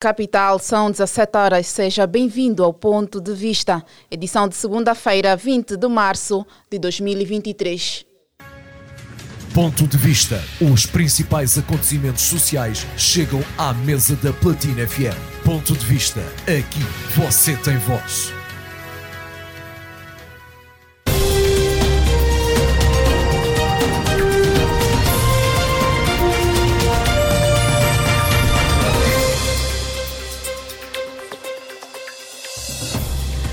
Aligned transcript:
Capital, 0.00 0.58
são 0.58 0.90
17 0.90 1.36
horas. 1.36 1.66
Seja 1.66 2.06
bem-vindo 2.06 2.64
ao 2.64 2.72
Ponto 2.72 3.20
de 3.20 3.34
Vista, 3.34 3.84
edição 4.10 4.48
de 4.48 4.56
segunda-feira, 4.56 5.36
20 5.36 5.76
de 5.76 5.88
março 5.88 6.46
de 6.70 6.78
2023. 6.78 8.06
Ponto 9.52 9.86
de 9.86 9.98
Vista. 9.98 10.42
Os 10.58 10.86
principais 10.86 11.58
acontecimentos 11.58 12.22
sociais 12.22 12.86
chegam 12.96 13.44
à 13.58 13.74
mesa 13.74 14.16
da 14.16 14.32
Platina 14.32 14.88
FM. 14.88 15.44
Ponto 15.44 15.74
de 15.76 15.84
Vista. 15.84 16.20
Aqui 16.44 16.80
você 17.14 17.54
tem 17.58 17.76
voz. 17.76 18.39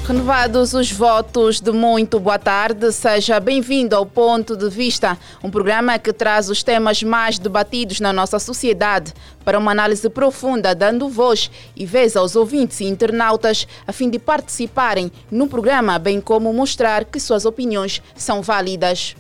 Renovados 0.08 0.74
os 0.74 0.90
votos 0.90 1.60
de 1.60 1.70
muito 1.70 2.18
boa 2.18 2.40
tarde, 2.40 2.94
seja 2.94 3.42
bem-vindo 3.42 3.94
ao 3.94 4.06
Ponto 4.06 4.56
de 4.56 4.70
Vista, 4.70 5.18
um 5.44 5.52
programa 5.52 6.00
que 6.00 6.14
traz 6.14 6.50
os 6.50 6.64
temas 6.64 7.04
mais 7.04 7.38
debatidos 7.38 8.00
na 8.00 8.14
nossa 8.14 8.40
sociedade 8.40 9.14
para 9.44 9.60
uma 9.60 9.72
análise 9.72 10.10
profunda, 10.10 10.74
dando 10.74 11.10
voz 11.10 11.52
e 11.76 11.86
vez 11.86 12.16
aos 12.16 12.38
ouvintes 12.38 12.80
e 12.80 12.86
internautas 12.86 13.68
a 13.86 13.92
fim 13.92 14.10
de 14.10 14.18
participarem 14.18 15.12
no 15.30 15.46
programa, 15.46 16.00
bem 16.00 16.22
como 16.22 16.54
mostrar 16.54 17.04
que 17.04 17.20
suas 17.20 17.44
opiniões 17.44 18.02
são 18.16 18.42
válidas. 18.42 19.14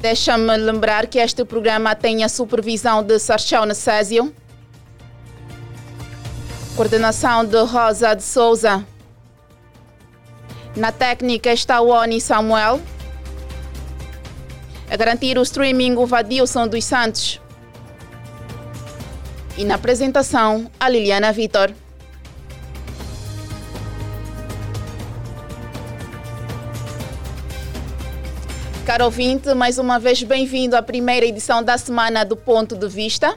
Deixa-me 0.00 0.56
lembrar 0.58 1.08
que 1.08 1.18
este 1.18 1.44
programa 1.44 1.96
tem 1.96 2.22
a 2.22 2.28
supervisão 2.28 3.02
de 3.02 3.18
Sarchão 3.18 3.64
Necésio. 3.64 4.32
Coordenação 6.76 7.42
de 7.42 7.56
Rosa 7.62 8.14
de 8.14 8.22
Souza. 8.22 8.84
Na 10.76 10.92
técnica 10.92 11.50
está 11.50 11.80
o 11.80 11.88
Oni 11.88 12.20
Samuel. 12.20 12.82
A 14.90 14.94
garantir 14.94 15.38
o 15.38 15.42
streaming 15.42 15.96
o 15.96 16.04
Vadilson 16.04 16.68
dos 16.68 16.84
Santos. 16.84 17.40
E 19.56 19.64
na 19.64 19.76
apresentação, 19.76 20.70
a 20.78 20.86
Liliana 20.90 21.32
Vitor. 21.32 21.72
Caro 28.84 29.06
ouvinte, 29.06 29.54
mais 29.54 29.78
uma 29.78 29.98
vez 29.98 30.22
bem-vindo 30.22 30.76
à 30.76 30.82
primeira 30.82 31.24
edição 31.24 31.62
da 31.62 31.78
semana 31.78 32.22
do 32.22 32.36
Ponto 32.36 32.76
de 32.76 32.86
Vista. 32.86 33.34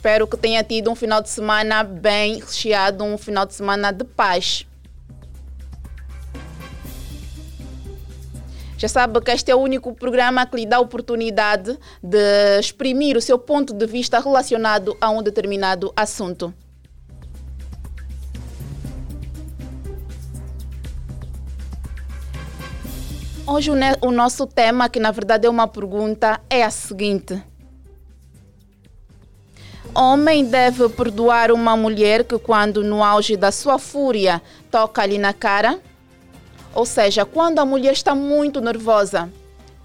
Espero 0.00 0.26
que 0.26 0.38
tenha 0.38 0.64
tido 0.64 0.90
um 0.90 0.94
final 0.94 1.20
de 1.20 1.28
semana 1.28 1.84
bem 1.84 2.40
recheado, 2.40 3.04
um 3.04 3.18
final 3.18 3.44
de 3.44 3.52
semana 3.52 3.92
de 3.92 4.02
paz. 4.02 4.66
Já 8.78 8.88
sabe 8.88 9.20
que 9.20 9.30
este 9.30 9.50
é 9.50 9.54
o 9.54 9.58
único 9.58 9.94
programa 9.94 10.46
que 10.46 10.56
lhe 10.56 10.64
dá 10.64 10.78
a 10.78 10.80
oportunidade 10.80 11.78
de 12.02 12.58
exprimir 12.58 13.14
o 13.14 13.20
seu 13.20 13.38
ponto 13.38 13.74
de 13.74 13.86
vista 13.86 14.18
relacionado 14.18 14.96
a 15.02 15.10
um 15.10 15.22
determinado 15.22 15.92
assunto. 15.94 16.54
Hoje 23.46 23.70
o 24.00 24.10
nosso 24.10 24.46
tema, 24.46 24.88
que 24.88 24.98
na 24.98 25.10
verdade 25.10 25.46
é 25.46 25.50
uma 25.50 25.68
pergunta, 25.68 26.40
é 26.48 26.62
a 26.62 26.70
seguinte. 26.70 27.49
Homem 29.94 30.44
deve 30.44 30.88
perdoar 30.88 31.50
uma 31.50 31.76
mulher 31.76 32.22
que, 32.22 32.38
quando 32.38 32.84
no 32.84 33.02
auge 33.02 33.36
da 33.36 33.50
sua 33.50 33.76
fúria, 33.76 34.40
toca-lhe 34.70 35.18
na 35.18 35.32
cara? 35.32 35.80
Ou 36.72 36.86
seja, 36.86 37.24
quando 37.24 37.58
a 37.58 37.66
mulher 37.66 37.92
está 37.92 38.14
muito 38.14 38.60
nervosa 38.60 39.28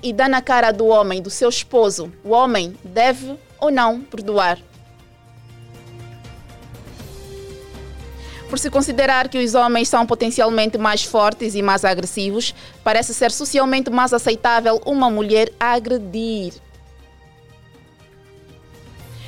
e 0.03 0.13
dá 0.13 0.29
na 0.29 0.43
cara 0.43 0.71
do 0.71 0.85
homem, 0.85 1.23
do 1.23 1.31
seu 1.31 1.49
esposo, 1.49 2.13
o 2.23 2.29
homem 2.29 2.77
deve 2.83 3.35
ou 3.59 3.71
não 3.71 3.99
perdoar? 3.99 4.59
Por 8.47 8.59
se 8.59 8.69
considerar 8.69 9.27
que 9.27 9.43
os 9.43 9.55
homens 9.55 9.89
são 9.89 10.05
potencialmente 10.05 10.77
mais 10.77 11.03
fortes 11.03 11.55
e 11.55 11.63
mais 11.63 11.83
agressivos, 11.83 12.53
parece 12.83 13.11
ser 13.11 13.31
socialmente 13.31 13.89
mais 13.89 14.13
aceitável 14.13 14.79
uma 14.85 15.09
mulher 15.09 15.51
agredir 15.59 16.53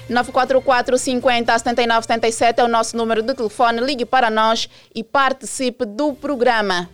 944 0.10 0.98
50 0.98 1.60
79 1.60 2.08
77 2.08 2.62
é 2.62 2.64
o 2.64 2.68
nosso 2.68 2.96
número 2.96 3.22
de 3.22 3.34
telefone. 3.34 3.82
Ligue 3.82 4.06
para 4.06 4.30
nós 4.30 4.70
e 4.96 5.04
participe 5.04 5.86
do 5.86 6.14
programa. 6.14 6.90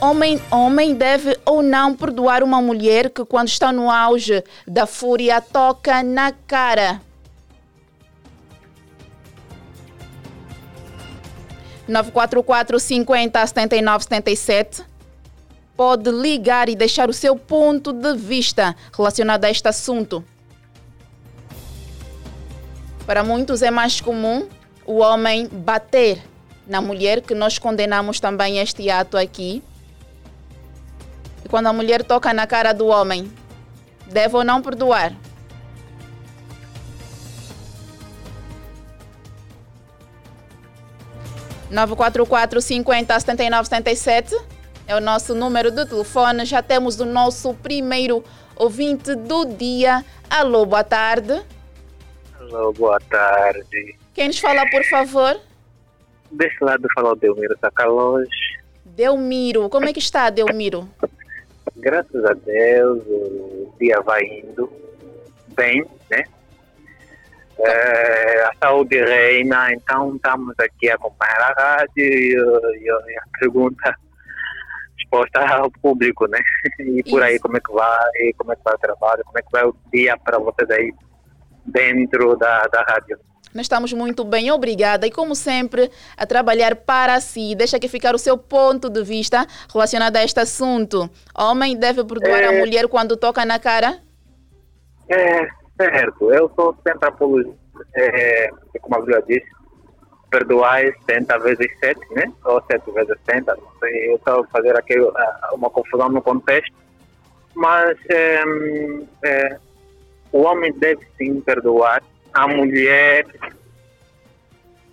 Homem, 0.00 0.42
homem 0.50 0.94
deve 0.94 1.38
ou 1.44 1.62
não 1.62 1.94
perdoar 1.94 2.42
uma 2.42 2.60
mulher 2.60 3.08
que, 3.08 3.24
quando 3.24 3.46
está 3.46 3.72
no 3.72 3.88
auge 3.88 4.42
da 4.66 4.84
fúria, 4.84 5.40
toca 5.40 6.02
na 6.02 6.32
cara. 6.32 7.00
944 11.86 12.80
50 12.80 13.46
79 13.46 14.04
77 14.04 14.82
pode 15.76 16.10
ligar 16.10 16.68
e 16.68 16.76
deixar 16.76 17.08
o 17.08 17.12
seu 17.12 17.36
ponto 17.36 17.92
de 17.92 18.14
vista 18.14 18.76
relacionado 18.96 19.44
a 19.44 19.50
este 19.50 19.66
assunto. 19.68 20.24
Para 23.06 23.24
muitos 23.24 23.62
é 23.62 23.70
mais 23.70 24.00
comum 24.00 24.48
o 24.86 24.98
homem 24.98 25.48
bater 25.48 26.22
na 26.66 26.80
mulher, 26.80 27.20
que 27.20 27.34
nós 27.34 27.58
condenamos 27.58 28.20
também 28.20 28.58
este 28.58 28.88
ato 28.88 29.16
aqui. 29.16 29.62
E 31.44 31.48
quando 31.48 31.66
a 31.66 31.72
mulher 31.72 32.04
toca 32.04 32.32
na 32.32 32.46
cara 32.46 32.72
do 32.72 32.86
homem, 32.86 33.30
deve 34.06 34.36
ou 34.36 34.44
não 34.44 34.62
perdoar? 34.62 35.12
Nove 41.68 41.96
quatro 41.96 42.26
quatro 42.26 42.60
cinquenta 42.60 43.18
setenta 43.18 43.42
e 43.42 43.50
nove 43.50 43.64
setenta 43.64 43.90
e 43.90 43.96
sete 43.96 44.36
é 44.92 44.96
o 44.96 45.00
nosso 45.00 45.34
número 45.34 45.70
de 45.70 45.86
telefone. 45.86 46.44
Já 46.44 46.62
temos 46.62 47.00
o 47.00 47.06
nosso 47.06 47.54
primeiro 47.54 48.22
ouvinte 48.54 49.14
do 49.14 49.46
dia. 49.46 50.04
Alô, 50.28 50.66
boa 50.66 50.84
tarde. 50.84 51.42
Alô, 52.38 52.72
boa 52.74 53.00
tarde. 53.00 53.98
Quem 54.12 54.28
nos 54.28 54.38
fala, 54.38 54.68
por 54.70 54.84
favor? 54.84 55.40
Desse 56.30 56.62
lado 56.62 56.86
fala 56.94 57.12
o 57.12 57.16
Delmiro 57.16 57.56
Sacalões. 57.58 58.28
Delmiro, 58.84 59.70
como 59.70 59.88
é 59.88 59.92
que 59.94 59.98
está, 59.98 60.28
Delmiro? 60.28 60.86
Graças 61.76 62.24
a 62.26 62.34
Deus, 62.34 63.02
o 63.06 63.72
dia 63.80 63.98
vai 64.02 64.22
indo 64.24 64.70
bem, 65.56 65.86
né? 66.10 66.24
É, 67.58 68.44
a 68.44 68.52
saúde 68.60 69.02
reina, 69.02 69.72
então 69.72 70.16
estamos 70.16 70.54
aqui 70.58 70.90
a 70.90 70.96
acompanhar 70.96 71.40
a 71.40 71.52
rádio 71.52 72.04
e, 72.04 72.34
e, 72.34 72.86
e 72.86 73.18
a 73.18 73.38
pergunta 73.38 73.96
resposta 75.12 75.40
ao 75.40 75.70
público, 75.70 76.26
né? 76.26 76.38
E 76.80 77.02
por 77.04 77.20
Isso. 77.20 77.22
aí 77.22 77.38
como 77.38 77.56
é 77.56 77.60
que 77.60 77.72
vai, 77.72 78.32
como 78.36 78.52
é 78.52 78.56
que 78.56 78.62
vai 78.64 78.74
o 78.74 78.78
trabalho, 78.78 79.24
como 79.24 79.38
é 79.38 79.42
que 79.42 79.52
vai 79.52 79.64
o 79.64 79.74
dia 79.92 80.16
para 80.16 80.38
vocês 80.38 80.70
aí 80.70 80.92
dentro 81.64 82.36
da, 82.36 82.66
da 82.66 82.82
rádio. 82.82 83.18
Nós 83.54 83.66
estamos 83.66 83.92
muito 83.92 84.24
bem, 84.24 84.50
obrigada. 84.50 85.06
E 85.06 85.10
como 85.10 85.34
sempre, 85.34 85.90
a 86.16 86.24
trabalhar 86.24 86.74
para 86.74 87.20
si. 87.20 87.54
Deixa 87.54 87.76
aqui 87.76 87.86
ficar 87.86 88.14
o 88.14 88.18
seu 88.18 88.38
ponto 88.38 88.88
de 88.88 89.04
vista 89.04 89.46
relacionado 89.70 90.16
a 90.16 90.24
este 90.24 90.40
assunto. 90.40 91.08
Homem 91.36 91.76
deve 91.76 92.02
perdoar 92.02 92.40
é, 92.40 92.46
a 92.46 92.52
mulher 92.52 92.88
quando 92.88 93.14
toca 93.14 93.44
na 93.44 93.58
cara? 93.58 93.98
É, 95.08 95.46
certo. 95.76 96.32
Eu 96.32 96.50
sou 96.56 96.74
sempre 96.82 97.08
apologista, 97.08 97.54
é, 97.94 98.48
como 98.80 98.96
a 98.96 99.00
Bíblia 99.00 99.22
diz, 99.28 99.42
perdoais 100.32 100.94
70 101.06 101.38
vezes 101.40 101.78
7, 101.78 102.00
né? 102.14 102.24
Ou 102.46 102.60
7 102.62 102.90
vezes 102.90 103.14
70, 103.26 103.54
não 103.54 103.78
sei, 103.78 104.10
eu 104.10 104.16
estava 104.16 104.40
a 104.40 104.46
fazer 104.46 104.76
aqui 104.76 104.96
uma 105.52 105.68
confusão 105.68 106.08
no 106.08 106.22
contexto, 106.22 106.74
mas 107.54 107.98
é, 108.08 108.42
é, 109.24 109.58
o 110.32 110.40
homem 110.42 110.72
deve 110.72 111.06
sim 111.18 111.38
perdoar 111.42 112.02
a 112.32 112.48
mulher, 112.48 113.26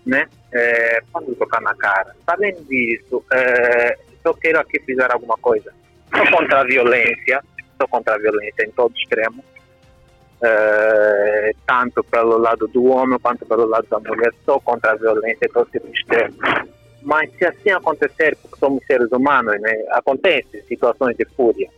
né? 0.06 0.28
É, 0.52 1.02
quando 1.14 1.34
tocar 1.36 1.62
na 1.62 1.74
cara. 1.76 2.14
Além 2.28 2.54
disso, 2.64 3.24
é, 3.32 3.98
eu 4.26 4.34
quero 4.34 4.60
aqui 4.60 4.80
fizer 4.82 5.10
alguma 5.10 5.38
coisa. 5.38 5.72
Sou 6.14 6.38
contra 6.38 6.60
a 6.60 6.64
violência, 6.66 7.42
sou 7.78 7.88
contra 7.88 8.16
a 8.16 8.18
violência 8.18 8.66
em 8.66 8.72
todo 8.72 8.94
extremo, 8.98 9.42
eh, 10.42 11.52
tanto 11.68 12.04
pelo 12.04 12.38
lado 12.38 12.68
do 12.68 12.86
homem 12.86 13.20
quanto 13.20 13.46
pelo 13.46 13.66
lado 13.66 13.88
da 13.90 14.00
mulher, 14.00 14.34
só 14.46 14.60
contra 14.60 14.92
a 14.92 14.96
violência 14.96 15.46
e 15.46 15.50
todo 15.50 15.70
tipo 15.70 15.88
de. 15.88 16.06
Mas 17.02 17.32
se 17.38 17.46
assim 17.46 17.72
acontecer, 17.72 18.38
porque 18.42 18.60
somos 18.60 18.86
seres 18.86 19.12
humanos, 19.12 19.60
né, 19.62 19.72
acontece 19.92 20.62
situações 20.68 21.16
de 21.18 21.26
fúria. 21.26 21.70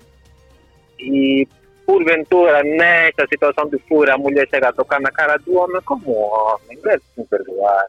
E 0.99 1.47
porventura, 1.85 2.63
nesta 2.63 3.27
situação 3.27 3.67
de 3.67 3.77
fúria, 3.79 4.13
a 4.13 4.17
mulher 4.17 4.47
chega 4.49 4.69
a 4.69 4.73
tocar 4.73 4.99
na 5.01 5.11
cara 5.11 5.37
do 5.37 5.55
homem 5.57 5.81
como 5.81 6.11
homem, 6.11 6.77
deve 6.81 7.03
se 7.15 7.23
perdoar. 7.25 7.85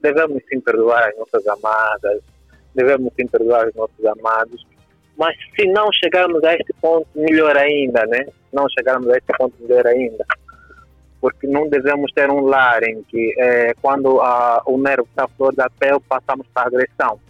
Devemos 0.00 0.42
sim 0.48 0.60
perdoar 0.60 1.08
as 1.08 1.16
nossas 1.18 1.46
amadas, 1.46 2.22
devemos 2.74 3.12
sim 3.14 3.26
perdoar 3.26 3.68
os 3.68 3.74
nossos 3.74 4.04
amados, 4.04 4.66
mas 5.16 5.36
se 5.54 5.66
não 5.66 5.92
chegarmos 5.92 6.42
a 6.44 6.54
este 6.54 6.72
ponto, 6.80 7.06
melhor 7.14 7.56
ainda, 7.56 8.06
né? 8.06 8.26
Não 8.52 8.66
chegarmos 8.68 9.08
a 9.08 9.16
este 9.16 9.32
ponto, 9.36 9.54
melhor 9.60 9.86
ainda. 9.86 10.24
Porque 11.20 11.46
não 11.46 11.68
devemos 11.68 12.10
ter 12.12 12.30
um 12.30 12.40
lar 12.40 12.82
em 12.82 13.02
que, 13.02 13.34
é, 13.38 13.74
quando 13.80 14.20
a, 14.20 14.62
o 14.66 14.78
nervo 14.78 15.06
está 15.10 15.28
flor 15.28 15.54
da 15.54 15.68
pele, 15.70 16.00
passamos 16.08 16.46
para 16.52 16.64
a 16.64 16.66
agressão. 16.66 17.20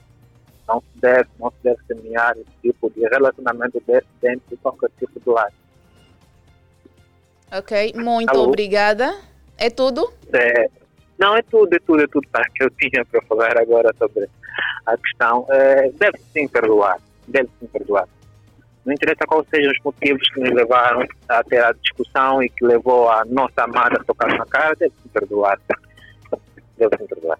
Não 0.69 0.81
se 0.81 1.01
deve, 1.01 1.29
não 1.39 1.51
se 1.51 1.57
deve 1.65 1.79
semear 1.87 2.33
esse 2.33 2.51
tipo 2.63 2.91
de 2.91 3.01
relacionamento 3.09 3.83
dentro 4.21 4.43
de 4.49 4.57
qualquer 4.59 4.91
tipo 4.99 5.19
de 5.19 5.29
lar. 5.29 5.53
Ok, 7.53 7.93
muito 7.97 8.31
Alô? 8.31 8.45
obrigada. 8.45 9.13
É 9.59 9.69
tudo? 9.69 10.13
É, 10.33 10.71
não, 11.19 11.37
é 11.37 11.43
tudo, 11.43 11.75
é 11.75 11.79
tudo, 11.81 12.03
é 12.03 12.07
tudo 12.07 12.27
tá, 12.31 12.43
que 12.55 12.63
eu 12.63 12.71
tinha 12.71 13.05
para 13.05 13.21
falar 13.23 13.59
agora 13.59 13.93
sobre 13.99 14.29
a 14.87 14.97
questão. 14.97 15.45
É, 15.51 15.91
deve 15.91 16.19
sim 16.33 16.47
perdoar 16.47 17.01
deve 17.31 17.49
se 17.59 17.67
perdoar. 17.67 18.09
Não 18.85 18.95
interessa 18.95 19.27
quais 19.27 19.47
sejam 19.51 19.73
os 19.73 19.79
motivos 19.85 20.29
que 20.31 20.41
nos 20.41 20.51
levaram 20.53 21.07
a 21.29 21.45
ter 21.45 21.63
a 21.63 21.73
discussão 21.73 22.43
e 22.43 22.49
que 22.49 22.65
levou 22.65 23.11
a 23.11 23.25
nossa 23.27 23.65
amada 23.65 24.01
a 24.01 24.05
tocar 24.05 24.29
na 24.37 24.47
cara, 24.47 24.75
deve 24.75 24.95
se 25.03 25.09
perdoar. 25.09 25.61
Deve 26.79 26.97
se 26.97 27.05
perdoar. 27.05 27.39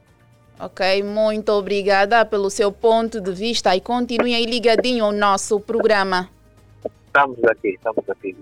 Ok, 0.59 1.03
muito 1.03 1.51
obrigada 1.53 2.23
pelo 2.27 2.51
seu 2.51 2.71
ponto 2.71 3.19
de 3.19 3.33
vista 3.33 3.75
e 3.75 3.81
continue 3.81 4.35
aí 4.35 4.45
ligadinho 4.45 5.07
ao 5.07 5.13
nosso 5.13 5.59
programa. 5.59 6.29
Estamos 7.07 7.43
aqui, 7.45 7.69
estamos 7.71 8.05
aqui. 8.11 8.37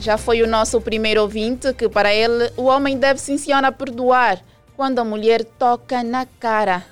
Já 0.00 0.18
foi 0.18 0.42
o 0.42 0.46
nosso 0.46 0.80
primeiro 0.80 1.20
ouvinte 1.22 1.72
que, 1.72 1.88
para 1.88 2.12
ele, 2.12 2.50
o 2.56 2.64
homem 2.64 2.98
deve 2.98 3.20
sim 3.20 3.38
senhora 3.38 3.70
perdoar 3.70 4.42
quando 4.76 4.98
a 4.98 5.04
mulher 5.04 5.44
toca 5.44 6.02
na 6.02 6.26
cara. 6.26 6.84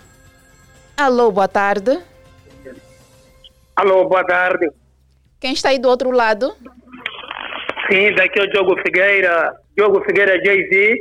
Alô, 0.96 1.32
boa 1.32 1.48
tarde. 1.48 1.98
Alô, 3.78 4.08
boa 4.08 4.24
tarde. 4.24 4.68
Quem 5.38 5.52
está 5.52 5.68
aí 5.68 5.78
do 5.78 5.88
outro 5.88 6.10
lado? 6.10 6.52
Sim, 7.88 8.12
daqui 8.16 8.40
é 8.40 8.42
o 8.42 8.50
Diogo 8.50 8.74
Figueira. 8.82 9.54
Diogo 9.76 10.04
Figueira 10.04 10.36
Jay-Z. 10.44 10.96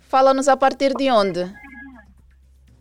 Fala-nos 0.00 0.48
a 0.48 0.56
partir 0.56 0.92
de 0.94 1.08
onde? 1.12 1.48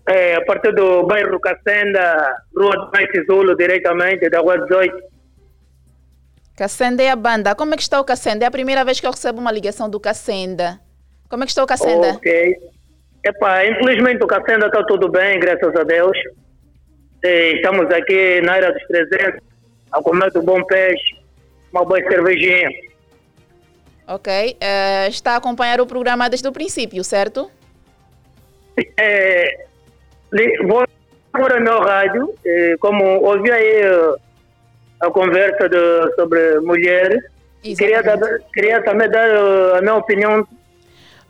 É, 0.07 0.37
a 0.37 0.43
partir 0.43 0.73
do 0.73 1.05
bairro 1.05 1.39
Cacenda, 1.39 2.35
Rua 2.57 2.89
do 2.89 3.25
Zulo, 3.27 3.55
diretamente, 3.55 4.27
da 4.27 4.39
Rua 4.39 4.57
18. 4.57 4.97
Cacenda 6.57 7.03
é 7.03 7.11
a 7.11 7.15
banda. 7.15 7.53
Como 7.53 7.75
é 7.75 7.77
que 7.77 7.83
está 7.83 8.01
o 8.01 8.03
Cacenda? 8.03 8.43
É 8.43 8.47
a 8.47 8.51
primeira 8.51 8.83
vez 8.83 8.99
que 8.99 9.05
eu 9.05 9.11
recebo 9.11 9.39
uma 9.39 9.51
ligação 9.51 9.87
do 9.87 9.99
Cacenda. 9.99 10.79
Como 11.29 11.43
é 11.43 11.45
que 11.45 11.51
está 11.51 11.63
o 11.63 11.67
Cacenda? 11.67 12.13
Ok. 12.13 12.55
Epá, 13.23 13.67
infelizmente 13.67 14.23
o 14.23 14.27
Cacenda 14.27 14.65
está 14.65 14.83
tudo 14.83 15.07
bem, 15.09 15.39
graças 15.39 15.75
a 15.75 15.83
Deus. 15.83 16.17
E 17.23 17.55
estamos 17.55 17.91
aqui 17.91 18.41
na 18.41 18.53
área 18.53 18.71
dos 18.71 18.83
300, 18.87 19.41
a 19.91 20.01
comer 20.01 20.31
do 20.31 20.41
bom 20.41 20.63
peixe, 20.63 21.15
uma 21.71 21.83
boa 21.83 22.01
cervejinha. 22.01 22.69
Ok. 24.07 24.31
Uh, 24.31 25.09
está 25.09 25.33
a 25.33 25.37
acompanhar 25.37 25.81
o 25.81 25.85
programa 25.85 26.29
desde 26.29 26.47
o 26.47 26.51
princípio, 26.51 27.03
certo? 27.03 27.51
É, 28.97 29.65
vou 30.65 30.85
agora 31.33 31.59
no 31.59 31.79
rádio, 31.79 32.33
como 32.79 33.03
ouvi 33.21 33.51
aí 33.51 33.81
a 35.01 35.11
conversa 35.11 35.67
de, 35.69 36.15
sobre 36.15 36.59
mulheres, 36.61 37.23
queria, 37.61 38.01
queria 38.53 38.83
também 38.83 39.09
dar 39.09 39.29
a 39.77 39.81
minha 39.81 39.95
opinião 39.95 40.47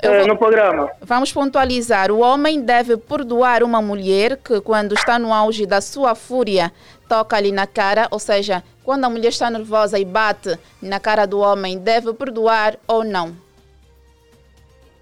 vou, 0.03 0.27
no 0.27 0.37
programa. 0.37 0.89
Vamos 1.01 1.33
pontualizar. 1.33 2.11
O 2.11 2.19
homem 2.19 2.61
deve 2.61 2.97
perdoar 2.97 3.63
uma 3.63 3.81
mulher 3.81 4.37
que, 4.37 4.61
quando 4.61 4.93
está 4.93 5.19
no 5.19 5.33
auge 5.33 5.65
da 5.65 5.81
sua 5.81 6.15
fúria, 6.15 6.71
toca 7.07 7.35
ali 7.35 7.51
na 7.51 7.65
cara, 7.67 8.07
ou 8.11 8.19
seja, 8.19 8.63
quando 8.83 9.05
a 9.05 9.09
mulher 9.09 9.29
está 9.29 9.49
nervosa 9.49 9.99
e 9.99 10.05
bate 10.05 10.57
na 10.81 10.99
cara 10.99 11.25
do 11.25 11.39
homem, 11.39 11.77
deve 11.79 12.13
perdoar 12.13 12.75
ou 12.87 13.03
não? 13.03 13.29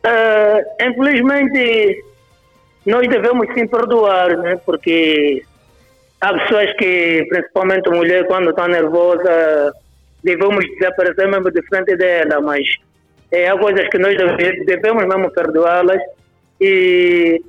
Uh, 0.06 0.64
infelizmente, 0.82 2.04
nós 2.86 3.08
devemos 3.08 3.54
sim 3.54 3.68
perdoar, 3.68 4.38
né? 4.38 4.60
porque 4.66 5.44
há 6.22 6.34
pessoas 6.34 6.74
que, 6.78 7.26
principalmente 7.30 7.90
a 7.90 7.96
mulher, 7.96 8.26
quando 8.28 8.50
está 8.50 8.68
nervosa, 8.68 9.74
devemos 10.24 10.66
desaparecer 10.80 11.28
mesmo 11.28 11.52
de 11.52 11.62
frente 11.64 11.96
dela, 11.98 12.40
mas 12.42 12.66
é, 13.32 13.50
há 13.50 13.58
coisas 13.58 13.88
que 13.90 13.98
nós 13.98 14.16
devemos 14.66 15.06
mesmo 15.06 15.32
perdoá-las 15.32 16.02
e 16.62 17.42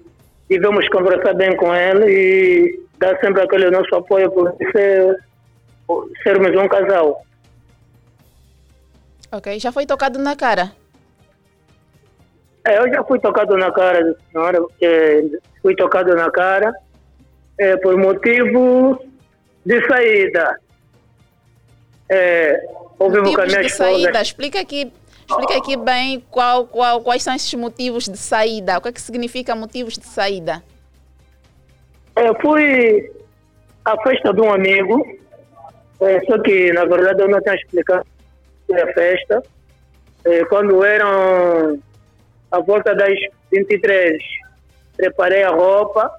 devemos 0.48 0.88
conversar 0.88 1.34
bem 1.34 1.56
com 1.56 1.74
ele 1.74 2.06
e 2.10 2.80
dar 2.98 3.18
sempre 3.20 3.42
aquele 3.42 3.70
nosso 3.70 3.94
apoio 3.94 4.30
por 4.30 4.54
ser, 4.72 5.16
por 5.86 6.10
sermos 6.22 6.50
um 6.56 6.68
casal. 6.68 7.24
Ok, 9.30 9.58
já 9.58 9.70
foi 9.70 9.86
tocado 9.86 10.18
na 10.18 10.34
cara? 10.34 10.72
É, 12.64 12.78
eu 12.78 12.88
já 12.88 13.04
fui 13.04 13.18
tocado 13.20 13.56
na 13.56 13.70
cara, 13.70 14.16
senhora, 14.32 14.58
é, 14.82 15.22
fui 15.62 15.76
tocado 15.76 16.14
na 16.14 16.30
cara 16.30 16.74
é, 17.58 17.76
por 17.76 17.96
motivo 17.96 19.00
de 19.64 19.86
saída. 19.86 20.58
É, 22.10 22.66
Motivos 22.98 23.34
com 23.34 23.42
a 23.42 23.46
minha 23.46 23.62
de 23.62 23.68
saída, 23.68 24.20
explica 24.20 24.60
aqui 24.60 24.92
Explica 25.28 25.58
aqui 25.58 25.76
bem 25.76 26.24
qual, 26.30 26.66
qual, 26.66 27.02
quais 27.02 27.22
são 27.22 27.34
esses 27.34 27.52
motivos 27.52 28.04
de 28.04 28.16
saída. 28.16 28.78
O 28.78 28.80
que 28.80 28.88
é 28.88 28.92
que 28.92 29.00
significa 29.00 29.54
motivos 29.54 29.98
de 29.98 30.06
saída? 30.06 30.62
Eu 32.16 32.34
fui 32.40 33.12
à 33.84 33.96
festa 34.02 34.32
de 34.32 34.40
um 34.40 34.50
amigo, 34.52 35.06
é, 36.00 36.20
só 36.24 36.38
que 36.38 36.72
na 36.72 36.86
verdade 36.86 37.22
eu 37.22 37.28
não 37.28 37.40
tenho 37.42 37.56
explicado 37.56 38.06
a 38.72 38.92
festa. 38.94 39.42
É, 40.24 40.44
quando 40.46 40.82
eram 40.82 41.78
a 42.50 42.60
volta 42.60 42.94
das 42.94 43.18
23, 43.52 44.16
preparei 44.96 45.42
a 45.42 45.50
roupa, 45.50 46.10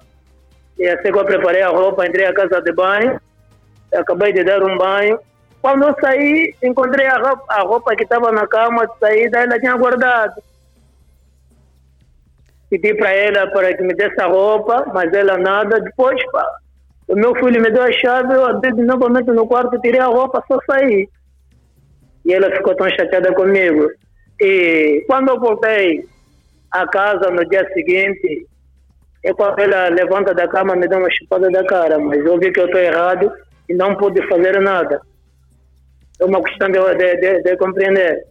e 0.78 0.86
assim 0.86 1.12
que 1.12 1.18
eu 1.18 1.24
preparei 1.24 1.62
a 1.62 1.68
roupa, 1.68 2.06
entrei 2.06 2.26
à 2.26 2.32
casa 2.32 2.62
de 2.62 2.72
banho, 2.72 3.20
acabei 3.92 4.32
de 4.32 4.44
dar 4.44 4.62
um 4.62 4.78
banho, 4.78 5.18
quando 5.62 5.86
eu 5.86 5.94
saí, 6.00 6.54
encontrei 6.62 7.06
a 7.06 7.18
roupa, 7.18 7.44
a 7.48 7.62
roupa 7.62 7.94
que 7.94 8.04
estava 8.04 8.32
na 8.32 8.46
cama 8.46 8.86
de 8.86 8.98
saída, 8.98 9.40
ela 9.40 9.58
tinha 9.58 9.76
guardado. 9.76 10.42
Pedi 12.70 12.94
para 12.94 13.10
ela 13.12 13.50
para 13.50 13.76
que 13.76 13.82
me 13.82 13.94
desse 13.94 14.20
a 14.20 14.26
roupa, 14.26 14.86
mas 14.94 15.12
ela 15.12 15.36
nada. 15.36 15.80
Depois, 15.80 16.18
pá, 16.30 16.46
o 17.08 17.14
meu 17.14 17.34
filho 17.34 17.60
me 17.60 17.70
deu 17.70 17.82
a 17.82 17.92
chave, 17.92 18.32
eu 18.32 18.46
abri 18.46 18.72
novamente 18.72 19.30
no 19.32 19.46
quarto, 19.46 19.80
tirei 19.80 20.00
a 20.00 20.06
roupa, 20.06 20.42
só 20.48 20.58
saí. 20.70 21.08
E 22.24 22.32
ela 22.32 22.50
ficou 22.52 22.74
tão 22.74 22.88
chateada 22.88 23.34
comigo. 23.34 23.90
E 24.40 25.04
quando 25.06 25.28
eu 25.28 25.40
voltei 25.40 26.08
à 26.70 26.86
casa 26.86 27.30
no 27.30 27.44
dia 27.46 27.68
seguinte, 27.74 28.46
é 29.24 29.34
quando 29.34 29.58
ela 29.58 29.88
levanta 29.88 30.32
da 30.32 30.48
cama 30.48 30.74
me 30.74 30.88
dá 30.88 30.96
uma 30.96 31.10
chupada 31.10 31.50
da 31.50 31.64
cara, 31.66 31.98
mas 31.98 32.24
eu 32.24 32.38
vi 32.38 32.50
que 32.50 32.60
eu 32.60 32.66
estou 32.66 32.80
errado 32.80 33.30
e 33.68 33.74
não 33.74 33.94
pude 33.96 34.26
fazer 34.26 34.58
nada 34.60 35.02
é 36.20 36.24
uma 36.24 36.42
questão 36.42 36.70
de, 36.70 36.78
de, 36.94 37.16
de, 37.16 37.42
de 37.42 37.56
compreender. 37.56 38.26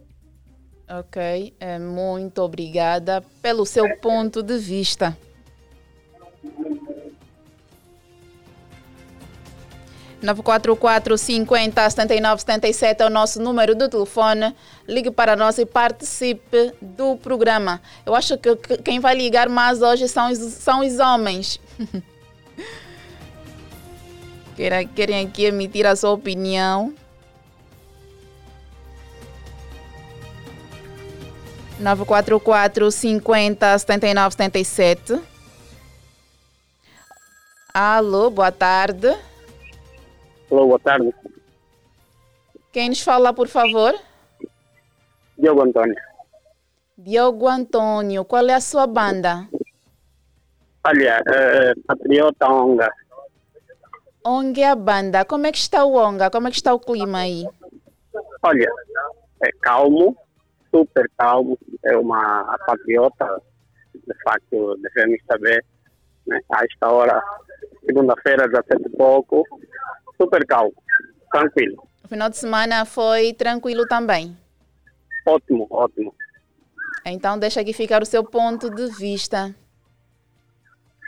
Ok, 0.88 1.54
é, 1.60 1.78
muito 1.78 2.42
obrigada 2.42 3.22
pelo 3.42 3.64
seu 3.66 3.96
ponto 3.98 4.42
de 4.42 4.58
vista. 4.58 5.16
É 13.02 13.06
o 13.06 13.10
nosso 13.10 13.40
número 13.40 13.74
do 13.74 13.88
telefone. 13.88 14.54
Ligue 14.86 15.10
para 15.10 15.34
nós 15.34 15.58
e 15.58 15.64
participe 15.64 16.72
do 16.80 17.16
programa. 17.16 17.80
Eu 18.04 18.14
acho 18.14 18.36
que 18.36 18.54
quem 18.84 19.00
vai 19.00 19.14
ligar 19.14 19.48
mais 19.48 19.80
hoje 19.80 20.06
são 20.08 20.30
os, 20.30 20.38
são 20.38 20.80
os 20.80 20.98
homens. 20.98 21.58
querem 24.94 25.26
aqui 25.26 25.44
emitir 25.44 25.86
a 25.86 25.96
sua 25.96 26.10
opinião. 26.10 26.92
944 31.80 32.90
50 32.90 33.78
79 33.78 34.36
77. 34.36 35.20
Alô, 37.72 38.30
boa 38.30 38.52
tarde. 38.52 39.08
Alô, 40.50 40.66
boa 40.66 40.78
tarde. 40.78 41.14
Quem 42.72 42.90
nos 42.90 43.00
fala, 43.00 43.32
por 43.32 43.48
favor? 43.48 43.94
Diogo 45.38 45.62
Antônio. 45.62 45.96
Diogo 46.98 47.48
Antônio, 47.48 48.24
qual 48.24 48.46
é 48.46 48.54
a 48.54 48.60
sua 48.60 48.86
banda? 48.86 49.48
Olha, 50.86 51.20
uh, 51.20 51.80
Patriota 51.86 52.46
Onga. 52.46 52.90
Onga 54.24 54.60
é 54.60 54.64
a 54.64 54.74
banda. 54.74 55.24
Como 55.24 55.46
é 55.46 55.52
que 55.52 55.58
está 55.58 55.84
o 55.84 55.94
Onga? 55.94 56.30
Como 56.30 56.46
é 56.46 56.50
que 56.50 56.56
está 56.56 56.74
o 56.74 56.78
clima 56.78 57.20
aí? 57.20 57.46
Olha, 58.42 58.68
é 59.42 59.50
calmo, 59.62 60.16
super 60.74 61.10
calmo. 61.18 61.58
É 61.84 61.96
uma 61.96 62.58
patriota, 62.66 63.42
de 63.94 64.14
facto, 64.22 64.76
devemos 64.78 65.20
saber. 65.30 65.64
Né? 66.26 66.40
A 66.52 66.64
esta 66.64 66.88
hora, 66.90 67.22
segunda-feira, 67.86 68.48
17 68.48 68.82
e 68.86 68.96
pouco, 68.96 69.44
super 70.20 70.44
calmo, 70.46 70.74
tranquilo. 71.32 71.82
O 72.04 72.08
final 72.08 72.28
de 72.28 72.36
semana 72.36 72.84
foi 72.84 73.32
tranquilo 73.32 73.86
também? 73.86 74.36
Ótimo, 75.26 75.66
ótimo. 75.70 76.14
Então 77.04 77.38
deixa 77.38 77.60
aqui 77.60 77.72
ficar 77.72 78.02
o 78.02 78.06
seu 78.06 78.24
ponto 78.24 78.68
de 78.70 78.86
vista. 78.88 79.54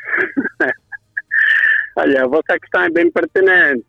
Olha, 1.97 2.27
vossa 2.27 2.59
questão 2.59 2.83
é 2.83 2.91
bem 2.91 3.11
pertinente, 3.11 3.85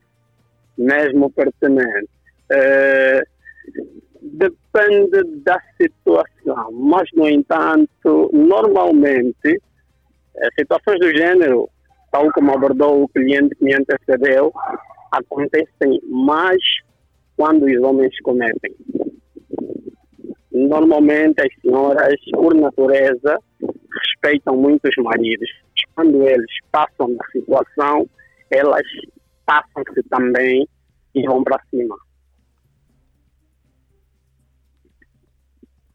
mesmo 0.77 1.31
pertinente. 1.31 2.09
É, 2.51 3.23
depende 4.23 5.23
da 5.43 5.59
situação, 5.79 6.71
mas, 6.71 7.09
no 7.13 7.27
entanto, 7.27 8.29
normalmente, 8.33 9.61
situações 10.57 10.99
do 10.99 11.15
gênero, 11.15 11.69
tal 12.11 12.31
como 12.31 12.53
abordou 12.53 13.03
o 13.03 13.09
cliente 13.09 13.55
que 13.55 13.63
me 13.63 13.75
antecedeu, 13.75 14.51
acontecem 15.11 16.01
mais 16.09 16.61
quando 17.35 17.65
os 17.65 17.77
homens 17.81 18.19
cometem. 18.21 18.75
Normalmente 20.51 21.41
as 21.41 21.61
senhoras, 21.61 22.15
por 22.31 22.53
natureza, 22.55 23.37
respeitam 23.99 24.55
muito 24.55 24.87
os 24.87 25.03
maridos. 25.03 25.49
Quando 25.95 26.23
eles 26.27 26.51
passam 26.71 27.13
da 27.15 27.25
situação, 27.31 28.07
elas 28.49 28.85
passam-se 29.45 30.01
também 30.09 30.67
e 31.13 31.23
vão 31.27 31.43
para 31.43 31.61
cima. 31.69 31.95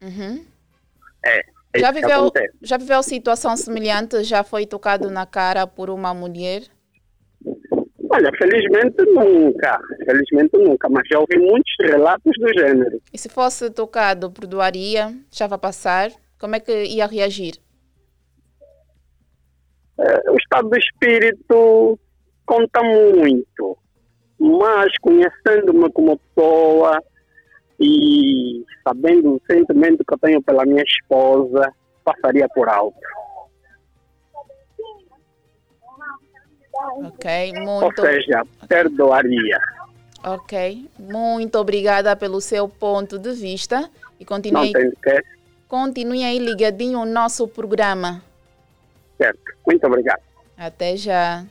Uhum. 0.01 0.45
É, 1.25 1.39
é 1.73 1.79
já 1.79 1.91
viveu, 1.91 2.31
já 2.61 2.77
viveu 2.77 3.03
situação 3.03 3.55
semelhante? 3.57 4.23
Já 4.23 4.43
foi 4.43 4.65
tocado 4.65 5.09
na 5.09 5.25
cara 5.25 5.67
por 5.67 5.89
uma 5.89 6.13
mulher? 6.13 6.63
Olha, 8.11 8.31
felizmente 8.37 9.03
nunca, 9.05 9.79
felizmente 10.03 10.57
nunca, 10.57 10.89
mas 10.89 11.07
já 11.11 11.19
ouvi 11.19 11.37
muitos 11.37 11.71
relatos 11.79 12.33
do 12.39 12.59
gênero. 12.59 12.99
E 13.13 13.17
se 13.17 13.29
fosse 13.29 13.69
tocado, 13.69 14.31
perdoaria? 14.31 15.13
Já 15.31 15.45
vai 15.45 15.59
passar? 15.59 16.09
Como 16.39 16.55
é 16.55 16.59
que 16.59 16.85
ia 16.85 17.05
reagir? 17.05 17.53
É, 19.99 20.31
o 20.31 20.35
estado 20.37 20.69
do 20.69 20.77
espírito 20.77 21.99
conta 22.45 22.81
muito, 22.81 23.77
mas 24.39 24.91
conhecendo-me 25.01 25.91
como 25.91 26.17
pessoa 26.17 27.03
e 27.79 28.65
sabendo 28.83 29.35
o 29.35 29.41
sentimento 29.49 30.03
que 30.05 30.13
eu 30.13 30.17
tenho 30.19 30.41
pela 30.41 30.65
minha 30.65 30.83
esposa, 30.83 31.73
passaria 32.03 32.47
por 32.49 32.67
alto. 32.67 32.97
Ok, 37.03 37.53
muito. 37.53 38.01
Ou 38.01 38.07
seja, 38.07 38.43
perdoaria. 38.67 39.59
Ok, 40.23 40.89
muito 40.97 41.57
obrigada 41.57 42.15
pelo 42.15 42.41
seu 42.41 42.67
ponto 42.67 43.17
de 43.17 43.31
vista 43.31 43.89
e 44.19 44.25
continue, 44.25 44.71
Não 44.71 44.73
tem 44.73 44.91
que. 44.91 45.23
continue 45.67 46.23
aí 46.23 46.39
ligadinho 46.39 46.99
ao 46.99 47.05
nosso 47.05 47.47
programa. 47.47 48.21
Certo, 49.17 49.41
muito 49.65 49.85
obrigado. 49.87 50.21
Até 50.57 50.97
já. 50.97 51.45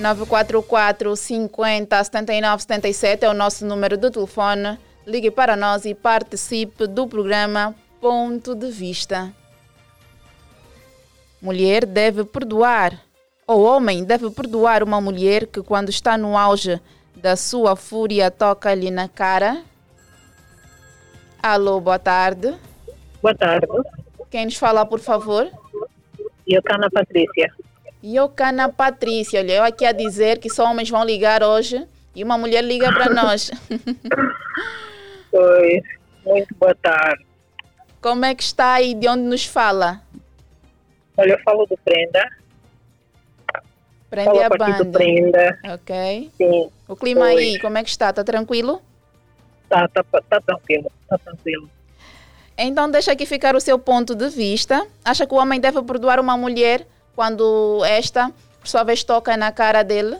Nove 0.00 0.24
quatro 0.24 0.62
quatro 0.62 1.14
cinquenta 1.14 2.02
setenta 2.02 2.32
e 2.32 2.40
nove 2.40 2.62
setenta 2.62 2.88
e 2.88 2.94
sete 2.94 3.26
é 3.26 3.28
o 3.28 3.34
nosso 3.34 3.66
número 3.66 3.98
de 3.98 4.10
telefone. 4.10 4.78
Ligue 5.06 5.30
para 5.30 5.54
nós 5.54 5.84
e 5.84 5.94
participe 5.94 6.86
do 6.86 7.06
programa 7.06 7.74
Ponto 8.00 8.54
de 8.54 8.70
Vista. 8.70 9.30
Mulher 11.42 11.84
deve 11.84 12.24
perdoar, 12.24 12.98
ou 13.46 13.62
homem 13.62 14.02
deve 14.02 14.30
perdoar 14.30 14.82
uma 14.82 15.02
mulher 15.02 15.46
que, 15.46 15.62
quando 15.62 15.90
está 15.90 16.16
no 16.16 16.34
auge 16.34 16.80
da 17.14 17.36
sua 17.36 17.76
fúria, 17.76 18.30
toca-lhe 18.30 18.90
na 18.90 19.06
cara. 19.06 19.62
Alô, 21.42 21.78
boa 21.78 21.98
tarde. 21.98 22.54
Boa 23.20 23.34
tarde. 23.34 23.66
Quem 24.30 24.46
nos 24.46 24.56
fala, 24.56 24.86
por 24.86 25.00
favor? 25.00 25.50
Iocana 26.48 26.88
Patrícia. 26.90 27.52
Iocana 28.02 28.68
Patrícia. 28.68 29.40
Olha, 29.40 29.52
eu 29.52 29.64
aqui 29.64 29.84
a 29.84 29.92
dizer 29.92 30.38
que 30.38 30.48
só 30.50 30.64
homens 30.70 30.88
vão 30.90 31.04
ligar 31.04 31.42
hoje 31.42 31.86
e 32.14 32.24
uma 32.24 32.38
mulher 32.38 32.62
liga 32.64 32.92
para 32.92 33.12
nós. 33.14 33.50
Oi, 35.32 35.82
muito 36.24 36.54
boa 36.56 36.74
tarde. 36.74 37.24
Como 38.00 38.24
é 38.24 38.34
que 38.34 38.42
está 38.42 38.80
e 38.80 38.94
de 38.94 39.06
onde 39.08 39.22
nos 39.22 39.44
fala? 39.44 40.00
Olha, 41.16 41.32
eu 41.32 41.38
falo 41.40 41.66
do 41.66 41.76
Prenda. 41.84 42.26
Prende 44.08 44.26
falo 44.26 44.42
a, 44.42 44.48
banda. 44.48 44.84
do 44.84 44.90
Prenda. 44.90 45.58
Ok. 45.74 46.30
Sim. 46.36 46.70
O 46.88 46.96
clima 46.96 47.26
Oi. 47.26 47.36
aí, 47.36 47.60
como 47.60 47.76
é 47.76 47.84
que 47.84 47.90
está? 47.90 48.10
Está 48.10 48.24
tranquilo? 48.24 48.80
Tá, 49.68 49.86
tá, 49.88 50.02
tá 50.02 50.40
tranquilo, 50.40 50.90
tá 51.08 51.16
tranquilo. 51.18 51.70
Então 52.58 52.90
deixa 52.90 53.12
aqui 53.12 53.24
ficar 53.24 53.54
o 53.54 53.60
seu 53.60 53.78
ponto 53.78 54.14
de 54.14 54.28
vista. 54.28 54.84
Acha 55.04 55.26
que 55.26 55.32
o 55.32 55.36
homem 55.36 55.60
deve 55.60 55.80
perdoar 55.82 56.18
uma 56.18 56.36
mulher 56.36 56.86
quando 57.14 57.84
esta, 57.84 58.30
por 58.58 58.68
sua 58.68 58.82
vez, 58.82 59.04
toca 59.04 59.36
na 59.36 59.52
cara 59.52 59.82
dele? 59.82 60.16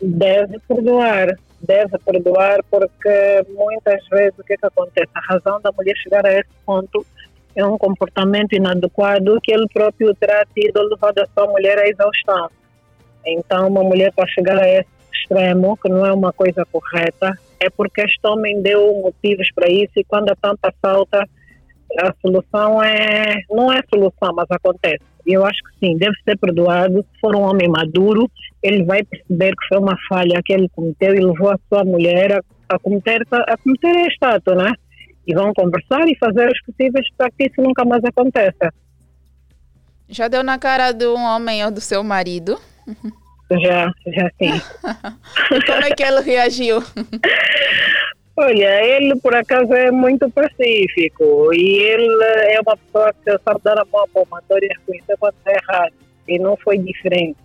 Deve 0.00 0.58
perdoar, 0.68 1.36
deve 1.60 1.98
perdoar, 1.98 2.62
porque 2.70 3.44
muitas 3.48 4.06
vezes 4.08 4.38
o 4.38 4.44
que, 4.44 4.56
que 4.56 4.66
acontece? 4.66 5.10
A 5.14 5.20
razão 5.20 5.60
da 5.60 5.72
mulher 5.72 5.96
chegar 5.96 6.24
a 6.26 6.32
esse 6.32 6.50
ponto 6.64 7.04
é 7.54 7.64
um 7.64 7.78
comportamento 7.78 8.54
inadequado 8.54 9.40
que 9.42 9.52
ele 9.52 9.66
próprio 9.72 10.14
terá 10.14 10.44
tido 10.54 10.82
levado 10.82 11.18
a 11.18 11.26
sua 11.34 11.50
mulher 11.50 11.78
à 11.78 11.88
exaustão. 11.88 12.50
Então, 13.24 13.68
uma 13.68 13.82
mulher 13.82 14.12
para 14.14 14.28
chegar 14.28 14.58
a 14.58 14.68
esse 14.68 14.88
extremo, 15.12 15.76
que 15.78 15.88
não 15.88 16.04
é 16.04 16.12
uma 16.12 16.32
coisa 16.32 16.64
correta, 16.70 17.36
é 17.58 17.70
porque 17.70 18.02
este 18.02 18.24
homem 18.26 18.60
deu 18.60 18.94
motivos 19.00 19.48
para 19.54 19.68
isso 19.68 19.92
e 19.96 20.04
quando 20.04 20.30
a 20.30 20.36
tampa 20.36 20.72
salta, 20.80 21.26
a 21.98 22.14
solução 22.20 22.82
é. 22.82 23.42
não 23.50 23.72
é 23.72 23.80
solução, 23.88 24.34
mas 24.34 24.46
acontece. 24.50 25.04
Eu 25.26 25.44
acho 25.44 25.58
que 25.64 25.86
sim, 25.86 25.98
deve 25.98 26.14
ser 26.24 26.38
perdoado. 26.38 27.02
Se 27.02 27.20
for 27.20 27.34
um 27.34 27.42
homem 27.42 27.68
maduro, 27.68 28.30
ele 28.62 28.84
vai 28.84 29.02
perceber 29.02 29.50
que 29.56 29.68
foi 29.68 29.78
uma 29.78 29.96
falha 30.08 30.40
que 30.44 30.52
ele 30.52 30.68
cometeu 30.68 31.14
e 31.14 31.20
levou 31.20 31.50
a 31.50 31.58
sua 31.68 31.84
mulher 31.84 32.32
a, 32.32 32.40
a 32.68 32.78
cometer, 32.78 33.26
a 33.32 33.56
cometer 33.56 33.96
este 34.06 34.24
ato, 34.24 34.54
né? 34.54 34.72
E 35.26 35.34
vão 35.34 35.52
conversar 35.52 36.06
e 36.08 36.16
fazer 36.16 36.48
os 36.48 36.62
possíveis 36.62 37.06
para 37.18 37.30
que 37.30 37.46
isso 37.46 37.60
nunca 37.60 37.84
mais 37.84 38.04
aconteça. 38.04 38.72
Já 40.08 40.28
deu 40.28 40.44
na 40.44 40.56
cara 40.58 40.92
de 40.92 41.06
um 41.06 41.20
homem 41.20 41.64
ou 41.64 41.70
do 41.72 41.80
seu 41.80 42.04
marido? 42.04 42.60
Já, 43.50 43.90
já 44.06 44.30
sim. 44.38 44.60
Como 45.66 45.84
é 45.84 45.90
que 45.90 46.02
ele 46.04 46.20
reagiu? 46.20 46.78
Olha, 48.38 48.84
ele 48.84 49.16
por 49.16 49.34
acaso 49.34 49.72
é 49.72 49.90
muito 49.90 50.30
pacífico 50.30 51.54
e 51.54 51.78
ele 51.78 52.24
é 52.52 52.60
uma 52.60 52.76
pessoa 52.76 53.14
que 53.14 53.38
sabe 53.42 53.60
dar 53.64 53.78
a 53.78 53.84
mão 53.86 54.02
à 54.02 54.08
palmatória 54.08 54.66
e 54.66 54.78
reconhecer 54.78 55.16
quando 55.18 55.34
está 55.36 55.52
errado. 55.52 55.94
E 56.28 56.38
não 56.38 56.56
foi 56.56 56.76
diferente. 56.76 57.38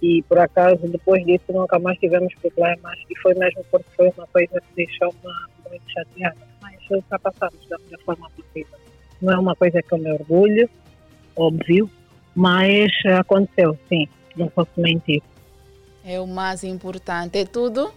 E 0.00 0.22
por 0.22 0.38
acaso, 0.38 0.86
depois 0.88 1.24
disso, 1.24 1.44
nunca 1.48 1.78
mais 1.78 1.98
tivemos 1.98 2.32
problemas. 2.36 2.98
E 3.10 3.18
foi 3.18 3.34
mesmo 3.34 3.64
porque 3.70 3.88
foi 3.96 4.12
uma 4.16 4.26
coisa 4.28 4.60
que 4.60 4.74
deixou-me 4.76 5.18
muito 5.68 5.90
chateada. 5.90 6.36
Mas 6.60 6.78
ultrapassamos 6.90 7.66
da 7.68 7.78
melhor 7.78 8.00
forma 8.04 8.30
possível. 8.30 8.78
Não 9.20 9.32
é 9.32 9.38
uma 9.38 9.56
coisa 9.56 9.82
que 9.82 9.92
eu 9.92 9.98
me 9.98 10.12
orgulho, 10.12 10.68
óbvio, 11.36 11.90
mas 12.34 12.90
aconteceu, 13.18 13.78
sim. 13.88 14.08
Não 14.36 14.48
posso 14.48 14.70
mentir. 14.76 15.22
É 16.04 16.18
o 16.18 16.26
mais 16.26 16.64
importante. 16.64 17.38
É 17.38 17.44
tudo? 17.44 17.92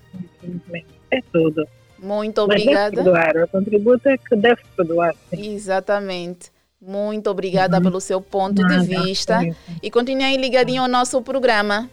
É 1.12 1.22
tudo. 1.32 1.68
Muito 2.06 2.48
Mas 2.48 2.64
deve 2.64 2.78
obrigada. 2.78 2.96
perdoar. 2.96 3.36
O 3.44 3.48
contributo 3.48 4.08
é 4.08 4.16
que 4.18 4.36
deve 4.36 4.62
perdoar. 4.78 5.16
Sim. 5.32 5.56
Exatamente. 5.56 6.52
Muito 6.80 7.28
obrigada 7.32 7.82
pelo 7.82 8.00
seu 8.00 8.22
ponto 8.22 8.58
de 8.58 8.62
Nada, 8.62 8.84
vista. 8.84 9.40
sim. 9.40 9.56
E 9.82 9.90
continue 9.90 10.24
aí 10.24 10.38
ligadinho 10.38 10.84
ao 10.84 10.88
nosso 10.88 11.20
programa. 11.24 11.90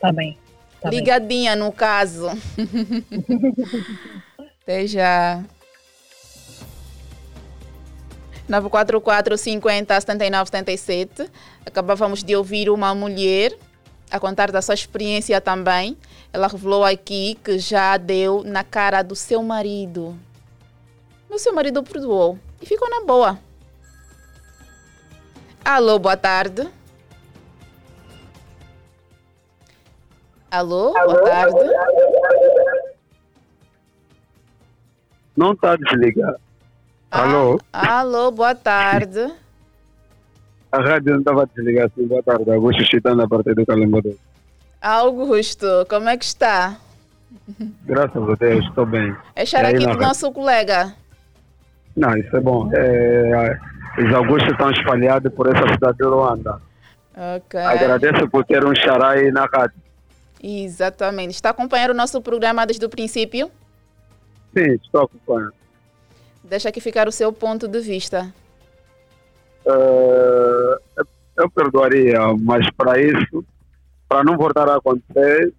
Tá 0.00 0.12
bem. 0.12 0.36
Tá 0.80 0.90
bem. 0.90 0.98
Ligadinha, 0.98 1.54
no 1.54 1.70
caso. 1.70 2.30
Até 4.62 4.88
já. 4.88 5.44
944 8.48 9.38
50 9.38 10.00
79 10.00 10.50
77. 10.50 11.30
Acabávamos 11.64 12.24
de 12.24 12.34
ouvir 12.34 12.68
uma 12.68 12.92
mulher 12.92 13.56
a 14.10 14.18
contar 14.18 14.50
da 14.50 14.60
sua 14.60 14.74
experiência 14.74 15.40
também. 15.40 15.96
Ela 16.32 16.48
revelou 16.48 16.84
aqui 16.84 17.38
que 17.44 17.58
já 17.58 17.96
deu 17.98 18.42
na 18.42 18.64
cara 18.64 19.02
do 19.02 19.14
seu 19.14 19.42
marido. 19.42 20.18
O 21.28 21.38
seu 21.38 21.54
marido 21.54 21.82
perdoou 21.82 22.38
e 22.60 22.66
ficou 22.66 22.88
na 22.88 23.04
boa. 23.04 23.38
Alô, 25.64 25.98
boa 25.98 26.16
tarde. 26.16 26.68
Alô, 30.50 30.96
Alô? 30.96 31.12
boa 31.12 31.22
tarde. 31.24 31.70
Não 35.36 35.52
está 35.52 35.76
desligado. 35.76 36.38
Ah, 37.10 37.22
alô? 37.22 37.60
Alô, 37.72 38.30
boa 38.30 38.54
tarde. 38.54 39.32
A 40.70 40.78
rádio 40.80 41.12
não 41.12 41.18
estava 41.20 41.46
desligada 41.46 41.86
assim. 41.94 42.06
Boa 42.06 42.22
tarde. 42.22 42.50
Augusto 42.50 42.84
Chitando 42.84 43.22
a 43.22 43.28
partir 43.28 43.54
do 43.54 43.66
Calembador. 43.66 44.14
Augusto, 44.82 45.86
como 45.88 46.08
é 46.08 46.16
que 46.16 46.24
está? 46.24 46.76
Graças 47.84 48.28
a 48.28 48.34
Deus, 48.34 48.64
estou 48.66 48.84
bem. 48.84 49.14
É 49.36 49.42
aqui 49.42 49.86
do 49.86 49.96
nosso 49.96 50.30
colega. 50.32 50.92
Não, 51.96 52.16
isso 52.16 52.36
é 52.36 52.40
bom. 52.40 52.68
É, 52.74 53.58
os 53.98 54.12
Augustos 54.12 54.50
estão 54.50 54.70
espalhados 54.70 55.32
por 55.32 55.46
essa 55.46 55.72
cidade 55.72 55.98
de 55.98 56.04
Luanda. 56.04 56.60
Ok. 57.36 57.60
Agradeço 57.60 58.28
por 58.28 58.44
ter 58.44 58.64
um 58.64 58.74
xará 58.74 59.10
aí 59.10 59.30
na 59.30 59.44
rádio. 59.44 59.76
Exatamente. 60.42 61.30
Está 61.30 61.50
acompanhando 61.50 61.90
o 61.90 61.94
nosso 61.94 62.20
programa 62.20 62.66
desde 62.66 62.84
o 62.84 62.88
princípio? 62.88 63.50
Sim, 64.56 64.72
estou 64.74 65.02
acompanhando. 65.02 65.54
Deixa 66.42 66.70
aqui 66.70 66.80
ficar 66.80 67.06
o 67.06 67.12
seu 67.12 67.32
ponto 67.32 67.68
de 67.68 67.80
vista. 67.80 68.34
Uh, 69.64 71.04
eu 71.36 71.48
perdoaria, 71.54 72.18
mas 72.40 72.68
para 72.72 73.00
isso, 73.00 73.44
para 74.12 74.24
não 74.24 74.36
voltar 74.36 74.68
a 74.68 74.76
acontecer, 74.76 75.54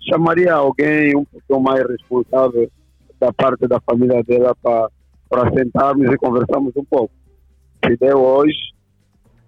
chamaria 0.00 0.54
alguém 0.54 1.14
um 1.14 1.26
pouco 1.26 1.62
mais 1.62 1.86
responsável 1.86 2.72
da 3.20 3.30
parte 3.34 3.68
da 3.68 3.78
família 3.80 4.22
dela 4.24 4.56
para 4.62 4.88
para 5.28 5.52
sentarmos 5.52 6.10
e 6.10 6.16
conversarmos 6.16 6.72
um 6.74 6.84
pouco. 6.84 7.12
Se 7.84 7.94
deu 7.98 8.18
hoje, 8.18 8.72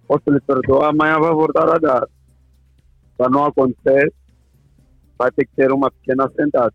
posso 0.07 0.29
lhe 0.29 0.39
perdoar, 0.41 0.89
amanhã 0.89 1.17
vai 1.17 1.31
voltar 1.31 1.73
a 1.73 1.79
dar. 1.79 2.07
Para 3.17 3.29
não 3.31 3.45
acontecer, 3.45 4.13
vai 5.17 5.31
ter 5.31 5.45
que 5.45 5.55
ter 5.55 5.71
uma 5.71 5.89
pequena 5.89 6.29
sentada. 6.35 6.73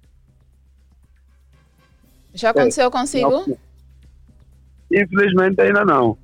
Já 2.33 2.51
aconteceu 2.51 2.89
é, 2.89 2.91
consigo? 2.91 3.45
Não, 3.47 3.57
infelizmente 4.91 5.61
ainda 5.61 5.85
não. 5.85 6.19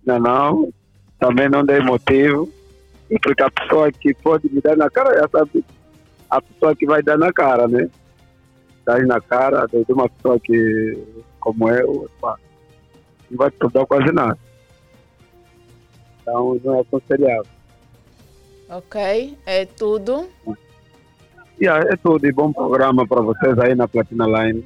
Ainda 0.00 0.18
não. 0.18 0.72
Também 1.20 1.48
não 1.48 1.64
dei 1.64 1.78
motivo. 1.80 2.50
Porque 3.18 3.42
a 3.42 3.50
pessoa 3.50 3.90
que 3.90 4.14
pode 4.14 4.48
me 4.52 4.60
dar 4.60 4.76
na 4.76 4.88
cara 4.88 5.18
já 5.18 5.28
sabe 5.28 5.64
a 6.30 6.40
pessoa 6.40 6.76
que 6.76 6.86
vai 6.86 7.02
dar 7.02 7.18
na 7.18 7.32
cara, 7.32 7.66
né? 7.66 7.88
Dar 8.84 9.04
na 9.06 9.20
cara 9.20 9.66
de 9.66 9.92
uma 9.92 10.08
pessoa 10.08 10.38
que, 10.38 10.98
como 11.40 11.68
eu, 11.68 12.08
pá, 12.20 12.36
não 13.30 13.38
vai 13.38 13.50
te 13.50 13.58
dar 13.72 13.86
quase 13.86 14.12
nada. 14.12 14.38
Então 16.22 16.60
não 16.62 16.76
é 16.76 16.80
aconselhável. 16.80 17.46
Ok, 18.68 19.36
é 19.44 19.64
tudo. 19.66 20.28
Yeah, 21.60 21.92
é 21.92 21.96
tudo 21.96 22.24
e 22.26 22.32
bom 22.32 22.52
programa 22.52 23.06
para 23.06 23.20
vocês 23.20 23.58
aí 23.58 23.74
na 23.74 23.88
Platina 23.88 24.26
Line. 24.26 24.64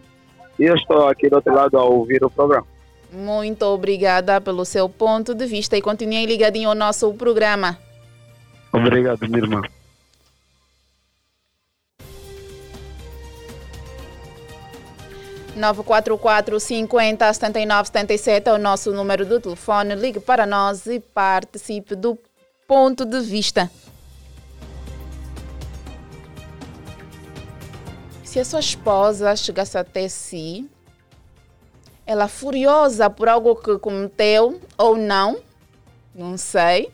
E 0.59 0.65
eu 0.65 0.75
estou 0.75 1.09
aqui 1.09 1.29
do 1.29 1.37
outro 1.37 1.55
lado 1.55 1.79
a 1.79 1.85
ouvir 1.85 2.23
o 2.23 2.31
programa. 2.31 2.67
Muito 3.11 3.65
obrigada 3.65 4.41
pelo 4.41 4.65
seu 4.65 4.89
ponto 4.89 5.35
de 5.35 5.47
vista 5.47 5.77
e 5.77 5.83
continue 5.83 6.27
ligadinho 6.27 6.69
ao 6.69 6.75
nosso 6.75 7.13
programa. 7.15 7.79
Obrigado, 8.75 9.21
minha 9.29 9.39
irmã. 9.39 9.63
Nove 15.55 15.85
quatro 15.85 16.19
quatro 16.19 16.59
cinquenta 16.59 17.33
setenta 17.33 17.61
e 17.61 17.67
nove 17.67 17.87
setenta 17.87 18.13
e 18.13 18.19
sete 18.19 18.49
é 18.49 18.53
o 18.53 18.59
nosso 18.59 18.93
número 18.93 19.25
do 19.25 19.41
telefone. 19.41 19.95
Ligue 19.95 20.19
para 20.19 20.45
nós 20.45 20.87
e 20.87 20.99
participe 20.99 21.95
do 21.95 22.19
ponto 22.67 23.05
de 23.05 23.21
vista. 23.21 23.71
se 28.35 28.41
a 28.41 28.45
sua 28.45 28.59
esposa 28.59 29.37
chegasse 29.37 29.79
até 29.79 30.09
si, 30.09 30.69
ela 32.05 32.27
furiosa 32.27 33.09
por 33.09 33.29
algo 33.29 33.55
que 33.55 33.79
cometeu 33.79 34.61
ou 34.77 34.97
não, 34.97 35.39
não 36.13 36.37
sei, 36.37 36.91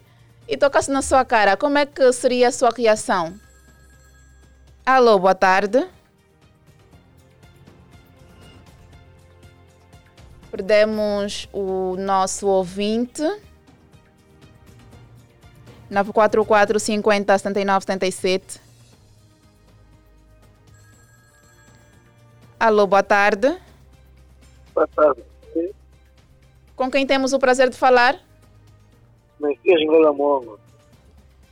e 0.50 0.56
tocasse 0.56 0.90
na 0.90 1.00
sua 1.00 1.24
cara, 1.24 1.56
como 1.56 1.78
é 1.78 1.86
que 1.86 2.12
seria 2.12 2.48
a 2.48 2.52
sua 2.52 2.70
reação? 2.70 3.38
Alô, 4.84 5.16
boa 5.16 5.34
tarde. 5.34 5.88
Perdemos 10.50 11.48
o 11.52 11.94
nosso 11.96 12.48
ouvinte. 12.48 13.22
944 15.88 16.80
50 16.80 17.38
79 17.38 17.84
77. 17.86 18.60
Alô, 22.58 22.88
boa 22.88 23.04
tarde. 23.04 23.56
Boa 24.74 24.88
tarde. 24.88 25.22
Sim. 25.52 25.70
Com 26.74 26.90
quem 26.90 27.06
temos 27.06 27.32
o 27.32 27.38
prazer 27.38 27.70
de 27.70 27.76
falar? 27.76 28.18
Messias 29.40 29.80
Ngolamongo. 29.86 30.58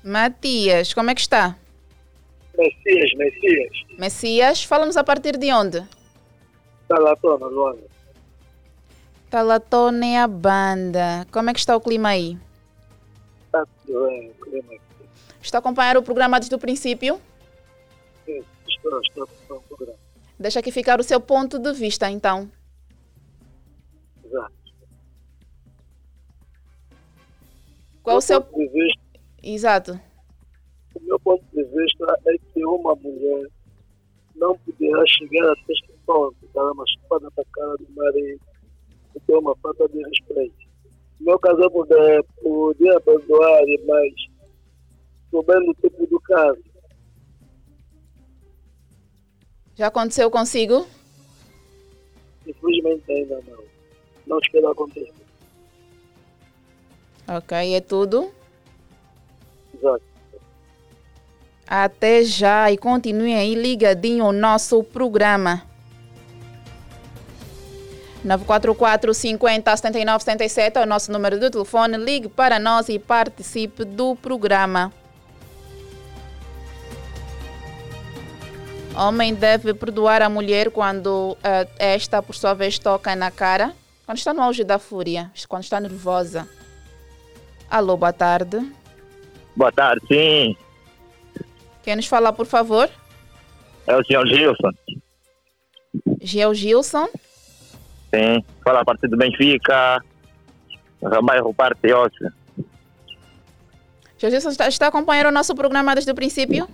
Matias, 0.05 0.94
como 0.94 1.11
é 1.11 1.14
que 1.14 1.20
está? 1.20 1.57
Messias, 2.57 3.11
Messias. 3.16 3.72
Messias, 3.98 4.64
falamos 4.64 4.96
a 4.96 5.05
partir 5.05 5.37
de 5.37 5.53
onde? 5.53 5.83
Talatona, 6.87 7.46
Luanda. 7.46 7.83
Talatona 9.31 10.07
é 10.07 10.18
a 10.18 10.27
banda. 10.27 11.27
Como 11.31 11.51
é 11.51 11.53
que 11.53 11.61
está 11.61 11.77
o 11.77 11.81
clima 11.81 12.11
aí? 12.11 12.38
Está 13.46 13.64
tudo 13.85 14.07
bem, 14.07 14.31
o 14.31 14.44
clima 14.44 14.74
aqui. 14.74 14.81
Está 15.42 15.59
a 15.59 15.61
acompanhar 15.61 15.96
o 15.96 16.03
programa 16.03 16.38
desde 16.38 16.55
o 16.55 16.59
princípio? 16.59 17.20
Sim, 18.24 18.42
estou, 18.66 19.01
estou 19.01 19.22
a 19.22 19.27
acompanhar 19.27 19.59
o 19.59 19.62
programa. 19.62 19.98
Deixa 20.38 20.61
aqui 20.61 20.70
ficar 20.70 21.01
o 21.01 21.03
seu 21.03 21.20
ponto 21.20 21.59
de 21.59 21.72
vista, 21.72 22.11
então. 22.11 22.51
Qual 28.09 28.16
o 28.16 28.21
seu. 28.23 28.40
Ponto 28.40 28.57
de 28.57 28.68
vista, 28.68 29.03
Exato. 29.42 30.01
O 30.94 31.01
meu 31.03 31.21
ponto 31.21 31.44
de 31.53 31.62
vista 31.62 32.07
é 32.27 32.38
que 32.38 32.64
uma 32.64 32.94
mulher 32.94 33.47
não 34.35 34.57
poderá 34.61 35.05
chegar 35.07 35.53
até 35.53 35.73
este 35.75 35.92
ponto, 36.07 36.35
dar 36.55 36.73
uma 36.73 36.85
espada 36.85 37.29
na 37.37 37.44
cara 37.53 37.77
do 37.77 37.87
marido, 37.94 38.40
porque 39.12 39.31
é 39.31 39.37
uma 39.37 39.55
falta 39.57 39.87
de 39.90 40.03
respeito. 40.03 40.57
No 41.21 41.27
meu 41.27 41.38
caso, 41.38 41.61
eu 41.61 41.71
poder, 41.71 42.25
poder 42.42 43.01
perdoar, 43.03 43.62
mas 43.87 44.14
sabendo 45.31 45.71
o 45.71 45.75
tipo 45.75 46.07
do 46.07 46.18
caso, 46.21 46.62
Já 49.75 49.88
aconteceu 49.88 50.31
consigo? 50.31 50.88
Infelizmente 52.47 53.12
ainda 53.12 53.40
não. 53.47 53.62
Não 54.27 54.38
espero 54.38 54.71
acontecer. 54.71 55.28
Ok, 57.29 57.75
é 57.75 57.81
tudo? 57.81 58.33
Exato. 59.75 60.03
Até 61.67 62.25
já 62.25 62.73
e 62.73 62.79
continue 62.79 63.35
aí 63.35 63.55
ligadinho 63.55 64.25
ao 64.25 64.33
nosso 64.33 64.83
programa. 64.83 65.62
944 68.25 69.14
50 69.14 69.77
79 69.77 70.25
77 70.25 70.79
é 70.79 70.83
o 70.83 70.87
nosso 70.87 71.12
número 71.12 71.38
de 71.38 71.51
telefone. 71.51 71.99
Ligue 71.99 72.29
para 72.29 72.59
nós 72.59 72.88
e 72.88 72.99
participe 72.99 73.85
do 73.85 74.17
programa. 74.17 74.93
Homem 78.97 79.35
deve 79.35 79.75
perdoar 79.75 80.23
a 80.23 80.29
mulher 80.29 80.71
quando 80.71 81.33
uh, 81.33 81.71
esta, 81.79 82.21
por 82.21 82.35
sua 82.35 82.55
vez, 82.55 82.79
toca 82.79 83.14
na 83.14 83.31
cara, 83.31 83.73
quando 84.05 84.19
está 84.19 84.35
no 84.35 84.43
auge 84.43 84.64
da 84.64 84.79
fúria, 84.79 85.31
quando 85.47 85.62
está 85.62 85.79
nervosa. 85.79 86.49
Alô, 87.70 87.96
boa 87.96 88.12
tarde. 88.12 88.59
Boa 89.54 89.70
tarde, 89.70 90.07
sim. 90.07 90.57
Quem 91.83 91.96
nos 91.96 92.07
fala, 92.07 92.33
por 92.33 92.46
favor? 92.46 92.88
É 93.87 93.96
o 93.96 94.04
senhor 94.04 94.26
Gilson. 94.26 94.70
Gil 96.20 96.54
Gilson? 96.54 97.09
Sim, 98.14 98.44
fala 98.64 98.81
a 98.81 98.85
partir 98.85 99.09
do 99.09 99.16
Benfica, 99.16 100.02
bairro 101.22 101.52
Parte. 101.54 101.88
Gil 104.18 104.31
Gilson 104.31 104.50
está, 104.50 104.68
está 104.68 104.87
acompanhando 104.88 105.28
o 105.28 105.33
nosso 105.33 105.54
programa 105.54 105.94
desde 105.94 106.11
o 106.11 106.14
princípio? 106.14 106.68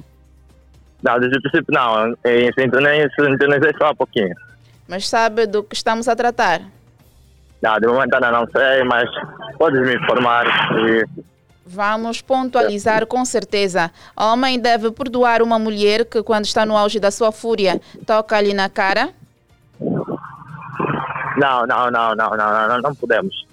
Não, 1.03 1.21
desde 1.21 1.39
o 1.39 1.43
princípio 1.43 1.75
não. 1.75 2.17
Sintonizei 2.55 3.73
só 3.79 3.91
um 3.91 3.97
pouquinho. 3.97 4.35
Mas 4.89 5.09
sabe 5.09 5.47
do 5.47 5.63
que 5.63 5.75
estamos 5.75 6.09
a 6.09 6.17
tratar? 6.17 6.63
Não, 7.65 7.81
de 7.81 7.87
momento 7.87 8.13
ainda 8.13 8.31
não 8.31 8.47
sei, 8.55 8.85
mas 8.85 9.09
podes 9.57 9.81
me 9.81 9.97
informar. 9.97 10.45
E 10.87 11.07
Vamos 11.65 12.21
pontualizar 12.21 13.07
com 13.07 13.25
certeza. 13.25 13.91
Homem 14.15 14.61
deve 14.61 14.91
perdoar 14.91 15.41
uma 15.41 15.59
mulher 15.59 16.05
que, 16.05 16.23
quando 16.23 16.45
está 16.45 16.67
no 16.67 16.77
auge 16.77 17.01
da 17.01 17.11
sua 17.11 17.33
fúria, 17.33 17.81
toca-lhe 18.07 18.53
na 18.53 18.69
cara? 18.69 19.09
Não, 21.39 21.67
não, 21.67 21.91
não, 21.91 22.15
não, 22.15 22.37
não, 22.37 22.69
não, 22.69 22.79
não 22.83 22.95
podemos. 22.95 23.47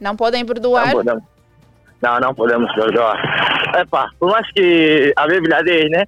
Não 0.00 0.16
podem 0.16 0.46
perdoar? 0.46 0.86
Não 0.86 0.92
podemos. 0.94 1.24
Não, 2.00 2.20
não 2.20 2.34
podemos 2.34 2.74
perdoar. 2.74 3.20
Epa, 3.78 4.08
por 4.18 4.30
mais 4.30 4.50
que 4.50 5.12
a 5.14 5.26
Bíblia 5.26 5.62
diz, 5.62 5.90
né? 5.90 6.06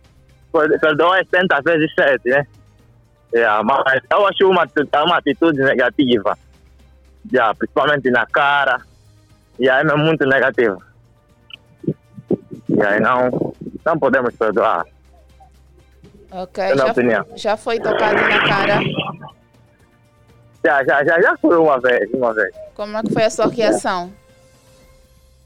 Perdoa 0.81 1.19
70 1.19 1.61
vezes 1.61 1.95
7, 1.95 2.27
né? 2.27 2.47
Yeah, 3.35 3.63
mas 3.63 4.01
eu 4.11 4.27
acho 4.27 4.49
uma, 4.49 4.67
uma 5.05 5.19
atitude 5.19 5.61
negativa. 5.61 6.39
Yeah, 7.33 7.55
principalmente 7.55 8.11
na 8.11 8.27
cara. 8.27 8.81
E 9.59 9.69
aí 9.69 9.87
é 9.87 9.97
muito 9.97 10.27
negativa. 10.27 10.79
E 12.69 12.83
aí 12.83 13.01
não, 13.01 13.55
não 13.85 13.99
podemos 13.99 14.35
perdoar. 14.37 14.85
Ok, 16.31 16.77
já, 16.77 16.87
opinião. 16.87 17.27
já 17.37 17.57
foi 17.57 17.79
tocado 17.79 18.21
na 18.21 18.49
cara? 18.49 18.81
Já, 20.65 20.85
já, 20.85 21.05
já, 21.05 21.21
já 21.21 21.37
foi 21.37 21.57
uma 21.57 21.81
vez, 21.81 22.11
uma 22.13 22.35
vez. 22.35 22.53
Como 22.75 22.97
é 22.97 23.03
que 23.03 23.13
foi 23.13 23.25
a 23.25 23.31
sua 23.31 23.47
reação? 23.47 24.13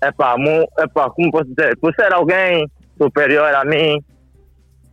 É 0.01 0.11
pá, 0.13 0.37
é 0.79 0.87
pá, 0.87 1.11
como 1.11 1.31
posso 1.31 1.45
dizer, 1.47 1.77
por 1.79 1.93
ser 1.95 2.13
alguém 2.13 2.71
superior 2.97 3.53
a 3.55 3.65
mim, 3.65 4.03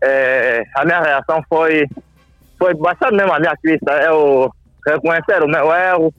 é, 0.02 0.64
a 0.76 0.84
minha 0.84 1.00
reação 1.00 1.42
foi, 1.48 1.88
foi 2.58 2.74
baixar 2.74 3.12
mesmo 3.12 3.32
a 3.32 3.40
minha 3.40 3.56
crista, 3.56 3.92
eu 4.02 4.52
reconhecer 4.86 5.44
o 5.44 5.48
meu 5.48 5.74
erro 5.74 6.14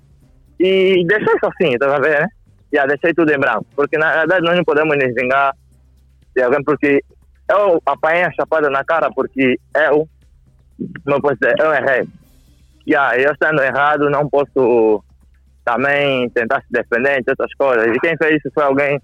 e 0.58 1.04
deixar 1.06 1.32
isso 1.34 1.46
assim, 1.46 1.78
tá 1.78 1.98
vendo, 1.98 2.08
né? 2.08 2.28
Já 2.72 2.86
deixei 2.86 3.14
tudo 3.14 3.32
em 3.32 3.38
branco, 3.38 3.66
porque 3.74 3.96
na 3.96 4.12
verdade 4.12 4.44
nós 4.44 4.56
não 4.56 4.64
podemos 4.64 4.96
nos 4.96 5.14
vingar 5.14 5.54
de 6.34 6.42
alguém, 6.42 6.62
porque 6.64 7.02
eu 7.50 7.80
apanhei 7.86 8.24
a 8.24 8.32
chapada 8.32 8.68
na 8.68 8.84
cara 8.84 9.10
porque 9.14 9.58
eu, 9.90 10.08
não 11.06 11.20
posso 11.20 11.36
dizer, 11.36 11.54
eu 11.58 11.72
errei 11.72 12.06
yeah, 12.86 13.18
eu 13.18 13.32
estando 13.32 13.62
errado 13.62 14.08
não 14.08 14.28
posso 14.28 15.02
também 15.64 16.30
tentar 16.30 16.60
se 16.62 16.68
defender 16.70 17.22
de 17.22 17.30
outras 17.30 17.52
coisas. 17.54 17.86
E 17.88 17.98
quem 17.98 18.16
fez 18.16 18.36
isso 18.36 18.50
foi 18.54 18.62
alguém 18.62 19.00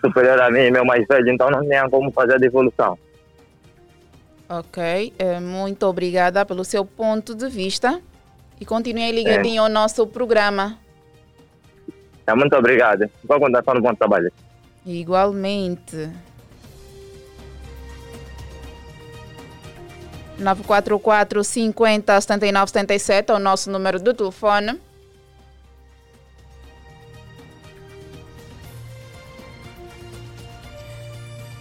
superior 0.00 0.40
a 0.40 0.50
mim, 0.50 0.70
meu 0.70 0.84
mais 0.84 1.06
velho, 1.06 1.28
então 1.30 1.50
não 1.50 1.60
tinha 1.60 1.88
como 1.90 2.10
fazer 2.12 2.34
a 2.34 2.38
devolução. 2.38 2.98
Ok, 4.48 5.12
eh, 5.18 5.40
muito 5.40 5.84
obrigada 5.84 6.46
pelo 6.46 6.64
seu 6.64 6.82
ponto 6.82 7.34
de 7.34 7.48
vista 7.50 8.00
e 8.58 8.64
continue 8.64 9.12
ligadinho 9.12 9.60
é. 9.60 9.64
ao 9.64 9.68
nosso 9.68 10.06
programa. 10.06 10.78
É, 12.28 12.34
muito 12.34 12.54
obrigado. 12.54 13.10
Vou 13.24 13.40
contar 13.40 13.62
no 13.74 13.80
bom 13.80 13.94
trabalho. 13.94 14.30
Igualmente. 14.84 16.10
944 20.38 21.42
50 21.42 22.20
79 22.20 22.70
77 22.70 23.32
é 23.32 23.34
o 23.34 23.38
nosso 23.38 23.70
número 23.70 23.98
de 23.98 24.12
telefone. 24.12 24.72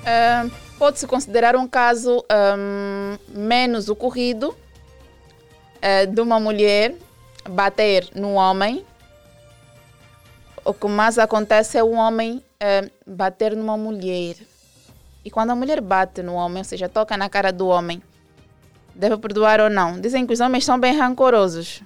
Uh, 0.04 0.52
Pode-se 0.78 1.08
considerar 1.08 1.56
um 1.56 1.66
caso 1.66 2.24
um, 2.30 3.18
menos 3.30 3.88
ocorrido 3.88 4.50
uh, 4.50 6.08
de 6.08 6.22
uma 6.22 6.42
mulher 6.42 6.94
bater 7.50 8.10
no 8.14 8.34
homem. 8.34 8.86
O 10.68 10.74
que 10.74 10.88
mais 10.88 11.18
acontece 11.18 11.78
é 11.78 11.84
o 11.84 11.92
homem 11.92 12.44
uh, 12.62 12.92
bater 13.06 13.56
numa 13.56 13.78
mulher. 13.78 14.36
E 15.24 15.32
quando 15.32 15.52
a 15.52 15.56
mulher 15.56 15.80
bate 15.80 16.22
no 16.22 16.34
homem, 16.34 16.60
ou 16.60 16.64
seja, 16.64 16.90
toca 16.90 17.16
na 17.16 17.30
cara 17.30 17.52
do 17.52 17.68
homem, 17.68 18.02
Deve 18.98 19.16
perdoar 19.18 19.60
ou 19.62 19.70
não? 19.70 20.02
Dizem 20.02 20.26
que 20.26 20.34
os 20.34 20.40
homens 20.40 20.66
são 20.66 20.80
bem 20.80 20.98
rancorosos. 20.98 21.84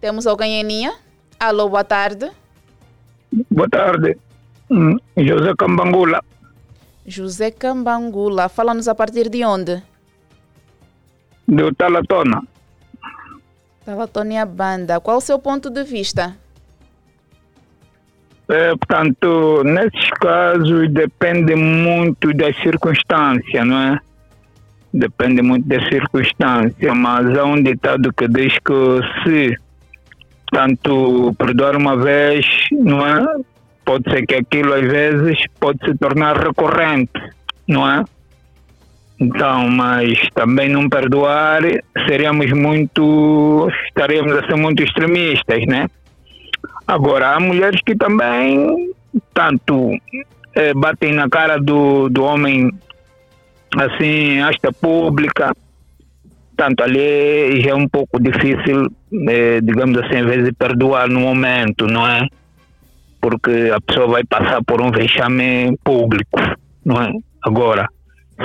Temos 0.00 0.26
alguém 0.26 0.60
em 0.60 0.64
linha? 0.64 0.92
Alô, 1.38 1.68
boa 1.68 1.84
tarde. 1.84 2.28
Boa 3.48 3.68
tarde. 3.68 4.18
Hum, 4.68 4.98
José 5.16 5.54
Cambangula. 5.56 6.20
José 7.06 7.52
Cambangula. 7.52 8.48
Fala-nos 8.48 8.88
a 8.88 8.94
partir 8.94 9.28
de 9.28 9.44
onde? 9.44 9.80
Do 11.46 11.72
Talatona. 11.72 12.42
Talatona 13.84 14.44
Banda. 14.44 14.98
Qual 14.98 15.18
o 15.18 15.20
seu 15.20 15.38
ponto 15.38 15.70
de 15.70 15.84
vista? 15.84 16.36
É, 18.50 18.70
portanto, 18.76 19.62
nesses 19.64 20.10
casos 20.20 20.90
depende 20.90 21.54
muito 21.54 22.34
das 22.34 22.56
circunstâncias, 22.56 23.66
não 23.66 23.78
é? 23.78 24.00
depende 24.92 25.42
muito 25.42 25.66
da 25.68 25.80
circunstância, 25.88 26.94
mas 26.94 27.38
há 27.38 27.44
um 27.44 27.62
ditado 27.62 28.12
que 28.12 28.26
diz 28.28 28.52
que 28.58 29.00
se 29.22 29.56
tanto 30.50 31.34
perdoar 31.38 31.76
uma 31.76 31.96
vez, 31.96 32.44
não 32.72 33.06
é? 33.06 33.24
Pode 33.84 34.10
ser 34.10 34.26
que 34.26 34.34
aquilo 34.34 34.74
às 34.74 34.82
vezes 34.82 35.38
pode 35.60 35.78
se 35.84 35.96
tornar 35.96 36.36
recorrente, 36.36 37.12
não 37.68 37.88
é? 37.88 38.04
Então, 39.18 39.68
mas 39.68 40.18
também 40.34 40.68
não 40.68 40.88
perdoar 40.88 41.62
seríamos 42.08 42.50
muito, 42.52 43.70
estaríamos 43.86 44.32
a 44.32 44.46
ser 44.46 44.56
muito 44.56 44.82
extremistas, 44.82 45.64
né? 45.66 45.86
Agora, 46.90 47.36
há 47.36 47.38
mulheres 47.38 47.80
que 47.86 47.94
também 47.94 48.90
tanto 49.32 49.92
eh, 50.56 50.74
batem 50.74 51.12
na 51.12 51.28
cara 51.28 51.56
do, 51.56 52.08
do 52.08 52.24
homem 52.24 52.68
assim, 53.76 54.40
esta 54.42 54.72
pública, 54.72 55.54
tanto 56.56 56.82
ali 56.82 57.60
já 57.60 57.70
é 57.70 57.74
um 57.76 57.88
pouco 57.88 58.20
difícil, 58.20 58.88
eh, 59.28 59.60
digamos 59.62 59.96
assim, 60.00 60.16
às 60.16 60.26
vezes 60.26 60.52
perdoar 60.58 61.08
no 61.08 61.20
momento, 61.20 61.86
não 61.86 62.04
é? 62.04 62.26
Porque 63.20 63.70
a 63.72 63.80
pessoa 63.80 64.08
vai 64.08 64.24
passar 64.24 64.60
por 64.64 64.82
um 64.82 64.90
vexame 64.90 65.78
público, 65.84 66.40
não 66.84 67.00
é? 67.00 67.12
Agora, 67.44 67.88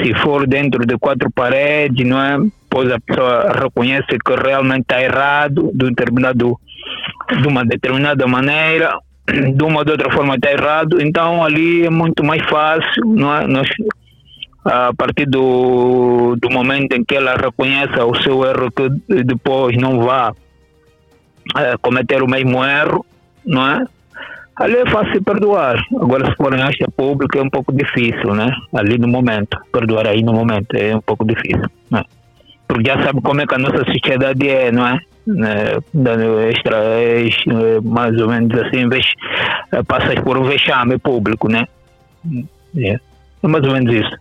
se 0.03 0.13
for 0.21 0.45
dentro 0.45 0.85
de 0.85 0.99
quatro 0.99 1.31
paredes, 1.31 2.05
não 2.05 2.21
é? 2.21 2.37
Pois 2.69 2.91
a 2.91 2.99
pessoa 2.99 3.51
reconhece 3.59 4.19
que 4.23 4.35
realmente 4.35 4.81
está 4.81 5.01
errado, 5.01 5.71
de, 5.73 5.85
um 5.85 5.89
determinado, 5.89 6.59
de 7.41 7.47
uma 7.47 7.65
determinada 7.65 8.27
maneira, 8.27 8.97
de 9.27 9.63
uma 9.63 9.79
ou 9.79 9.85
de 9.85 9.91
outra 9.91 10.11
forma 10.11 10.35
está 10.35 10.51
errado, 10.51 11.01
então 11.01 11.43
ali 11.43 11.85
é 11.85 11.89
muito 11.89 12.23
mais 12.23 12.43
fácil, 12.49 13.03
não 13.05 13.35
é? 13.35 13.47
Nós 13.47 13.67
a 14.65 14.91
partir 14.95 15.27
do, 15.27 16.35
do 16.41 16.49
momento 16.49 16.93
em 16.93 17.03
que 17.03 17.15
ela 17.15 17.35
reconheça 17.35 18.03
o 18.03 18.15
seu 18.23 18.43
erro, 18.43 18.71
que 18.71 18.89
depois 19.23 19.77
não 19.77 19.99
vá 19.99 20.33
é, 21.55 21.77
cometer 21.77 22.23
o 22.23 22.27
mesmo 22.27 22.65
erro, 22.65 23.05
não 23.45 23.67
é? 23.67 23.85
Ali 24.55 24.77
é 24.77 24.89
fácil 24.89 25.21
perdoar. 25.21 25.77
Agora, 26.01 26.25
se 26.25 26.35
for 26.35 26.53
em 26.57 26.61
esta 26.61 26.89
pública, 26.89 27.37
é 27.37 27.43
um 27.43 27.49
pouco 27.49 27.73
difícil, 27.73 28.33
né? 28.33 28.55
Ali 28.73 28.97
no 28.97 29.07
momento. 29.07 29.57
Perdoar 29.71 30.07
aí 30.07 30.23
no 30.23 30.33
momento 30.33 30.73
é 30.75 30.95
um 30.95 31.01
pouco 31.01 31.25
difícil, 31.25 31.69
né? 31.91 32.03
Porque 32.67 32.89
já 32.89 33.03
sabe 33.03 33.21
como 33.21 33.41
é 33.41 33.47
que 33.47 33.55
a 33.55 33.57
nossa 33.57 33.83
sociedade 33.85 34.49
é, 34.49 34.71
não 34.71 34.87
é? 34.87 34.99
é 35.27 36.49
extra, 36.49 36.77
é, 36.77 37.79
mais 37.83 38.19
ou 38.19 38.27
menos 38.27 38.59
assim, 38.59 38.87
é, 39.71 39.83
passas 39.83 40.19
por 40.21 40.37
um 40.37 40.43
vexame 40.43 40.97
público, 40.99 41.47
né? 41.47 41.67
É, 42.77 42.99
é 43.43 43.47
mais 43.47 43.63
ou 43.63 43.71
menos 43.71 43.93
isso. 43.93 44.17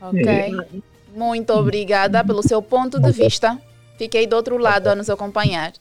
Ok. 0.00 0.86
Muito 1.14 1.52
obrigada 1.52 2.22
pelo 2.24 2.42
seu 2.42 2.62
ponto 2.62 3.00
de 3.00 3.10
vista. 3.10 3.58
Fiquei 3.98 4.26
do 4.26 4.36
outro 4.36 4.56
lado 4.56 4.88
a 4.88 4.94
nos 4.94 5.10
acompanhar. 5.10 5.72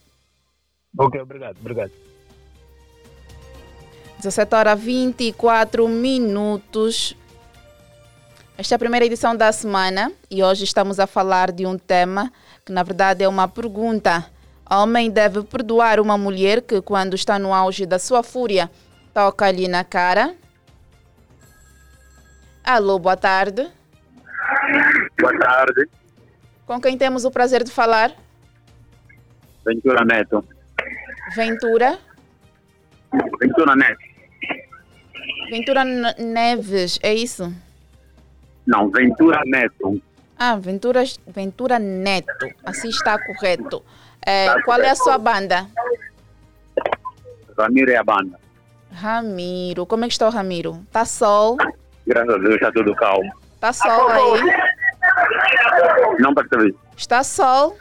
Ok, 0.98 1.22
obrigado, 1.22 1.58
obrigado. 1.60 1.92
17 4.18 4.56
horas 4.56 4.80
24 4.80 5.88
minutos. 5.88 7.16
Esta 8.58 8.74
é 8.74 8.76
a 8.78 8.80
primeira 8.80 9.06
edição 9.06 9.36
da 9.36 9.52
semana 9.52 10.12
e 10.32 10.44
hoje 10.44 10.64
estamos 10.64 11.00
a 11.00 11.06
falar 11.06 11.52
de 11.52 11.68
um 11.68 11.78
tema 11.78 12.34
que, 12.66 12.72
na 12.72 12.82
verdade, 12.82 13.24
é 13.24 13.28
uma 13.28 13.48
pergunta. 13.48 14.26
Homem 14.68 15.12
deve 15.12 15.44
perdoar 15.44 16.00
uma 16.00 16.18
mulher 16.18 16.62
que, 16.64 16.82
quando 16.82 17.14
está 17.14 17.38
no 17.38 17.54
auge 17.54 17.86
da 17.86 18.00
sua 18.00 18.24
fúria, 18.24 18.68
toca-lhe 19.14 19.68
na 19.68 19.84
cara? 19.84 20.34
Alô, 22.64 22.98
boa 22.98 23.16
tarde. 23.16 23.70
Boa 25.20 25.38
tarde. 25.38 25.88
Com 26.66 26.82
quem 26.82 26.98
temos 26.98 27.26
o 27.26 27.32
prazer 27.32 27.64
de 27.64 27.72
falar? 27.72 28.12
Ventura 29.64 30.04
Neto. 30.04 30.44
Ventura? 31.36 32.00
Ventura 33.40 33.76
Neto. 33.76 34.00
Ventura 35.52 35.86
Neves, 36.18 36.98
é 37.04 37.14
isso? 37.14 37.54
Não, 38.68 38.90
Ventura 38.90 39.42
Neto. 39.46 40.02
Ah, 40.38 40.58
Ventura, 40.58 41.04
Ventura 41.26 41.80
Neto. 41.80 42.48
Assim 42.66 42.90
está 42.90 43.18
correto. 43.18 43.82
É, 44.26 44.48
está 44.48 44.62
qual 44.64 44.78
correto. 44.78 44.88
é 44.88 44.92
a 44.92 44.96
sua 44.96 45.18
banda? 45.18 45.68
Ramiro 47.58 47.90
é 47.92 47.96
a 47.96 48.04
banda. 48.04 48.38
Ramiro. 48.92 49.86
Como 49.86 50.04
é 50.04 50.08
que 50.08 50.14
está 50.14 50.28
o 50.28 50.32
Ramiro? 50.32 50.86
Tá 50.92 51.06
sol? 51.06 51.58
Graças 52.06 52.36
a 52.36 52.38
Deus 52.38 52.56
está 52.56 52.72
tudo 52.72 52.94
calmo. 52.96 53.32
Tá 53.60 53.72
sol 53.74 54.10
aí? 54.10 54.42
Não 56.20 56.34
percebi. 56.36 56.76
Está 56.96 57.24
sol? 57.24 57.78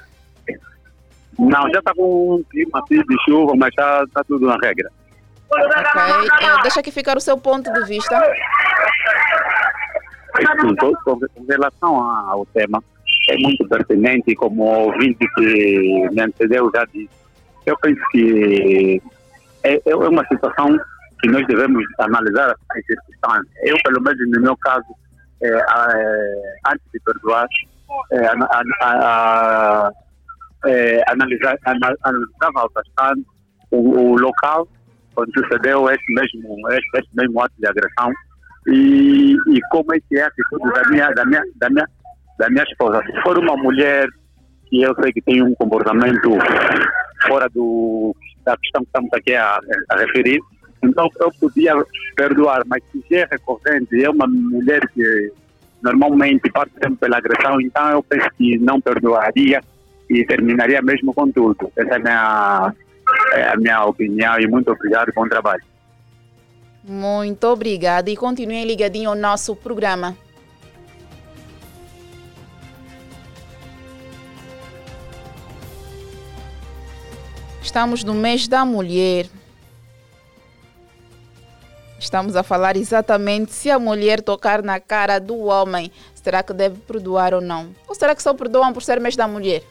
Não, 1.38 1.70
já 1.70 1.80
está 1.80 1.92
com 1.94 2.36
um 2.36 2.42
clima 2.44 2.80
assim 2.82 3.02
de 3.02 3.16
chuva, 3.24 3.52
mas 3.56 3.68
está 3.68 4.06
tá 4.14 4.24
tudo 4.24 4.46
na 4.46 4.56
regra. 4.62 4.90
Ok. 5.50 5.72
Eh, 6.40 6.62
deixa 6.62 6.80
aqui 6.80 6.90
ficar 6.90 7.16
o 7.16 7.20
seu 7.20 7.36
ponto 7.36 7.70
de 7.72 7.84
vista. 7.84 8.18
Sim, 10.36 10.74
com, 10.76 11.20
relação 11.48 12.00
a- 12.10 12.30
ao 12.30 12.46
tema, 12.46 12.82
é 13.28 13.36
muito 13.38 13.66
pertinente, 13.68 14.34
como 14.36 14.62
o 14.64 14.84
ouvinte 14.86 15.26
que 15.36 16.08
me 16.12 16.20
antecedeu 16.22 16.70
já 16.74 16.84
disse. 16.92 17.10
Eu 17.64 17.76
penso 17.78 18.00
que 18.10 19.00
é, 19.64 19.80
é 19.84 19.96
uma 19.96 20.24
situação 20.28 20.76
que 21.20 21.28
nós 21.30 21.46
devemos 21.46 21.82
analisar 21.98 22.50
as 22.50 22.84
circunstâncias. 22.86 23.52
Eu, 23.62 23.76
pelo 23.84 24.00
menos 24.02 24.30
no 24.30 24.40
meu 24.42 24.56
caso, 24.58 24.84
é, 25.42 25.48
a- 25.54 25.88
é, 25.94 26.72
antes 26.72 26.86
de 26.92 27.00
perdoar, 27.00 27.46
é, 28.12 28.26
ana- 28.28 28.48
a- 28.50 28.62
a- 28.82 29.90
é, 30.66 31.02
analisar, 31.10 31.56
ana- 31.66 31.94
analisava 32.04 32.68
bastante 32.74 33.26
o, 33.70 34.12
o 34.12 34.18
local 34.18 34.68
onde 35.16 35.32
sucedeu 35.32 35.88
esse 35.90 36.12
mesmo, 36.14 36.68
esse, 36.70 36.86
esse 36.98 37.08
mesmo 37.14 37.40
ato 37.42 37.54
de 37.58 37.66
agressão 37.66 38.10
e, 38.66 39.36
e 39.48 39.60
como 39.70 39.94
é 39.94 39.98
que 40.00 40.16
é 40.16 40.22
a 40.22 40.26
atitude 40.26 40.72
da 40.72 40.88
minha, 40.90 41.10
da, 41.10 41.24
minha, 41.24 41.42
da, 41.56 41.70
minha, 41.70 41.88
da 42.38 42.50
minha 42.50 42.64
esposa. 42.64 43.02
Se 43.04 43.22
for 43.22 43.38
uma 43.38 43.56
mulher 43.56 44.06
que 44.66 44.82
eu 44.82 44.94
sei 44.96 45.12
que 45.12 45.22
tem 45.22 45.42
um 45.42 45.54
comportamento 45.54 46.30
fora 47.26 47.48
do, 47.48 48.14
da 48.44 48.56
questão 48.56 48.82
que 48.82 48.88
estamos 48.88 49.12
aqui 49.12 49.34
a, 49.34 49.58
a 49.90 49.96
referir, 49.96 50.40
então 50.82 51.08
eu 51.20 51.30
podia 51.40 51.74
perdoar, 52.16 52.62
mas 52.66 52.82
se 52.90 53.14
é 53.14 53.26
recorrente 53.30 54.02
é 54.02 54.10
uma 54.10 54.26
mulher 54.26 54.80
que 54.88 55.32
normalmente 55.82 56.50
passa 56.50 56.70
sempre 56.82 56.96
pela 56.96 57.18
agressão, 57.18 57.60
então 57.60 57.90
eu 57.90 58.02
penso 58.02 58.28
que 58.36 58.58
não 58.58 58.80
perdoaria 58.80 59.60
e 60.10 60.24
terminaria 60.24 60.80
mesmo 60.82 61.12
com 61.14 61.30
tudo. 61.30 61.70
Essa 61.76 61.94
é 61.94 61.96
a 61.96 61.98
minha, 61.98 62.74
é 63.34 63.48
a 63.48 63.56
minha 63.56 63.84
opinião 63.84 64.38
e 64.40 64.46
muito 64.46 64.70
obrigado, 64.72 65.12
bom 65.14 65.28
trabalho. 65.28 65.62
Muito 66.88 67.44
obrigada 67.48 68.08
e 68.08 68.16
continuem 68.16 68.64
ligadinho 68.64 69.10
ao 69.10 69.16
nosso 69.16 69.56
programa. 69.56 70.16
Estamos 77.60 78.04
no 78.04 78.14
mês 78.14 78.46
da 78.46 78.64
mulher. 78.64 79.26
Estamos 81.98 82.36
a 82.36 82.44
falar 82.44 82.76
exatamente 82.76 83.52
se 83.52 83.68
a 83.68 83.80
mulher 83.80 84.22
tocar 84.22 84.62
na 84.62 84.78
cara 84.78 85.18
do 85.18 85.38
homem, 85.46 85.90
será 86.14 86.40
que 86.40 86.52
deve 86.52 86.78
perdoar 86.82 87.34
ou 87.34 87.40
não? 87.40 87.74
Ou 87.88 87.96
será 87.96 88.14
que 88.14 88.22
só 88.22 88.32
perdoam 88.32 88.72
por 88.72 88.84
ser 88.84 89.00
mês 89.00 89.16
da 89.16 89.26
mulher? 89.26 89.64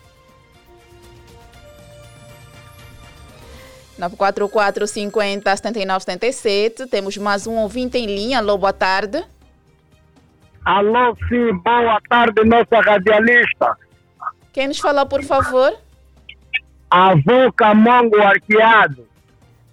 944 3.98 4.88
50 4.88 5.56
79 5.56 6.04
77. 6.04 6.88
Temos 6.88 7.18
mais 7.18 7.48
um 7.48 7.56
ouvinte 7.56 7.98
em 7.98 8.06
linha. 8.06 8.40
Alô, 8.40 8.58
boa 8.58 8.74
tarde. 8.74 9.24
Alô, 10.66 11.16
sim, 11.30 11.54
boa 11.64 12.00
tarde, 12.10 12.44
nossa 12.44 12.82
radialista. 12.82 13.78
Quem 14.52 14.68
nos 14.68 14.80
fala, 14.80 15.06
por 15.06 15.24
favor? 15.24 15.74
Avô 16.90 17.52
Camongo 17.56 18.20
Arqueado. 18.22 19.08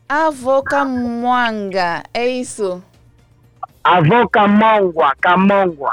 Avô 0.09 0.63
Camuanga, 0.63 2.03
é 2.13 2.29
isso? 2.29 2.83
Avô 3.83 4.29
Camongua, 4.29 5.15
Camongua. 5.21 5.93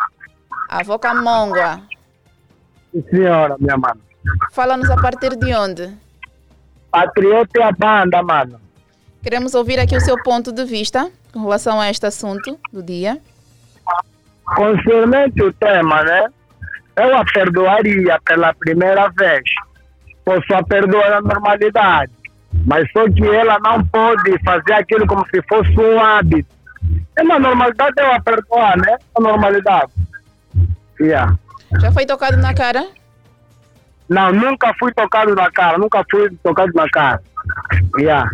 Avô 0.67 0.99
Camongua. 0.99 1.81
Sim, 2.91 3.03
senhora, 3.09 3.55
minha 3.59 3.77
mano. 3.77 4.01
Fala-nos 4.51 4.89
a 4.89 4.97
partir 4.97 5.35
de 5.37 5.53
onde? 5.55 5.97
Patriota 6.91 7.59
é 7.59 7.63
a 7.63 7.71
banda, 7.71 8.23
mano. 8.23 8.59
Queremos 9.21 9.53
ouvir 9.53 9.79
aqui 9.79 9.95
o 9.95 10.01
seu 10.01 10.21
ponto 10.23 10.51
de 10.51 10.63
vista 10.65 11.09
com 11.33 11.41
relação 11.41 11.79
a 11.79 11.89
este 11.89 12.05
assunto 12.05 12.57
do 12.71 12.81
dia. 12.81 13.19
Concernente 14.45 15.43
o 15.43 15.53
tema, 15.53 16.03
né? 16.03 16.27
Eu 16.95 17.15
a 17.15 17.23
perdoaria 17.25 18.19
pela 18.25 18.53
primeira 18.53 19.09
vez. 19.09 19.43
Posso 20.25 20.53
a 20.53 20.63
perdoar 20.63 21.09
na 21.09 21.21
normalidade. 21.21 22.11
Mas 22.65 22.89
só 22.91 23.05
que 23.09 23.23
ela 23.23 23.59
não 23.59 23.83
pode 23.85 24.37
fazer 24.43 24.73
aquilo 24.73 25.05
como 25.05 25.25
se 25.27 25.41
fosse 25.47 25.77
um 25.79 25.99
hábito. 25.99 26.49
É 27.15 27.23
na 27.23 27.39
normalidade 27.39 27.93
eu 27.97 28.11
a 28.11 28.19
perdoar, 28.19 28.77
né? 28.77 28.97
Na 29.17 29.29
normalidade. 29.29 29.91
Yeah. 30.99 31.37
Já 31.79 31.91
foi 31.91 32.05
tocado 32.05 32.37
na 32.37 32.53
cara? 32.53 32.87
Não, 34.09 34.31
nunca 34.31 34.73
fui 34.79 34.91
tocado 34.91 35.35
na 35.35 35.51
cara, 35.51 35.77
nunca 35.77 36.03
fui 36.09 36.29
tocado 36.43 36.71
na 36.73 36.89
cara. 36.89 37.21
Yeah. 37.97 38.29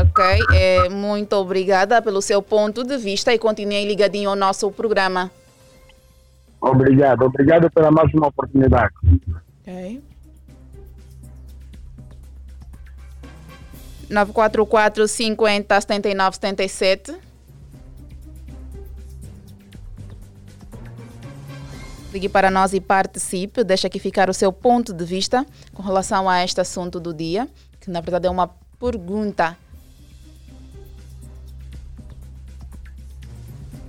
Ok, 0.00 0.24
é, 0.54 0.88
muito 0.88 1.32
obrigada 1.34 2.00
pelo 2.00 2.22
seu 2.22 2.40
ponto 2.40 2.84
de 2.84 2.96
vista 2.96 3.34
e 3.34 3.38
continuem 3.38 3.86
ligadinho 3.86 4.30
ao 4.30 4.36
nosso 4.36 4.70
programa. 4.70 5.30
Obrigado, 6.60 7.22
obrigado 7.22 7.70
pela 7.70 7.90
mais 7.90 8.12
uma 8.14 8.28
oportunidade. 8.28 8.94
Ok. 9.60 10.02
944 14.08 15.08
50 15.08 15.80
79 15.80 16.36
77. 16.36 17.25
Ligue 22.16 22.30
para 22.30 22.50
nós 22.50 22.72
e 22.72 22.80
participe. 22.80 23.62
Deixa 23.62 23.88
aqui 23.88 23.98
ficar 23.98 24.30
o 24.30 24.32
seu 24.32 24.50
ponto 24.50 24.94
de 24.94 25.04
vista 25.04 25.44
com 25.74 25.82
relação 25.82 26.26
a 26.30 26.42
este 26.42 26.58
assunto 26.58 26.98
do 26.98 27.12
dia, 27.12 27.46
que 27.78 27.90
na 27.90 28.00
verdade 28.00 28.26
é 28.26 28.30
uma 28.30 28.48
pergunta. 28.80 29.54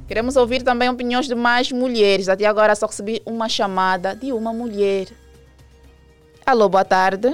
Queremos 0.10 0.36
ouvir 0.36 0.62
também 0.62 0.90
opiniões 0.90 1.26
de 1.26 1.36
mais 1.36 1.72
mulheres. 1.72 2.28
Até 2.28 2.44
agora 2.46 2.76
só 2.76 2.88
recebi 2.88 3.22
uma 3.26 3.48
chamada 3.48 4.14
de 4.14 4.34
uma 4.34 4.52
mulher. 4.52 5.08
Alô, 6.46 6.68
boa 6.68 6.84
tarde. 6.84 7.34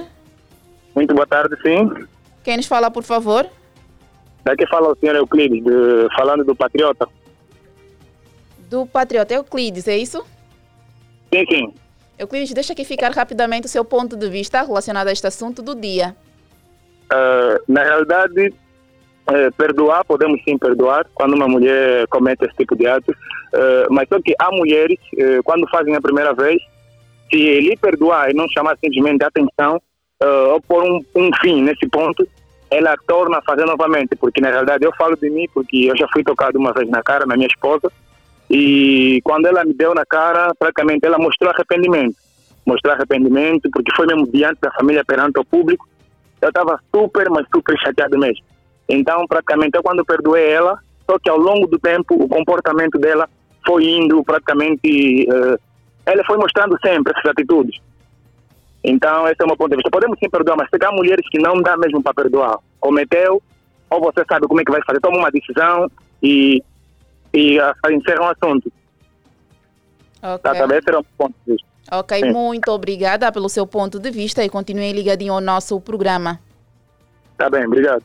Muito 0.94 1.12
boa 1.12 1.26
tarde, 1.26 1.56
sim. 1.60 2.06
Quem 2.44 2.56
nos 2.56 2.66
fala, 2.66 2.88
por 2.88 3.02
favor? 3.02 3.48
Daqui 4.44 4.64
fala 4.68 4.92
o 4.92 4.96
senhor 4.96 5.16
Euclides, 5.16 5.64
de- 5.64 6.14
falando 6.14 6.44
do 6.44 6.54
Patriota. 6.54 7.08
Do 8.70 8.86
Patriota 8.86 9.34
Euclides, 9.34 9.88
é 9.88 9.96
isso? 9.98 10.24
Sim, 11.34 11.44
sim. 11.50 11.74
Euclides, 12.16 12.54
deixa 12.54 12.72
aqui 12.72 12.84
ficar 12.84 13.10
rapidamente 13.10 13.66
o 13.66 13.68
seu 13.68 13.84
ponto 13.84 14.16
de 14.16 14.28
vista 14.28 14.62
relacionado 14.62 15.08
a 15.08 15.12
este 15.12 15.26
assunto 15.26 15.62
do 15.62 15.74
dia. 15.74 16.14
Ah, 17.10 17.58
na 17.66 17.82
realidade, 17.82 18.54
eh, 19.26 19.50
perdoar, 19.58 20.04
podemos 20.04 20.40
sim 20.44 20.56
perdoar 20.56 21.06
quando 21.12 21.34
uma 21.34 21.48
mulher 21.48 22.06
comete 22.06 22.44
esse 22.44 22.54
tipo 22.54 22.76
de 22.76 22.86
ato, 22.86 23.12
Ah, 23.52 23.86
mas 23.90 24.08
só 24.08 24.20
que 24.20 24.34
há 24.38 24.50
mulheres, 24.52 24.98
quando 25.44 25.68
fazem 25.68 25.94
a 25.94 26.00
primeira 26.00 26.32
vez, 26.34 26.60
se 27.30 27.36
lhe 27.36 27.76
perdoar 27.76 28.30
e 28.30 28.34
não 28.34 28.48
chamar 28.48 28.76
simplesmente 28.78 29.24
a 29.24 29.28
atenção, 29.28 29.80
ou 30.52 30.60
pôr 30.62 30.82
um, 30.84 31.00
um 31.16 31.30
fim 31.40 31.62
nesse 31.62 31.88
ponto, 31.88 32.26
ela 32.70 32.96
torna 33.06 33.38
a 33.38 33.42
fazer 33.42 33.64
novamente, 33.64 34.16
porque 34.16 34.40
na 34.40 34.50
realidade 34.50 34.84
eu 34.84 34.92
falo 34.96 35.16
de 35.16 35.30
mim, 35.30 35.46
porque 35.54 35.84
eu 35.84 35.96
já 35.96 36.06
fui 36.12 36.24
tocado 36.24 36.58
uma 36.58 36.72
vez 36.72 36.88
na 36.88 37.02
cara, 37.02 37.26
na 37.26 37.36
minha 37.36 37.46
esposa, 37.46 37.92
e 38.56 39.20
quando 39.24 39.46
ela 39.46 39.64
me 39.64 39.74
deu 39.74 39.92
na 39.96 40.06
cara, 40.06 40.54
praticamente 40.56 41.04
ela 41.04 41.18
mostrou 41.18 41.50
arrependimento. 41.50 42.14
Mostrou 42.64 42.94
arrependimento, 42.94 43.68
porque 43.72 43.92
foi 43.96 44.06
mesmo 44.06 44.30
diante 44.30 44.60
da 44.60 44.70
família, 44.70 45.04
perante 45.04 45.40
o 45.40 45.44
público, 45.44 45.88
eu 46.40 46.50
estava 46.50 46.78
super, 46.94 47.28
mas 47.30 47.44
super 47.52 47.76
chateado 47.80 48.16
mesmo. 48.16 48.44
Então, 48.88 49.26
praticamente, 49.26 49.76
eu 49.76 49.82
quando 49.82 50.04
perdoei 50.04 50.52
ela, 50.52 50.78
só 51.04 51.18
que 51.18 51.28
ao 51.28 51.36
longo 51.36 51.66
do 51.66 51.80
tempo, 51.80 52.14
o 52.14 52.28
comportamento 52.28 52.96
dela 52.96 53.28
foi 53.66 53.86
indo 53.86 54.22
praticamente. 54.22 55.28
eh, 55.28 55.58
ela 56.06 56.22
foi 56.24 56.36
mostrando 56.38 56.78
sempre 56.80 57.12
essas 57.12 57.32
atitudes. 57.32 57.80
Então, 58.84 59.26
esse 59.26 59.40
é 59.40 59.44
o 59.44 59.48
meu 59.48 59.56
ponto 59.56 59.70
de 59.70 59.76
vista. 59.78 59.90
Podemos 59.90 60.16
sim 60.20 60.30
perdoar, 60.30 60.56
mas 60.58 60.70
pegar 60.70 60.92
mulheres 60.92 61.28
que 61.28 61.40
não 61.40 61.60
dá 61.60 61.76
mesmo 61.76 62.00
para 62.00 62.14
perdoar. 62.14 62.58
Cometeu, 62.78 63.42
ou 63.90 64.00
você 64.00 64.22
sabe 64.30 64.46
como 64.46 64.60
é 64.60 64.64
que 64.64 64.70
vai 64.70 64.82
fazer, 64.86 65.00
toma 65.00 65.18
uma 65.18 65.30
decisão 65.32 65.90
e, 66.22 66.62
e 67.34 67.58
ah, 67.58 67.74
encerra 67.90 68.22
um 68.22 68.28
assunto. 68.28 68.72
Ok, 70.22 70.38
Tá, 70.38 70.54
tá 70.54 70.66
bem? 70.66 70.78
Esse 70.78 70.88
era 70.88 71.00
o 71.00 71.02
meu 71.02 71.10
ponto 71.18 71.34
de 71.44 71.52
vista. 71.52 71.68
ok, 71.92 72.20
Sim. 72.20 72.32
muito 72.32 72.68
obrigada 72.70 73.30
pelo 73.32 73.48
seu 73.48 73.66
ponto 73.66 73.98
de 73.98 74.10
vista 74.10 74.42
e 74.44 74.48
continuem 74.48 74.92
ligadinho 74.92 75.34
ao 75.34 75.40
nosso 75.40 75.78
programa. 75.80 76.40
Tá 77.36 77.50
bem, 77.50 77.66
obrigado. 77.66 78.02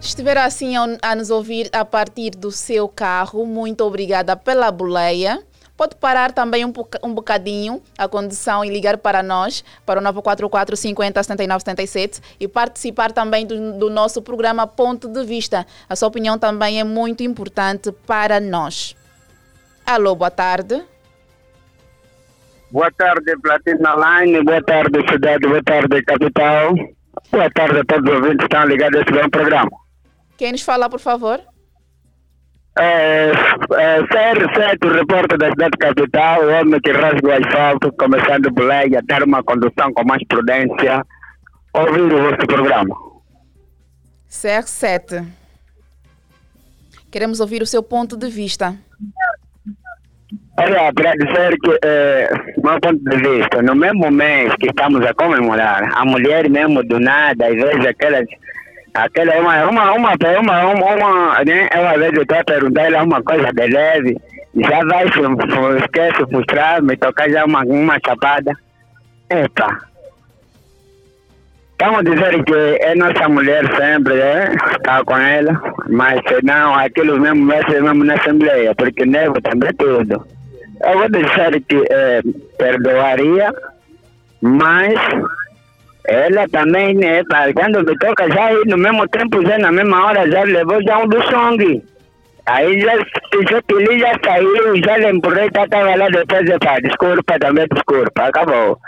Estiver 0.00 0.38
assim 0.38 0.74
a 1.02 1.14
nos 1.14 1.30
ouvir 1.30 1.68
a 1.72 1.84
partir 1.84 2.30
do 2.30 2.50
seu 2.50 2.88
carro, 2.88 3.44
muito 3.44 3.84
obrigada 3.84 4.36
pela 4.36 4.70
boleia. 4.70 5.42
Pode 5.78 5.94
parar 5.94 6.32
também 6.32 6.64
um, 6.64 6.72
um 7.04 7.14
bocadinho 7.14 7.80
a 7.96 8.08
condução 8.08 8.64
e 8.64 8.68
ligar 8.68 8.98
para 8.98 9.22
nós, 9.22 9.64
para 9.86 10.00
o 10.00 10.02
944 10.02 10.76
50 10.76 11.22
79 11.22 11.60
77 11.60 12.20
e 12.40 12.48
participar 12.48 13.12
também 13.12 13.46
do, 13.46 13.78
do 13.78 13.88
nosso 13.88 14.20
programa 14.20 14.66
Ponto 14.66 15.08
de 15.08 15.24
Vista. 15.24 15.64
A 15.88 15.94
sua 15.94 16.08
opinião 16.08 16.36
também 16.36 16.80
é 16.80 16.84
muito 16.84 17.22
importante 17.22 17.92
para 17.92 18.40
nós. 18.40 18.96
Alô, 19.86 20.16
boa 20.16 20.32
tarde. 20.32 20.82
Boa 22.72 22.90
tarde, 22.90 23.36
Platina 23.40 23.94
Line. 23.94 24.42
Boa 24.42 24.62
tarde, 24.62 24.98
cidade. 25.08 25.46
Boa 25.46 25.62
tarde, 25.62 26.02
capital. 26.02 26.74
Boa 27.30 27.50
tarde 27.50 27.78
a 27.78 27.84
todos 27.84 28.10
os 28.10 28.16
ouvintes 28.16 28.38
que 28.38 28.44
estão 28.44 28.66
ligados 28.66 28.98
a 28.98 29.02
esse 29.02 29.12
bom 29.12 29.30
programa. 29.30 29.70
Quem 30.36 30.52
nos 30.52 30.62
fala, 30.62 30.90
por 30.90 31.00
favor? 31.00 31.40
É, 32.78 33.30
é, 33.30 34.02
CR7, 34.02 34.84
o 34.84 34.94
repórter 34.94 35.36
da 35.36 35.48
cidade 35.48 35.76
capital, 35.78 36.44
o 36.44 36.52
homem 36.52 36.80
que 36.80 36.92
rasga 36.92 37.26
o 37.26 37.32
asfalto, 37.32 37.92
começando 37.98 38.54
por 38.54 38.64
lei, 38.64 38.94
a 38.96 39.02
ter 39.02 39.22
uma 39.24 39.42
condução 39.42 39.92
com 39.92 40.04
mais 40.04 40.22
prudência. 40.28 41.04
Ouvir 41.74 42.02
o 42.02 42.22
vosso 42.22 42.46
programa. 42.46 42.94
CR7. 44.30 45.26
Queremos 47.10 47.40
ouvir 47.40 47.62
o 47.62 47.66
seu 47.66 47.82
ponto 47.82 48.16
de 48.16 48.28
vista. 48.28 48.76
Olha, 50.58 50.92
para 50.92 51.12
dizer 51.12 51.56
que, 51.58 51.78
é, 51.84 52.30
meu 52.62 52.80
ponto 52.80 52.98
de 52.98 53.16
vista, 53.16 53.62
no 53.62 53.74
mesmo 53.74 54.10
mês 54.10 54.52
que 54.60 54.68
estamos 54.68 55.04
a 55.06 55.14
comemorar, 55.14 55.88
a 55.94 56.04
mulher 56.04 56.48
mesmo 56.50 56.82
do 56.84 57.00
nada, 57.00 57.46
às 57.46 57.54
vezes 57.54 57.86
aquelas 57.86 58.26
aquela 58.94 59.32
é 59.32 59.40
uma, 59.40 59.64
uma, 59.68 59.92
uma, 59.92 60.12
uma, 60.12 60.66
uma, 60.72 60.94
uma 60.94 61.44
né? 61.44 61.68
Uma 61.74 61.98
vez 61.98 62.12
eu 62.14 62.22
estou 62.22 62.38
a 62.38 62.44
perguntar 62.44 62.82
ela 62.82 63.02
uma 63.02 63.22
coisa 63.22 63.52
de 63.52 63.66
leve, 63.66 64.16
já 64.56 64.84
vai, 64.84 65.04
esquece, 65.78 66.26
frustrar, 66.30 66.82
me 66.82 66.96
tocar 66.96 67.30
já 67.30 67.44
uma, 67.44 67.62
uma 67.62 67.98
chapada. 68.04 68.52
Epa. 69.30 69.88
Estamos 71.72 72.04
dizer 72.04 72.42
que 72.42 72.54
é 72.80 72.94
nossa 72.96 73.28
mulher 73.28 73.64
sempre, 73.76 74.14
né? 74.14 74.52
Está 74.72 75.04
com 75.04 75.16
ela, 75.16 75.60
mas 75.88 76.20
não, 76.42 76.74
aquilo 76.74 77.20
mesmo 77.20 77.44
mexe 77.44 77.80
mesmo 77.80 78.02
na 78.02 78.14
Assembleia, 78.14 78.74
porque 78.74 79.06
nego 79.06 79.40
também 79.40 79.72
tudo. 79.74 80.26
Eu 80.84 80.98
vou 80.98 81.08
dizer 81.08 81.60
que 81.68 81.84
é, 81.88 82.20
perdoaria, 82.58 83.52
mas 84.40 84.94
ela 86.08 86.48
também, 86.48 86.94
né, 86.94 87.22
quando 87.54 87.84
me 87.84 87.98
toca 87.98 88.30
já 88.30 88.50
no 88.66 88.78
mesmo 88.78 89.06
tempo, 89.08 89.42
já 89.46 89.58
na 89.58 89.70
mesma 89.70 90.06
hora, 90.06 90.30
já 90.30 90.42
levou 90.42 90.82
já 90.82 90.98
um 90.98 91.06
do 91.06 91.22
sangue. 91.30 91.84
Aí 92.46 92.80
já 92.80 92.94
ele 92.94 93.98
já 93.98 94.18
saiu, 94.24 94.76
já 94.82 94.96
lhe 94.96 95.10
empurrei, 95.10 95.50
já 95.54 95.64
estava 95.64 95.94
lá 95.94 96.08
depois, 96.08 96.48
epa, 96.48 96.80
desculpa, 96.80 97.38
também 97.38 97.66
desculpa, 97.70 98.22
acabou. 98.22 98.78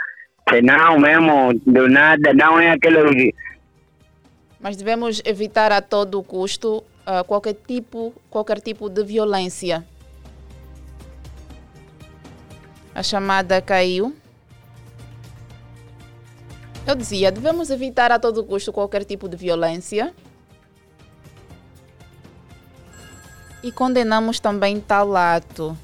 Senão 0.48 0.98
mesmo, 0.98 1.60
do 1.66 1.88
nada, 1.88 2.32
não 2.32 2.58
é 2.58 2.70
aquele... 2.70 3.34
Mas 4.58 4.78
devemos 4.78 5.20
evitar 5.26 5.72
a 5.72 5.82
todo 5.82 6.22
custo 6.22 6.78
uh, 7.06 7.22
qualquer, 7.26 7.54
tipo, 7.54 8.14
qualquer 8.30 8.60
tipo 8.60 8.88
de 8.88 9.04
violência. 9.04 9.84
A 12.94 13.02
chamada 13.02 13.60
caiu. 13.60 14.16
Eu 16.86 16.94
dizia, 16.94 17.30
devemos 17.30 17.70
evitar 17.70 18.10
a 18.10 18.18
todo 18.18 18.44
custo 18.44 18.72
qualquer 18.72 19.04
tipo 19.04 19.28
de 19.28 19.36
violência. 19.36 20.12
E 23.62 23.70
condenamos 23.70 24.40
também 24.40 24.80
tal 24.80 25.14
ato. 25.14 25.76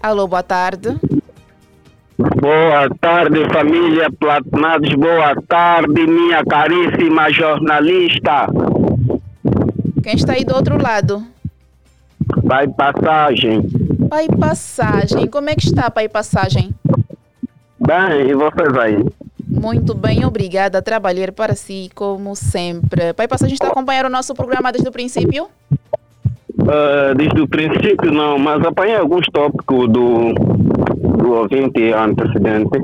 Alô, 0.00 0.28
boa 0.28 0.42
tarde. 0.42 0.96
Boa 2.16 2.88
tarde, 3.00 3.44
família 3.52 4.10
Platinados. 4.10 4.94
Boa 4.94 5.34
tarde, 5.48 6.06
minha 6.06 6.44
caríssima 6.44 7.30
jornalista. 7.30 8.46
Quem 10.02 10.14
está 10.14 10.34
aí 10.34 10.44
do 10.44 10.54
outro 10.54 10.80
lado? 10.80 11.26
Pai 12.48 12.68
Passagem. 12.68 13.62
Pai 14.08 14.28
Passagem. 14.28 15.26
Como 15.26 15.50
é 15.50 15.56
que 15.56 15.66
está, 15.66 15.90
Pai 15.90 16.08
Passagem? 16.08 16.72
Bem, 17.80 18.30
e 18.30 18.34
vocês 18.34 18.78
aí? 18.78 19.15
Muito 19.66 19.96
bem, 19.96 20.24
obrigada. 20.24 20.80
Trabalhar 20.80 21.32
para 21.32 21.56
si, 21.56 21.90
como 21.92 22.36
sempre. 22.36 23.12
Pai 23.14 23.26
está 23.26 23.66
a 23.66 23.70
acompanhar 23.70 24.06
o 24.06 24.08
nosso 24.08 24.32
programa 24.32 24.70
desde 24.70 24.88
o 24.88 24.92
princípio? 24.92 25.48
Uh, 26.60 27.12
desde 27.16 27.40
o 27.40 27.48
princípio 27.48 28.12
não, 28.12 28.38
mas 28.38 28.64
apanhei 28.64 28.94
alguns 28.94 29.26
tópicos 29.26 29.88
do, 29.88 30.34
do 31.18 31.32
ouvinte 31.32 31.92
antecedente. 31.92 32.78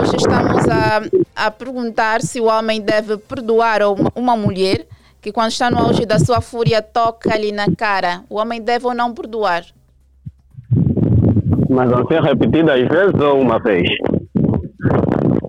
Hoje 0.00 0.16
estamos 0.16 0.66
a, 0.66 1.02
a 1.36 1.50
perguntar 1.50 2.22
se 2.22 2.40
o 2.40 2.46
homem 2.46 2.80
deve 2.80 3.18
perdoar 3.18 3.82
uma, 3.82 4.10
uma 4.14 4.34
mulher 4.34 4.86
que 5.20 5.30
quando 5.30 5.50
está 5.50 5.70
no 5.70 5.76
auge 5.76 6.06
da 6.06 6.18
sua 6.18 6.40
fúria 6.40 6.80
toca-lhe 6.80 7.52
na 7.52 7.66
cara. 7.76 8.22
O 8.30 8.36
homem 8.36 8.62
deve 8.62 8.86
ou 8.86 8.94
não 8.94 9.12
perdoar? 9.12 9.62
Mas 11.68 11.90
vão 11.90 12.06
ser 12.06 12.22
repetidas 12.22 12.80
vezes 12.88 13.20
ou 13.20 13.38
uma 13.38 13.58
vez? 13.58 13.86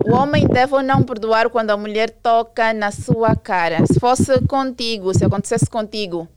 O 0.06 0.14
homem 0.14 0.48
deve 0.48 0.74
ou 0.74 0.84
não 0.84 1.04
perdoar 1.04 1.50
quando 1.50 1.72
a 1.72 1.78
mulher 1.78 2.10
toca 2.10 2.74
na 2.74 2.92
sua 2.92 3.36
cara? 3.36 3.86
Se 3.86 4.00
fosse 4.00 4.42
contigo, 4.48 5.14
se 5.14 5.26
acontecesse 5.26 5.70
contigo. 5.70 6.28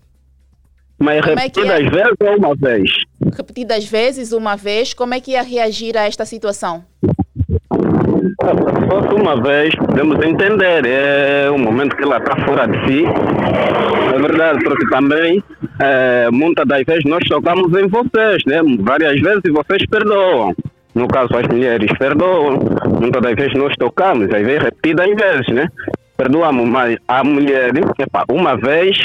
Mas 0.98 1.24
repetidas 1.24 1.70
é 1.70 1.82
vezes 1.82 2.16
ou 2.20 2.36
uma 2.36 2.54
vez? 2.54 2.90
Repetidas 3.36 3.84
vezes, 3.84 4.32
uma 4.32 4.56
vez, 4.56 4.94
como 4.94 5.14
é 5.14 5.20
que 5.20 5.32
ia 5.32 5.42
reagir 5.42 5.96
a 5.96 6.06
esta 6.06 6.24
situação? 6.24 6.84
Se 7.02 8.86
fosse 8.88 9.14
uma 9.14 9.42
vez, 9.42 9.74
podemos 9.74 10.24
entender. 10.24 10.86
É 10.86 11.50
um 11.50 11.58
momento 11.58 11.96
que 11.96 12.02
ela 12.02 12.18
está 12.18 12.36
fora 12.44 12.66
de 12.66 12.86
si. 12.86 13.04
É 13.04 14.18
verdade, 14.18 14.62
porque 14.62 14.88
também 14.88 15.42
é, 15.80 16.30
muitas 16.30 16.66
das 16.66 16.82
vezes 16.84 17.04
nós 17.04 17.24
tocamos 17.28 17.72
em 17.76 17.88
vocês, 17.88 18.42
né? 18.46 18.60
Várias 18.80 19.20
vezes 19.20 19.42
vocês 19.50 19.84
perdoam. 19.90 20.54
No 20.94 21.08
caso, 21.08 21.36
as 21.36 21.46
mulheres 21.48 21.90
perdoam. 21.98 22.60
Muitas 23.00 23.22
das 23.22 23.34
vezes 23.34 23.54
nós 23.54 23.74
tocamos, 23.76 24.32
às 24.32 24.42
vezes 24.42 24.62
repetidas 24.62 25.06
vezes, 25.06 25.48
né? 25.48 25.68
Perdoamos, 26.16 26.68
mas 26.68 26.96
a 27.08 27.24
mulher, 27.24 27.72
epa, 27.98 28.24
uma 28.30 28.56
vez, 28.56 28.96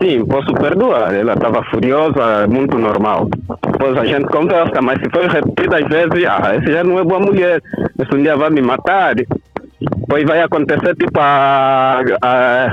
sim, 0.00 0.24
posso 0.26 0.52
perdoar. 0.54 1.14
Ela 1.14 1.32
estava 1.32 1.62
furiosa, 1.64 2.46
muito 2.46 2.76
normal. 2.76 3.28
Depois 3.72 3.96
a 3.96 4.04
gente 4.04 4.26
conversa, 4.26 4.82
mas 4.82 4.98
se 5.00 5.08
for 5.10 5.26
repetidas 5.26 5.88
vezes, 5.88 6.26
ah, 6.28 6.56
esse 6.56 6.70
já 6.70 6.84
não 6.84 6.98
é 6.98 7.04
boa 7.04 7.20
mulher. 7.20 7.62
Esse 7.98 8.14
um 8.14 8.22
dia 8.22 8.36
vai 8.36 8.50
me 8.50 8.60
matar. 8.60 9.14
Depois 9.14 10.24
vai 10.24 10.42
acontecer 10.42 10.94
tipo 10.96 11.18
a, 11.18 12.02
a 12.22 12.72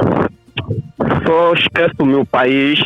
só 1.26 1.54
esqueço 1.54 1.96
o 2.00 2.06
meu 2.06 2.26
país, 2.26 2.80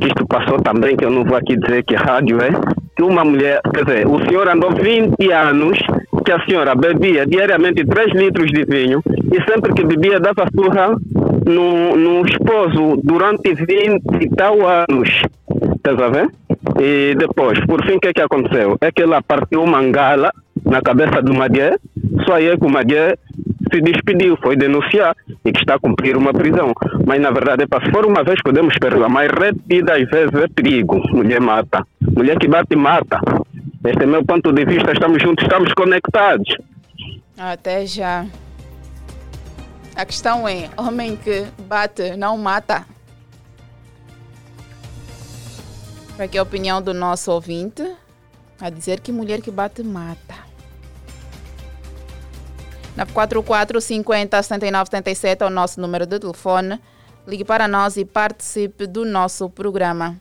que 0.00 0.06
isto 0.06 0.26
passou 0.28 0.60
também, 0.60 0.96
que 0.96 1.04
eu 1.04 1.10
não 1.10 1.24
vou 1.24 1.36
aqui 1.36 1.56
dizer 1.56 1.82
que 1.84 1.96
rádio 1.96 2.38
é, 2.40 2.50
que 2.98 3.02
uma 3.04 3.24
mulher, 3.24 3.60
quer 3.72 3.84
dizer, 3.84 4.08
o 4.08 4.18
senhor 4.26 4.48
andou 4.48 4.72
20 4.72 5.32
anos 5.32 5.78
que 6.24 6.32
a 6.32 6.44
senhora 6.44 6.74
bebia 6.74 7.24
diariamente 7.24 7.86
3 7.86 8.12
litros 8.12 8.50
de 8.50 8.64
vinho 8.64 9.00
e 9.06 9.40
sempre 9.48 9.72
que 9.72 9.84
bebia 9.84 10.18
dava 10.18 10.48
surra 10.52 10.96
no, 11.46 11.96
no 11.96 12.26
esposo 12.26 13.00
durante 13.04 13.54
20 13.54 14.02
e 14.20 14.28
tal 14.30 14.56
anos. 14.66 15.08
Estás 15.76 16.00
a 16.00 16.08
ver? 16.08 16.28
E 16.80 17.14
depois, 17.14 17.64
por 17.66 17.84
fim, 17.86 17.94
o 17.94 18.00
que, 18.00 18.08
é 18.08 18.12
que 18.12 18.20
aconteceu? 18.20 18.76
É 18.80 18.90
que 18.90 19.02
ela 19.02 19.22
partiu 19.22 19.62
uma 19.62 19.80
mangala 19.80 20.32
na 20.64 20.82
cabeça 20.82 21.22
do 21.22 21.32
Madier, 21.32 21.78
só 22.26 22.34
aí 22.34 22.58
que 22.58 22.66
o 22.66 22.68
Madier 22.68 23.16
se 23.72 23.80
despediu, 23.80 24.36
foi 24.42 24.56
denunciar 24.56 25.14
e 25.48 25.52
que 25.52 25.60
está 25.60 25.74
a 25.74 25.78
cumprir 25.78 26.16
uma 26.16 26.32
prisão. 26.32 26.72
Mas 27.06 27.20
na 27.20 27.30
verdade, 27.30 27.64
é 27.64 27.84
se 27.84 27.90
for 27.90 28.04
uma 28.04 28.22
vez 28.22 28.40
podemos 28.42 28.74
perdoar, 28.78 29.08
mas 29.08 29.30
repetidas 29.30 30.08
vezes 30.10 30.34
é 30.34 30.48
perigo. 30.48 31.00
Mulher 31.10 31.40
mata. 31.40 31.86
Mulher 32.00 32.38
que 32.38 32.46
bate 32.46 32.76
mata. 32.76 33.20
Este 33.84 34.02
é 34.02 34.06
meu 34.06 34.24
ponto 34.24 34.52
de 34.52 34.64
vista, 34.64 34.92
estamos 34.92 35.22
juntos, 35.22 35.44
estamos 35.44 35.72
conectados. 35.72 36.56
Até 37.38 37.86
já. 37.86 38.26
A 39.96 40.04
questão 40.04 40.46
é, 40.46 40.68
homem 40.76 41.16
que 41.16 41.46
bate 41.66 42.16
não 42.16 42.36
mata. 42.36 42.84
Aqui 46.18 46.36
a 46.36 46.42
opinião 46.42 46.82
do 46.82 46.92
nosso 46.92 47.30
ouvinte 47.30 47.82
a 48.60 48.68
dizer 48.70 49.00
que 49.00 49.12
mulher 49.12 49.40
que 49.40 49.50
bate 49.50 49.82
mata. 49.82 50.47
944 52.98 53.80
50 53.80 54.42
79 54.42 54.90
77 54.90 55.42
é 55.42 55.46
o 55.46 55.50
nosso 55.50 55.80
número 55.80 56.04
de 56.04 56.18
telefone. 56.18 56.80
Ligue 57.26 57.44
para 57.44 57.68
nós 57.68 57.96
e 57.96 58.04
participe 58.04 58.86
do 58.86 59.04
nosso 59.04 59.48
programa. 59.48 60.16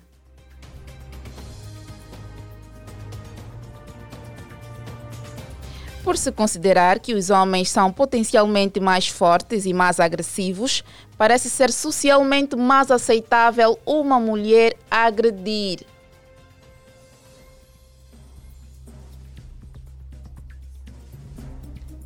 Por 6.04 6.18
se 6.18 6.32
considerar 6.32 7.00
que 7.00 7.16
os 7.16 7.30
homens 7.30 7.70
são 7.70 7.92
potencialmente 7.92 8.80
mais 8.80 9.08
fortes 9.08 9.66
e 9.66 9.74
mais 9.74 10.00
agressivos, 10.00 10.84
parece 11.18 11.50
ser 11.50 11.72
socialmente 11.72 12.56
mais 12.56 12.92
aceitável 12.92 13.78
uma 13.86 14.20
mulher 14.20 14.76
agredir. 14.90 15.80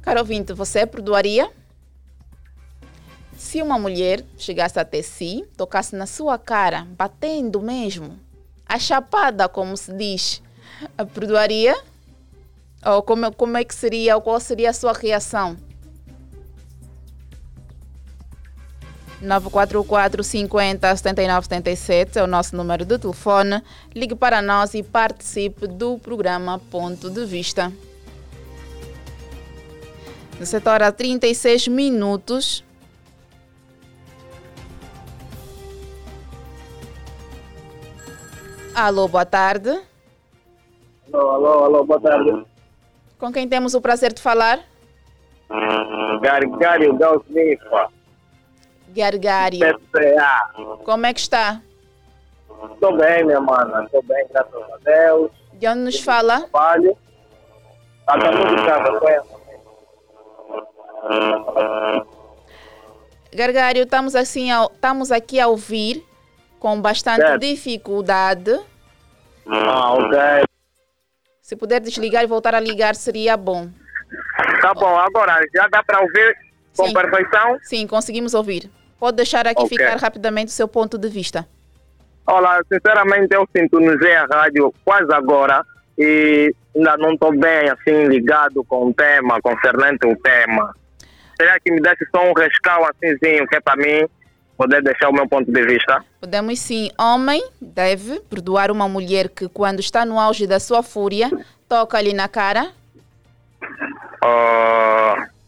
Caro 0.02 0.20
ouvinte, 0.20 0.52
você 0.54 0.86
perdoaria? 0.86 1.52
Se 3.38 3.62
uma 3.62 3.78
mulher 3.78 4.24
chegasse 4.38 4.80
até 4.80 5.02
si, 5.02 5.48
tocasse 5.56 5.96
na 5.96 6.06
sua 6.06 6.38
cara, 6.38 6.88
batendo 6.98 7.62
mesmo, 7.62 8.20
a 8.66 8.80
chapada, 8.80 9.48
como 9.48 9.78
se 9.78 9.94
diz, 9.94 10.42
perdoaria? 11.14 11.76
Ou 12.84 13.04
como, 13.04 13.32
como 13.34 13.58
é 13.58 13.64
que 13.64 13.76
seria, 13.76 14.16
ou 14.16 14.22
qual 14.22 14.40
seria 14.40 14.72
a 14.72 14.74
sua 14.74 14.94
reação? 14.94 15.56
944 19.22 20.24
50 20.24 20.96
79 20.96 21.46
77 21.46 22.18
é 22.18 22.24
o 22.24 22.28
nosso 22.28 22.56
número 22.56 22.84
de 22.84 22.98
telefone. 22.98 23.62
Ligue 23.94 24.16
para 24.16 24.42
nós 24.42 24.74
e 24.74 24.82
participe 24.82 25.68
do 25.68 26.00
programa 26.00 26.60
Ponto 26.72 27.08
de 27.08 27.24
Vista. 27.24 27.72
No 30.42 30.48
setor 30.48 30.82
há 30.82 30.92
36 30.92 31.68
minutos. 31.68 32.66
Alô, 38.74 39.08
boa 39.08 39.24
tarde. 39.24 39.70
Alô, 41.14 41.30
alô, 41.30 41.64
alô, 41.66 41.86
boa 41.86 42.02
tarde. 42.02 42.44
Com 43.20 43.32
quem 43.32 43.48
temos 43.48 43.76
o 43.76 43.82
prazer 43.82 44.14
de 44.14 44.20
falar? 44.20 44.62
Gargário 46.24 46.98
Del 46.98 47.24
Snifa. 47.30 47.90
Gargário. 48.96 49.60
PCA. 49.60 50.54
Como 50.84 51.06
é 51.06 51.14
que 51.14 51.20
está? 51.20 51.62
Estou 52.74 52.98
bem, 52.98 53.26
minha 53.26 53.40
mana. 53.40 53.84
Estou 53.84 54.02
bem, 54.02 54.26
graças 54.32 54.56
a 54.56 54.78
Deus. 54.84 55.30
De 55.54 55.68
onde 55.68 55.82
nos 55.82 56.00
fala? 56.00 56.40
Trabalho. 56.50 56.98
Está 58.00 58.18
tudo 58.18 58.54
em 58.54 58.66
casa, 58.66 59.00
conhece? 59.00 59.41
Gargário, 63.34 63.84
estamos, 63.84 64.16
assim, 64.16 64.52
ao- 64.52 64.72
estamos 64.74 65.12
aqui 65.12 65.40
a 65.40 65.48
ouvir 65.48 66.04
com 66.60 66.80
bastante 66.82 67.22
Certo. 67.22 67.40
dificuldade. 67.42 68.60
Ah, 69.48 69.94
ok. 69.94 70.18
Se 71.42 71.56
puder 71.56 71.80
desligar 71.80 72.24
e 72.24 72.28
voltar 72.28 72.54
a 72.56 72.60
ligar, 72.60 72.96
seria 72.96 73.36
bom. 73.36 73.70
Tá 74.62 74.74
bom, 74.74 74.98
agora 74.98 75.40
já 75.54 75.68
dá 75.68 75.84
para 75.84 76.02
ouvir 76.02 76.36
com 76.78 76.88
Sim. 76.88 76.94
perfeição? 76.94 77.58
Sim, 77.64 77.88
conseguimos 77.88 78.34
ouvir. 78.34 78.70
Pode 79.00 79.18
deixar 79.18 79.48
aqui 79.48 79.64
Ok. 79.64 79.78
ficar 79.78 79.98
rapidamente 79.98 80.50
o 80.50 80.52
seu 80.52 80.68
ponto 80.68 80.98
de 80.98 81.08
vista. 81.10 81.48
Olá, 82.28 82.62
sinceramente 82.72 83.34
eu 83.36 83.48
sintonizei 83.56 84.16
a 84.16 84.26
rádio 84.26 84.74
quase 84.86 85.12
agora 85.12 85.66
e 85.98 86.54
ainda 86.76 86.96
não 86.98 87.14
estou 87.14 87.32
bem 87.36 87.70
assim 87.70 88.06
ligado 88.06 88.64
com 88.64 88.88
o 88.90 88.94
tema, 88.94 89.42
concernente 89.42 90.06
o 90.06 90.16
tema. 90.18 90.74
Será 91.42 91.60
que 91.60 91.72
me 91.72 91.82
desse 91.82 92.06
só 92.12 92.24
um 92.24 92.34
rescal 92.34 92.86
assímzinho 92.86 93.48
que 93.48 93.56
é 93.56 93.60
para 93.60 93.76
mim 93.76 94.08
poder 94.56 94.80
deixar 94.84 95.10
o 95.10 95.12
meu 95.12 95.28
ponto 95.28 95.52
de 95.52 95.66
vista? 95.66 96.06
Podemos 96.20 96.60
sim, 96.60 96.92
homem 97.00 97.44
deve 97.60 98.20
perdoar 98.20 98.70
uma 98.70 98.88
mulher 98.88 99.28
que, 99.28 99.50
quando 99.50 99.80
está 99.80 100.06
no 100.06 100.20
auge 100.20 100.46
da 100.46 100.60
sua 100.60 100.84
fúria, 100.84 101.32
toca-lhe 101.68 102.14
na 102.14 102.28
cara. 102.28 102.72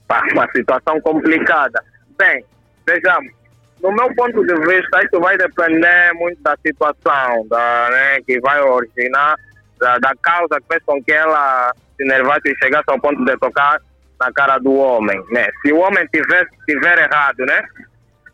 Pá, 0.07 0.23
uma 0.31 0.51
situação 0.51 0.99
complicada. 0.99 1.79
Bem, 2.17 2.43
vejamos, 2.87 3.31
no 3.79 3.91
meu 3.91 4.15
ponto 4.15 4.43
de 4.47 4.55
vista, 4.65 4.99
isso 5.05 5.19
vai 5.19 5.37
depender 5.37 6.11
muito 6.15 6.41
da 6.41 6.57
situação, 6.65 7.47
da, 7.47 7.89
né, 7.91 8.19
que 8.25 8.39
vai 8.39 8.59
originar, 8.61 9.35
da, 9.77 9.99
da 9.99 10.15
causa 10.23 10.59
que 10.59 10.67
fez 10.67 10.81
com 10.87 11.03
que 11.03 11.11
ela 11.11 11.71
se 11.95 12.03
nervasse 12.03 12.49
e 12.49 12.57
chegasse 12.57 12.85
ao 12.87 12.99
ponto 12.99 13.23
de 13.23 13.37
tocar 13.37 13.79
na 14.19 14.31
cara 14.31 14.57
do 14.57 14.73
homem. 14.73 15.21
Né? 15.29 15.47
Se 15.61 15.71
o 15.71 15.79
homem 15.79 16.07
tiver, 16.13 16.47
tiver 16.67 16.97
errado, 16.99 17.45
né? 17.45 17.63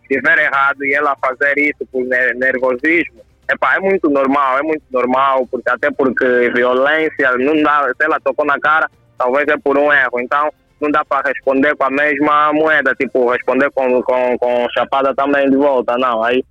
Tiver 0.08 0.40
errado 0.40 0.84
e 0.84 0.94
ela 0.94 1.16
fazer 1.22 1.58
isso 1.58 1.86
por 1.92 2.04
ne- 2.06 2.34
nervosismo, 2.34 3.22
epá, 3.50 3.76
é 3.76 3.80
muito 3.80 4.10
normal, 4.10 4.58
é 4.60 4.64
muito 4.64 4.84
normal, 4.92 5.48
porque 5.48 5.70
até 5.70 5.92
porque 5.92 6.52
violência, 6.54 7.38
não 7.38 7.62
dá, 7.62 7.92
se 7.96 8.06
ela 8.06 8.20
tocou 8.20 8.46
na 8.46 8.60
cara, 8.60 8.90
talvez 9.18 9.48
é 9.48 9.58
por 9.58 9.78
um 9.78 9.92
erro. 9.92 10.20
Então, 10.20 10.52
não 10.80 10.90
dá 10.90 11.04
para 11.04 11.28
responder 11.28 11.76
com 11.76 11.84
a 11.84 11.90
mesma 11.90 12.54
moeda, 12.54 12.96
tipo, 12.96 13.30
responder 13.32 13.70
com, 13.72 14.02
com, 14.02 14.38
com 14.38 14.68
chapada 14.72 15.14
também 15.14 15.50
de 15.50 15.58
volta, 15.58 15.98
não. 15.98 16.24
Aí 16.24 16.44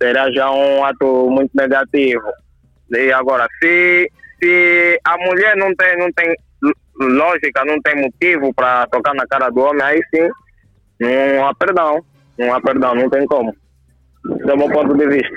será 0.00 0.30
já 0.32 0.50
um 0.50 0.84
ato 0.84 1.28
muito 1.30 1.50
negativo. 1.54 2.30
E 2.90 3.12
agora, 3.12 3.48
se, 3.60 4.10
se 4.42 5.00
a 5.04 5.16
mulher 5.18 5.56
não 5.56 5.74
tem, 5.74 5.98
não 5.98 6.12
tem 6.12 6.34
lógica, 6.98 7.64
não 7.64 7.80
tem 7.80 8.00
motivo 8.00 8.52
para 8.54 8.86
tocar 8.86 9.14
na 9.14 9.26
cara 9.26 9.50
do 9.50 9.60
homem, 9.60 9.82
aí 9.82 10.00
sim, 10.14 10.28
não 11.00 11.46
há 11.46 11.54
perdão. 11.54 12.04
Não 12.36 12.52
há 12.52 12.60
perdão, 12.60 12.96
não 12.96 13.08
tem 13.08 13.24
como. 13.26 13.54
Esse 14.40 14.50
é 14.50 14.54
o 14.54 14.58
meu 14.58 14.68
ponto 14.68 14.96
de 14.96 15.06
vista. 15.06 15.34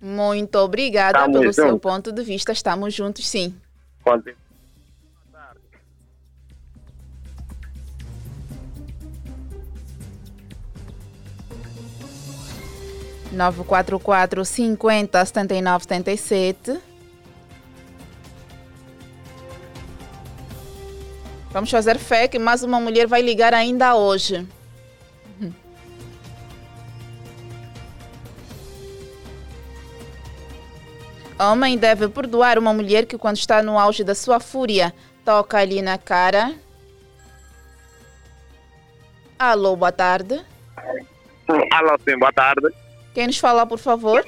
Muito 0.00 0.54
obrigada 0.58 1.18
Estamos 1.18 1.40
pelo 1.40 1.52
seu 1.52 1.68
juntos. 1.70 1.80
ponto 1.80 2.12
de 2.12 2.22
vista. 2.22 2.52
Estamos 2.52 2.94
juntos, 2.94 3.26
sim. 3.26 3.52
Pode. 4.04 4.32
Nove 13.32 13.64
quatro 13.64 13.98
quatro 13.98 14.44
cinquenta 14.44 15.24
setenta 15.24 15.54
e 15.54 15.60
nove 15.60 15.82
setenta 15.82 16.12
e 16.12 16.16
sete. 16.16 16.78
Vamos 21.56 21.70
fazer 21.70 21.98
fé 21.98 22.28
que 22.28 22.38
mais 22.38 22.62
uma 22.62 22.78
mulher 22.78 23.06
vai 23.06 23.22
ligar 23.22 23.54
ainda 23.54 23.94
hoje. 23.94 24.46
Homem 31.40 31.78
deve 31.78 32.10
perdoar 32.10 32.58
uma 32.58 32.74
mulher 32.74 33.06
que, 33.06 33.16
quando 33.16 33.38
está 33.38 33.62
no 33.62 33.78
auge 33.78 34.04
da 34.04 34.14
sua 34.14 34.38
fúria, 34.38 34.92
toca 35.24 35.56
ali 35.56 35.80
na 35.80 35.96
cara. 35.96 36.54
Alô, 39.38 39.74
boa 39.76 39.92
tarde. 39.92 40.44
Alô, 41.72 41.98
sim, 42.06 42.18
boa 42.18 42.34
tarde. 42.34 42.68
Quem 43.14 43.28
nos 43.28 43.38
fala, 43.38 43.64
por 43.66 43.78
favor? 43.78 44.22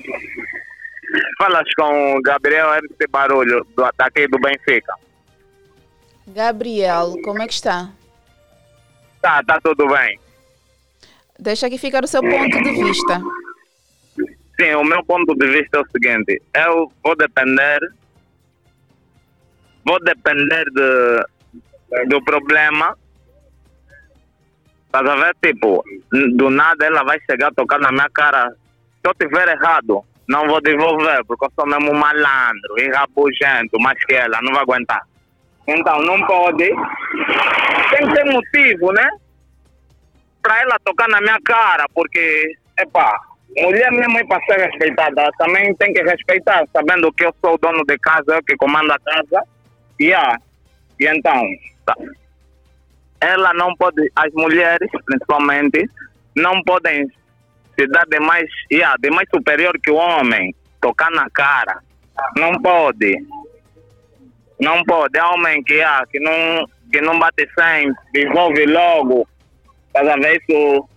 Falas 1.37 1.68
com 1.76 2.16
o 2.16 2.22
Gabriel 2.22 2.72
RC 2.72 3.07
Barulho, 3.11 3.66
daqui 3.99 4.26
do 4.29 4.39
Benfica. 4.39 4.95
Gabriel, 6.29 7.16
como 7.24 7.43
é 7.43 7.47
que 7.47 7.55
está? 7.55 7.91
Tá, 9.20 9.43
tá 9.43 9.61
tudo 9.62 9.87
bem. 9.89 10.18
Deixa 11.39 11.66
aqui 11.66 11.79
ficar 11.79 12.05
o 12.05 12.07
seu 12.07 12.20
ponto 12.20 12.62
de 12.62 12.72
vista. 12.72 13.20
Sim, 14.61 14.74
o 14.74 14.85
meu 14.85 15.05
ponto 15.05 15.35
de 15.37 15.47
vista 15.47 15.79
é 15.79 15.81
o 15.81 15.91
seguinte: 15.91 16.43
eu 16.55 16.93
vou 17.03 17.16
depender, 17.16 17.79
vou 19.85 19.99
depender 20.03 20.64
de, 20.64 22.07
do 22.09 22.22
problema. 22.24 22.97
Estás 24.87 25.07
a 25.07 25.16
ver? 25.16 25.37
Tipo, 25.43 25.85
do 26.37 26.51
nada 26.51 26.87
ela 26.87 27.05
vai 27.05 27.18
chegar 27.31 27.49
a 27.49 27.55
tocar 27.55 27.79
na 27.79 27.93
minha 27.93 28.09
cara. 28.11 28.51
Se 28.51 29.09
eu 29.09 29.14
tiver 29.14 29.49
errado, 29.49 30.05
não 30.29 30.47
vou 30.47 30.61
devolver, 30.61 31.24
porque 31.24 31.45
eu 31.45 31.53
sou 31.55 31.66
mesmo 31.66 31.95
malandro 31.95 32.79
e 32.79 32.91
rabugento, 32.91 33.79
mais 33.81 34.03
que 34.05 34.14
ela, 34.14 34.41
não 34.43 34.53
vai 34.53 34.62
aguentar. 34.62 35.03
Então, 35.69 36.01
não 36.01 36.27
pode. 36.27 36.69
Tem 37.91 38.09
que 38.09 38.14
ter 38.14 38.25
motivo, 38.25 38.93
né? 38.93 39.09
Para 40.43 40.62
ela 40.62 40.79
tocar 40.83 41.09
na 41.09 41.21
minha 41.21 41.39
cara, 41.45 41.85
porque, 41.95 42.53
epá, 42.79 43.21
mulher 43.57 43.93
mesmo 43.93 44.19
é 44.19 44.25
para 44.25 44.43
ser 44.45 44.71
respeitada, 44.71 45.31
também 45.39 45.75
tem 45.75 45.93
que 45.93 46.03
respeitar, 46.03 46.64
sabendo 46.73 47.12
que 47.12 47.27
eu 47.27 47.35
sou 47.45 47.55
o 47.55 47.59
dono 47.59 47.85
de 47.85 47.99
casa, 47.99 48.25
eu 48.29 48.43
que 48.43 48.57
comando 48.57 48.93
a 48.93 48.99
casa. 48.99 49.43
Yeah. 50.01 50.39
E 50.99 51.07
então, 51.07 51.43
tá. 51.85 51.95
ela 53.21 53.53
não 53.55 53.75
pode, 53.77 54.11
as 54.16 54.33
mulheres 54.33 54.91
principalmente, 55.05 55.89
não 56.37 56.62
podem 56.62 57.07
se 57.79 57.87
dar 57.89 58.07
de 58.07 58.21
mais, 58.21 58.49
yeah, 58.73 58.97
de 58.99 59.11
mais 59.11 59.29
superior 59.35 59.79
que 59.83 59.91
o 59.91 59.97
homem, 59.97 60.55
tocar 60.81 61.11
na 61.11 61.29
cara. 61.31 61.81
Não 62.37 62.53
pode. 62.61 63.16
Não 64.61 64.83
pode. 64.85 65.19
É 65.19 65.25
homem 65.25 65.63
que, 65.63 65.75
yeah, 65.75 66.05
que, 66.07 66.19
não, 66.21 66.67
que 66.91 67.01
não 67.01 67.19
bate 67.19 67.49
sempre, 67.59 67.95
devolve 68.13 68.67
logo. 68.67 69.27
Estás 69.87 70.09
a 70.09 70.17
ver 70.17 70.41
isso? 70.41 70.89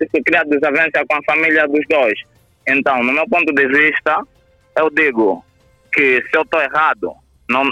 isso 0.00 0.22
cria 0.24 0.44
desavença 0.44 1.04
com 1.08 1.16
a 1.16 1.22
família 1.26 1.66
dos 1.66 1.84
dois. 1.90 2.18
Então, 2.68 3.02
no 3.02 3.12
meu 3.12 3.28
ponto 3.28 3.52
de 3.52 3.66
vista, 3.66 4.22
eu 4.78 4.90
digo 4.90 5.44
que 5.92 6.22
se 6.22 6.36
eu 6.36 6.42
estou 6.42 6.60
errado, 6.60 7.12
não 7.50 7.64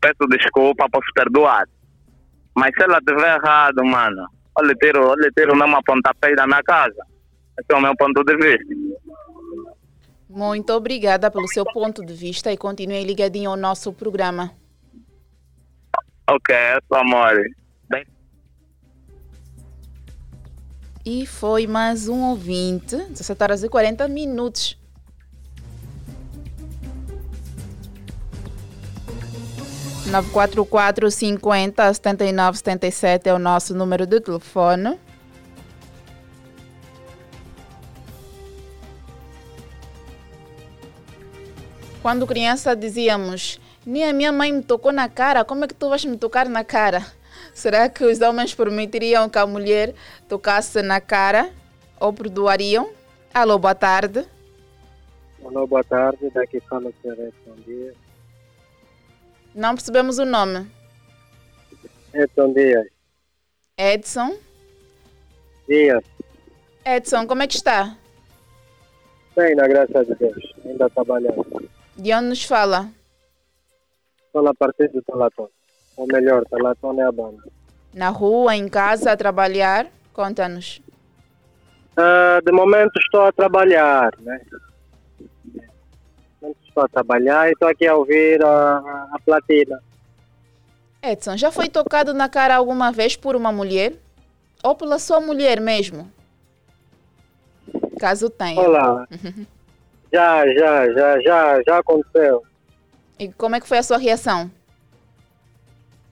peço 0.00 0.26
desculpa, 0.28 0.88
posso 0.90 1.12
perdoar. 1.14 1.64
Mas 2.56 2.72
se 2.74 2.82
ela 2.82 2.98
estiver 2.98 3.36
errado, 3.36 3.84
mano, 3.84 4.26
eu 4.58 4.66
lhe 4.66 4.74
tiro, 4.76 4.98
eu 4.98 5.14
lhe 5.14 5.30
tiro 5.32 5.52
a 5.62 5.82
pontapé 5.82 6.34
da 6.34 6.46
minha 6.46 6.62
casa. 6.62 7.06
Esse 7.58 7.72
é 7.72 7.76
o 7.76 7.80
meu 7.80 7.94
ponto 7.96 8.24
de 8.24 8.36
vista. 8.36 8.89
Muito 10.32 10.72
obrigada 10.72 11.28
pelo 11.28 11.48
seu 11.48 11.64
ponto 11.64 12.06
de 12.06 12.14
vista 12.14 12.52
e 12.52 12.56
continue 12.56 13.02
ligadinho 13.02 13.50
ao 13.50 13.56
nosso 13.56 13.92
programa. 13.92 14.52
Ok, 16.28 16.54
é 16.54 16.78
amor. 16.92 17.34
Bem, 17.88 18.06
E 21.04 21.26
foi 21.26 21.66
mais 21.66 22.06
um 22.06 22.28
ouvinte, 22.28 22.94
17 22.94 23.42
horas 23.42 23.64
e 23.64 23.68
40 23.68 24.06
minutos. 24.06 24.78
Nove 30.06 30.30
quatro 30.30 30.64
quatro 30.64 31.10
cinquenta 31.10 31.92
setenta 31.92 32.24
e 32.24 32.30
nove 32.30 32.58
setenta 32.58 32.86
e 32.86 32.92
sete 32.92 33.28
é 33.28 33.34
o 33.34 33.38
nosso 33.38 33.74
número 33.74 34.06
de 34.06 34.20
telefone. 34.20 34.96
Quando 42.02 42.26
criança 42.26 42.74
dizíamos, 42.74 43.60
nem 43.84 44.08
a 44.08 44.12
minha 44.12 44.32
mãe 44.32 44.50
me 44.50 44.62
tocou 44.62 44.90
na 44.90 45.08
cara, 45.08 45.44
como 45.44 45.64
é 45.64 45.68
que 45.68 45.74
tu 45.74 45.88
vais 45.88 46.04
me 46.04 46.16
tocar 46.16 46.48
na 46.48 46.64
cara? 46.64 47.04
Será 47.52 47.88
que 47.90 48.04
os 48.04 48.20
homens 48.20 48.54
permitiriam 48.54 49.28
que 49.28 49.38
a 49.38 49.46
mulher 49.46 49.94
tocasse 50.26 50.80
na 50.80 50.98
cara 51.00 51.50
ou 51.98 52.12
perdoariam? 52.12 52.90
Alô, 53.34 53.58
boa 53.58 53.74
tarde. 53.74 54.24
Alô, 55.44 55.66
boa 55.66 55.84
tarde. 55.84 56.30
Daqui 56.30 56.60
fala 56.60 56.88
o 56.88 56.94
senhor 57.02 57.18
Edson 57.18 57.56
Dias. 57.66 57.94
Não 59.54 59.74
percebemos 59.74 60.18
o 60.18 60.24
nome. 60.24 60.70
Edson 62.14 62.52
Dias. 62.54 62.86
Edson? 63.76 64.36
Dias. 65.68 66.04
Edson, 66.84 67.26
como 67.26 67.42
é 67.42 67.46
que 67.46 67.56
está? 67.56 67.96
Bem, 69.36 69.54
na 69.54 69.68
graça 69.68 70.04
de 70.04 70.14
Deus. 70.14 70.54
Ainda 70.64 70.88
trabalhando. 70.90 71.46
De 72.00 72.14
onde 72.14 72.28
nos 72.28 72.42
fala? 72.44 72.88
Estou 74.24 74.42
na 74.42 74.54
partir 74.54 74.88
do 74.88 75.02
Talatão. 75.02 75.50
Ou 75.98 76.06
melhor, 76.06 76.46
Talatão 76.46 76.98
é 76.98 77.04
a 77.04 77.12
banda. 77.12 77.42
Na 77.92 78.08
rua, 78.08 78.56
em 78.56 78.68
casa, 78.70 79.12
a 79.12 79.16
trabalhar? 79.18 79.86
Conta-nos. 80.14 80.80
Uh, 81.92 82.42
de 82.42 82.52
momento 82.52 82.98
estou 82.98 83.20
a 83.20 83.32
trabalhar, 83.32 84.14
né? 84.20 84.40
Estou 86.66 86.84
a 86.84 86.88
trabalhar 86.88 87.48
e 87.48 87.52
estou 87.52 87.68
aqui 87.68 87.86
a 87.86 87.94
ouvir 87.94 88.42
a, 88.42 88.78
a 89.12 89.18
platina. 89.22 89.78
Edson, 91.02 91.36
já 91.36 91.52
foi 91.52 91.68
tocado 91.68 92.14
na 92.14 92.30
cara 92.30 92.56
alguma 92.56 92.90
vez 92.90 93.14
por 93.14 93.36
uma 93.36 93.52
mulher? 93.52 93.92
Ou 94.64 94.74
pela 94.74 94.98
sua 94.98 95.20
mulher 95.20 95.60
mesmo? 95.60 96.10
Caso 97.98 98.30
tenha. 98.30 98.58
Olá. 98.58 99.06
já, 100.12 100.46
já, 100.54 100.92
já, 100.92 101.20
já, 101.20 101.62
já 101.66 101.78
aconteceu. 101.78 102.42
E 103.18 103.28
como 103.32 103.54
é 103.54 103.60
que 103.60 103.68
foi 103.68 103.78
a 103.78 103.82
sua 103.82 103.98
reação? 103.98 104.50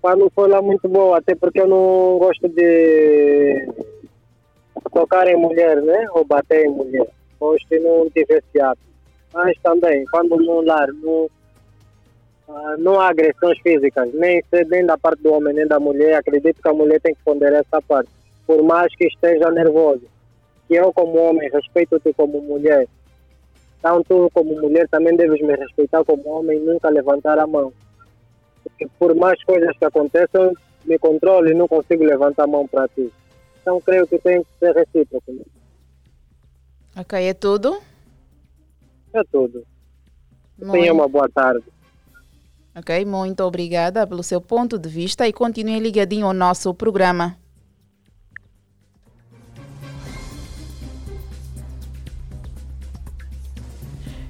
Mas 0.03 0.19
não 0.19 0.31
foi 0.31 0.49
lá 0.49 0.63
muito 0.63 0.89
boa, 0.89 1.19
até 1.19 1.35
porque 1.35 1.61
eu 1.61 1.67
não 1.67 2.19
gosto 2.19 2.49
de 2.49 3.69
tocar 4.93 5.27
em 5.27 5.37
mulher, 5.37 5.81
né? 5.83 6.07
Ou 6.13 6.25
bater 6.25 6.67
em 6.67 6.71
mulher. 6.71 7.09
Gosto 7.41 7.67
de 7.69 7.79
não 7.81 8.09
tive 8.11 8.35
esse 8.35 8.61
ato. 8.61 8.81
Mas 9.33 9.57
também, 9.63 10.05
quando 10.07 10.37
no 10.37 10.61
lar 10.61 10.89
não, 10.89 11.29
ah, 12.49 12.77
não 12.79 13.01
há 13.01 13.09
agressões 13.09 13.59
físicas, 13.61 14.13
nem, 14.15 14.43
nem 14.69 14.87
da 14.87 14.97
parte 14.97 15.23
do 15.23 15.33
homem, 15.33 15.55
nem 15.55 15.67
da 15.67 15.79
mulher, 15.79 16.15
acredito 16.15 16.63
que 16.63 16.69
a 16.69 16.73
mulher 16.73 17.01
tem 17.01 17.15
que 17.15 17.23
ponderar 17.25 17.61
essa 17.61 17.83
parte. 17.83 18.11
Por 18.47 18.63
mais 18.63 18.95
que 18.97 19.07
esteja 19.07 19.51
nervoso. 19.51 20.03
Que 20.67 20.75
eu, 20.75 20.93
como 20.93 21.19
homem, 21.19 21.51
respeito-te 21.51 22.13
como 22.13 22.41
mulher. 22.41 22.87
Então, 23.79 24.03
tu, 24.03 24.29
como 24.35 24.61
mulher, 24.61 24.89
também 24.89 25.17
deves 25.17 25.41
me 25.41 25.55
respeitar 25.55 26.05
como 26.05 26.29
homem 26.29 26.59
e 26.59 26.65
nunca 26.65 26.89
levantar 26.89 27.39
a 27.39 27.47
mão. 27.47 27.73
Porque, 28.63 28.89
por 28.99 29.15
mais 29.15 29.43
coisas 29.45 29.77
que 29.79 29.85
aconteçam, 29.85 30.53
me 30.85 30.99
controlo 30.99 31.49
e 31.49 31.55
não 31.55 31.69
consigo 31.69 32.05
levantar 32.05 32.45
a 32.45 32.49
mão 32.49 32.67
para 32.67 32.89
ti. 32.89 33.13
Então, 33.63 33.81
creio 33.81 34.07
que 34.07 34.19
tem 34.19 34.43
que 34.43 34.49
ser 34.59 34.75
recíproco. 34.75 35.33
Né? 35.33 35.43
Ok, 36.97 37.23
é 37.23 37.35
tudo? 37.35 37.79
É 39.13 39.23
tudo. 39.31 39.65
Tenha 40.73 40.93
uma 40.93 41.09
boa 41.09 41.29
tarde. 41.29 41.65
Ok, 42.77 43.05
muito 43.05 43.43
obrigada 43.43 44.07
pelo 44.07 44.23
seu 44.23 44.41
ponto 44.41 44.79
de 44.79 44.89
vista 44.89 45.27
e 45.27 45.33
continue 45.33 45.79
ligadinho 45.79 46.27
ao 46.27 46.33
nosso 46.33 46.75
programa. 46.75 47.37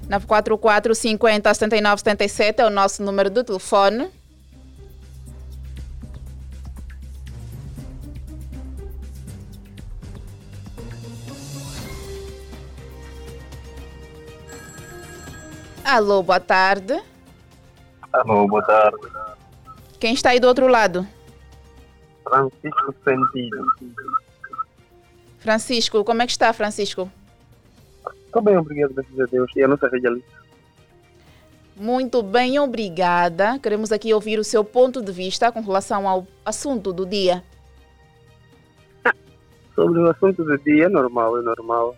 Nove 0.09 0.25
quatro 0.25 0.57
quatro 0.57 0.95
cinquenta 0.95 1.53
setenta 1.53 1.77
e 1.77 1.81
nove 1.81 1.99
setenta 1.99 2.23
e 2.23 2.29
sete 2.29 2.61
é 2.61 2.65
o 2.65 2.69
nosso 2.71 3.03
número 3.03 3.29
de 3.29 3.43
telefone. 3.43 4.09
Alô, 15.85 16.23
boa 16.23 16.39
tarde. 16.39 16.99
Alô, 18.11 18.47
boa 18.47 18.63
tarde. 18.63 18.97
Quem 19.99 20.15
está 20.15 20.31
aí 20.31 20.39
do 20.39 20.47
outro 20.47 20.67
lado? 20.67 21.07
Francisco 22.23 22.95
Sentido. 23.03 23.67
Francisco, 25.37 26.03
como 26.03 26.23
é 26.23 26.25
que 26.25 26.31
está, 26.31 26.51
Francisco? 26.51 27.11
Estou 28.29 28.43
bem, 28.43 28.55
obrigado, 28.55 28.93
graças 28.93 29.19
a 29.19 29.25
Deus. 29.25 29.51
E 29.55 29.63
a 29.63 29.67
nossa 29.67 29.87
ali? 29.87 30.23
Muito 31.75 32.21
bem, 32.21 32.59
obrigada. 32.59 33.57
Queremos 33.57 33.91
aqui 33.91 34.13
ouvir 34.13 34.37
o 34.37 34.43
seu 34.43 34.63
ponto 34.63 35.01
de 35.01 35.11
vista 35.11 35.51
com 35.51 35.61
relação 35.61 36.07
ao 36.07 36.27
assunto 36.45 36.93
do 36.93 37.07
dia. 37.07 37.43
Sobre 39.73 39.99
o 39.99 40.11
assunto 40.11 40.43
do 40.43 40.55
dia, 40.59 40.85
é 40.85 40.89
normal, 40.89 41.39
é 41.39 41.41
normal. 41.41 41.95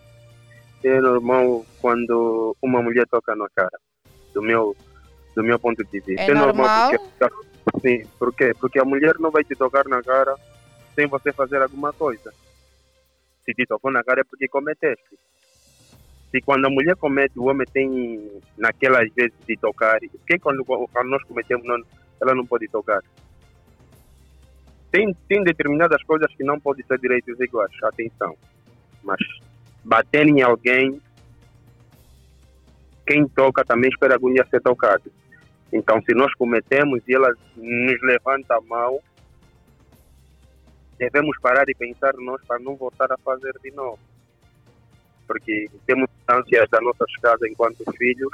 É 0.82 1.00
normal 1.02 1.66
quando 1.82 2.56
uma 2.62 2.80
mulher 2.80 3.06
toca 3.08 3.36
na 3.36 3.46
cara, 3.54 3.78
do 4.32 4.40
meu, 4.40 4.74
do 5.36 5.44
meu 5.44 5.58
ponto 5.58 5.84
de 5.84 6.00
vista. 6.00 6.22
É, 6.22 6.30
é 6.30 6.34
normal? 6.34 6.92
Porque, 6.92 7.82
sim, 7.82 8.08
por 8.18 8.34
quê? 8.34 8.54
Porque 8.58 8.78
a 8.78 8.86
mulher 8.86 9.16
não 9.18 9.30
vai 9.30 9.44
te 9.44 9.54
tocar 9.54 9.84
na 9.86 10.02
cara 10.02 10.34
sem 10.94 11.06
você 11.06 11.30
fazer 11.30 11.60
alguma 11.60 11.92
coisa. 11.92 12.32
Se 13.44 13.52
te 13.52 13.66
tocou 13.66 13.92
na 13.92 14.02
cara 14.02 14.22
é 14.22 14.24
porque 14.24 14.48
cometeste 14.48 15.18
se 16.32 16.40
quando 16.40 16.64
a 16.64 16.70
mulher 16.70 16.96
comete, 16.96 17.38
o 17.38 17.44
homem 17.44 17.66
tem 17.70 18.40
naquelas 18.56 19.06
vezes 19.14 19.34
de 19.46 19.54
tocar, 19.58 20.00
porque 20.00 20.38
quando, 20.38 20.64
quando 20.64 21.10
nós 21.10 21.22
cometemos, 21.24 21.64
não, 21.66 21.76
ela 22.20 22.34
não 22.34 22.46
pode 22.46 22.66
tocar? 22.68 23.02
Tem, 24.90 25.14
tem 25.28 25.44
determinadas 25.44 26.02
coisas 26.04 26.34
que 26.34 26.42
não 26.42 26.58
podem 26.58 26.84
ser 26.86 26.98
direitos 26.98 27.38
iguais, 27.38 27.70
atenção. 27.82 28.34
Mas 29.02 29.18
bater 29.84 30.26
em 30.26 30.40
alguém, 30.40 30.98
quem 33.06 33.28
toca 33.28 33.62
também 33.64 33.90
espera 33.90 34.14
algum 34.14 34.32
dia 34.32 34.46
ser 34.50 34.62
tocado. 34.62 35.12
Então, 35.70 36.00
se 36.02 36.14
nós 36.14 36.32
cometemos 36.34 37.02
e 37.06 37.14
ela 37.14 37.30
nos 37.56 38.02
levanta 38.02 38.56
a 38.56 38.60
mão, 38.62 39.00
devemos 40.98 41.38
parar 41.40 41.68
e 41.68 41.74
pensar 41.74 42.14
nós 42.16 42.42
para 42.46 42.58
não 42.58 42.74
voltar 42.74 43.12
a 43.12 43.18
fazer 43.18 43.52
de 43.62 43.70
novo 43.72 43.98
porque 45.32 45.70
temos 45.86 46.10
distâncias 46.14 46.68
das 46.70 46.82
nossas 46.82 47.16
casas 47.22 47.50
enquanto 47.50 47.90
filhos, 47.96 48.32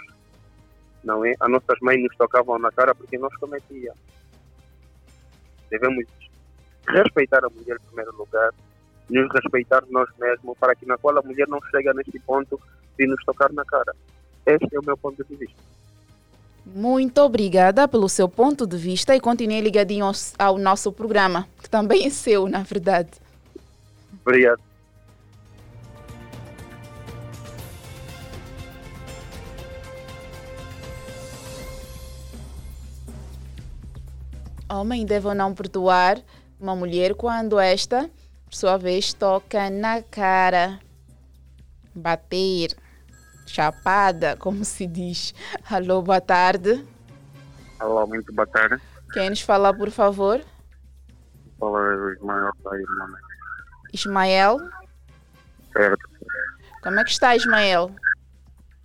não 1.05 1.25
é? 1.25 1.33
As 1.39 1.49
nossas 1.49 1.79
mães 1.81 2.03
nos 2.03 2.17
tocavam 2.17 2.59
na 2.59 2.73
cara 2.73 2.93
porque 2.93 3.17
nós 3.17 3.33
cometíamos. 3.37 4.01
Devemos 5.71 6.05
respeitar 6.89 7.45
a 7.45 7.51
mulher 7.51 7.77
em 7.77 7.87
primeiro 7.87 8.17
lugar, 8.17 8.51
nos 9.09 9.33
respeitar 9.33 9.85
nós 9.91 10.09
mesmos, 10.19 10.59
para 10.59 10.75
que 10.75 10.87
na 10.87 10.99
qual 10.99 11.17
a 11.17 11.23
mulher 11.23 11.47
não 11.47 11.61
chegue 11.71 11.93
neste 11.95 12.19
ponto 12.21 12.61
de 12.99 13.07
nos 13.07 13.23
tocar 13.25 13.53
na 13.53 13.65
cara. 13.65 13.95
Este 14.45 14.75
é 14.75 14.81
o 14.81 14.85
meu 14.85 14.97
ponto 14.97 15.25
de 15.25 15.37
vista. 15.37 15.63
Muito 16.67 17.21
obrigada 17.21 17.87
pelo 17.87 18.09
seu 18.09 18.29
ponto 18.29 18.67
de 18.67 18.77
vista 18.77 19.15
e 19.15 19.21
continue 19.21 19.61
ligadinho 19.61 20.05
ao, 20.05 20.13
ao 20.39 20.59
nosso 20.59 20.93
programa, 20.93 21.47
que 21.63 21.71
também 21.71 22.07
é 22.07 22.11
seu, 22.11 22.49
na 22.49 22.63
verdade. 22.63 23.11
Obrigado. 24.21 24.68
Homem 34.71 35.07
deve 35.07 35.27
ou 35.27 35.35
não 35.35 35.55
perdoar 35.55 36.19
uma 36.61 36.77
mulher 36.77 37.15
quando 37.15 37.59
esta, 37.59 38.11
por 38.45 38.55
sua 38.55 38.77
vez, 38.77 39.15
toca 39.15 39.71
na 39.71 40.03
cara. 40.03 40.79
Bater. 41.95 42.77
Chapada, 43.47 44.37
como 44.37 44.65
se 44.67 44.87
diz. 44.87 45.35
Alô, 45.71 46.03
boa 46.03 46.21
tarde. 46.21 46.85
Alô, 47.81 48.07
muito 48.07 48.31
boa 48.35 48.47
tarde. 48.47 48.83
Quem 49.15 49.31
nos 49.31 49.41
fala, 49.41 49.73
por 49.73 49.91
favor? 49.91 50.41
Fala 51.59 52.13
Ismael 52.13 52.53
mano. 52.63 53.17
Ismael? 53.93 54.59
Certo. 55.73 56.09
Como 56.83 57.01
é 57.01 57.05
que 57.05 57.11
está, 57.11 57.35
Ismael? 57.35 57.91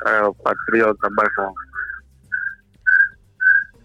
É 0.06 0.24
o 0.24 0.34
patriota 0.34 1.10
baixão. 1.10 1.54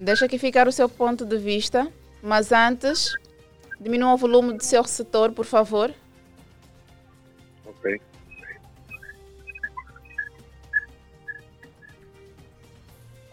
Deixa 0.00 0.26
aqui 0.26 0.38
ficar 0.38 0.68
o 0.68 0.72
seu 0.72 0.88
ponto 0.88 1.24
de 1.24 1.36
vista, 1.38 1.90
mas 2.22 2.52
antes, 2.52 3.14
diminua 3.80 4.14
o 4.14 4.16
volume 4.16 4.56
do 4.56 4.62
seu 4.62 4.82
receptor, 4.82 5.32
por 5.32 5.44
favor. 5.44 5.92
Ok. 7.64 8.00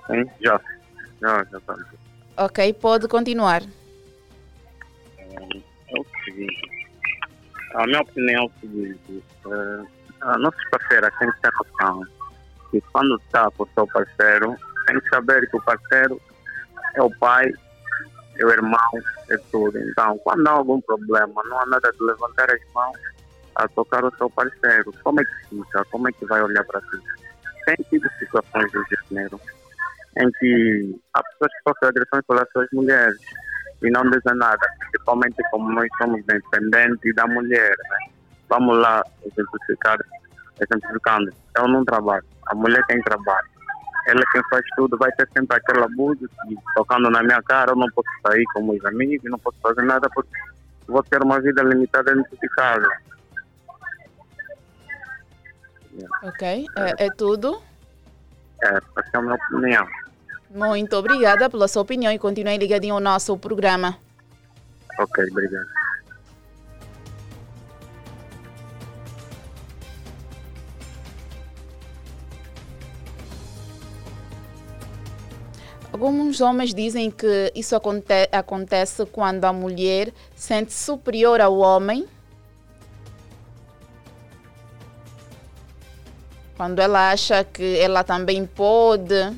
Sim, 0.08 0.26
já. 0.42 0.60
Já, 1.22 1.44
já 1.52 1.58
está. 1.58 1.76
Ok, 2.38 2.74
pode 2.74 3.08
continuar. 3.08 3.62
É 5.20 6.00
o 6.00 6.06
seguinte. 6.24 6.76
A 7.76 7.86
minha 7.86 8.02
opinião 8.02 8.44
é 8.44 8.46
o 8.46 8.52
seguinte. 8.60 9.24
Eh, 9.46 9.86
a 10.22 10.38
nossa 10.40 10.58
parceira 10.72 11.12
tem 11.20 11.32
que 11.32 11.42
ter 11.42 11.52
noção 11.54 12.04
que 12.72 12.82
quando 12.92 13.16
está 13.18 13.50
com 13.52 13.64
o 13.64 13.70
seu 13.74 13.88
parceiro, 13.88 14.56
tem 14.88 15.00
que 15.00 15.10
saber 15.10 15.50
que 15.50 15.58
o 15.58 15.62
parceiro 15.62 16.22
é 16.96 17.02
o 17.02 17.10
pai, 17.20 17.52
é 18.38 18.46
o 18.46 18.50
irmão, 18.50 18.80
é 19.30 19.38
tudo. 19.52 19.78
Então, 19.78 20.18
quando 20.20 20.48
há 20.48 20.52
algum 20.52 20.82
problema, 20.82 21.42
não 21.46 21.60
há 21.60 21.66
nada 21.68 21.92
de 21.92 22.04
levantar 22.04 22.50
as 22.52 22.62
mãos 22.74 22.98
a 23.56 23.68
tocar 23.70 24.04
o 24.04 24.16
seu 24.18 24.30
parceiro. 24.30 24.94
Como 25.04 25.22
é 25.22 25.24
que 25.24 25.50
fica? 25.50 25.86
Como 25.92 26.08
é 26.08 26.12
que 26.12 26.26
vai 26.26 26.42
olhar 26.42 26.64
para 26.66 26.82
ti? 26.82 27.00
Tem 27.66 27.76
tido 27.90 28.10
situações 28.20 28.72
do 28.72 28.84
gênero 29.10 29.40
em 30.18 30.32
que 30.40 31.02
há 31.14 31.24
pessoas 31.24 31.52
que 31.52 31.70
sofrem 31.70 31.90
agressões 31.90 32.26
pelas 32.28 32.50
suas 32.52 32.68
mulheres 32.72 33.20
e 33.82 33.90
não 33.90 34.04
dizem 34.04 34.36
nada, 34.36 34.66
principalmente 34.80 35.36
como 35.52 35.72
nós 35.72 35.90
somos 35.98 36.24
dependentes 36.26 37.16
da 37.16 37.28
mulher. 37.28 37.76
Né? 37.90 37.98
Vamos 38.50 38.78
lá 38.78 39.04
exemplificar, 39.26 39.98
exemplificando. 40.62 41.32
Eu 41.58 41.68
não 41.68 41.84
trabalho, 41.84 42.26
a 42.48 42.56
mulher 42.56 42.84
tem 42.88 43.02
trabalho. 43.02 43.55
Ela 44.08 44.22
é 44.22 44.32
quem 44.32 44.42
faz 44.50 44.64
tudo, 44.76 44.98
vai 44.98 45.12
ter 45.14 45.28
sempre 45.36 45.58
aquele 45.58 45.84
abuso 45.84 46.28
que, 46.28 46.56
tocando 46.76 47.10
na 47.10 47.24
minha 47.24 47.42
cara, 47.44 47.72
eu 47.72 47.76
não 47.76 47.88
posso 47.90 48.08
sair 48.26 48.44
com 48.54 48.64
meus 48.64 48.86
amigos, 48.86 49.30
não 49.30 49.40
posso 49.40 49.58
fazer 49.62 49.82
nada 49.82 50.08
porque 50.14 50.30
vou 50.88 51.04
ter 51.04 51.22
uma 51.24 51.42
vida 51.42 51.64
limitada 51.64 52.14
dentro 52.14 52.38
de 52.40 52.50
casa. 52.50 52.88
Ok, 56.24 56.66
é, 56.76 57.06
é 57.06 57.10
tudo. 57.12 57.62
É, 58.62 58.68
essa 58.68 59.10
é 59.14 59.18
a 59.18 59.22
minha 59.22 59.36
opinião. 59.36 59.88
Muito 60.50 60.96
obrigada 60.96 61.50
pela 61.50 61.68
sua 61.68 61.82
opinião 61.82 62.12
e 62.12 62.20
continue 62.20 62.58
ligadinho 62.58 62.96
ao 62.96 63.02
nosso 63.02 63.38
programa. 63.38 63.98
Ok, 65.00 65.26
obrigado. 65.32 65.68
Alguns 75.96 76.42
homens 76.42 76.74
dizem 76.74 77.10
que 77.10 77.54
isso 77.56 77.74
aconte 77.74 78.28
acontece 78.30 79.06
quando 79.06 79.46
a 79.46 79.54
mulher 79.54 80.12
sente 80.36 80.74
superior 80.74 81.40
ao 81.40 81.58
homem. 81.58 82.06
Quando 86.58 86.80
ela 86.80 87.12
acha 87.12 87.46
que 87.46 87.78
ela 87.80 88.04
também 88.04 88.46
pode. 88.46 89.34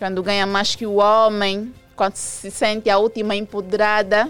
Quando 0.00 0.20
ganha 0.20 0.44
mais 0.44 0.74
que 0.74 0.84
o 0.84 0.96
homem. 0.96 1.72
Quando 1.94 2.16
se 2.16 2.50
sente 2.50 2.90
a 2.90 2.98
última 2.98 3.36
empoderada. 3.36 4.28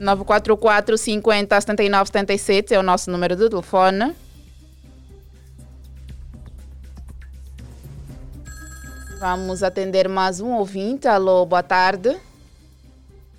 944 0.00 0.96
50 0.96 1.60
79 1.60 2.06
77 2.10 2.72
é 2.72 2.78
o 2.78 2.82
nosso 2.82 3.10
número 3.10 3.36
de 3.36 3.50
telefone. 3.50 4.21
Vamos 9.22 9.62
atender 9.62 10.08
mais 10.08 10.40
um 10.40 10.50
ouvinte. 10.54 11.06
Alô, 11.06 11.46
boa 11.46 11.62
tarde. 11.62 12.20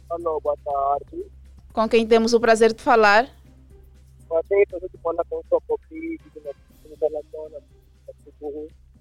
Alô, 0.10 0.40
boa 0.40 0.56
tarde. 0.64 1.26
Com 1.74 1.90
quem 1.90 2.08
temos 2.08 2.34
o 2.34 2.40
prazer 2.40 2.72
de 2.72 2.82
falar? 2.82 3.30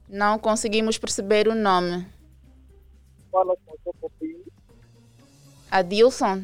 Não 0.09 0.37
conseguimos 0.41 0.99
perceber 0.99 1.47
o 1.47 1.55
nome. 1.55 2.05
Fala 3.31 3.55
com 3.65 3.77
o 3.85 3.95
Covid, 4.01 4.43
Adilson. 5.71 6.43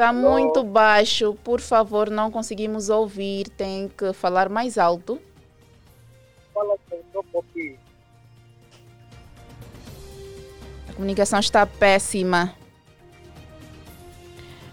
Está 0.00 0.14
muito 0.14 0.64
baixo. 0.64 1.34
Por 1.44 1.60
favor, 1.60 2.08
não 2.08 2.30
conseguimos 2.30 2.88
ouvir. 2.88 3.50
Tem 3.50 3.86
que 3.86 4.14
falar 4.14 4.48
mais 4.48 4.78
alto. 4.78 5.20
A 10.88 10.92
comunicação 10.94 11.38
está 11.38 11.66
péssima. 11.66 12.54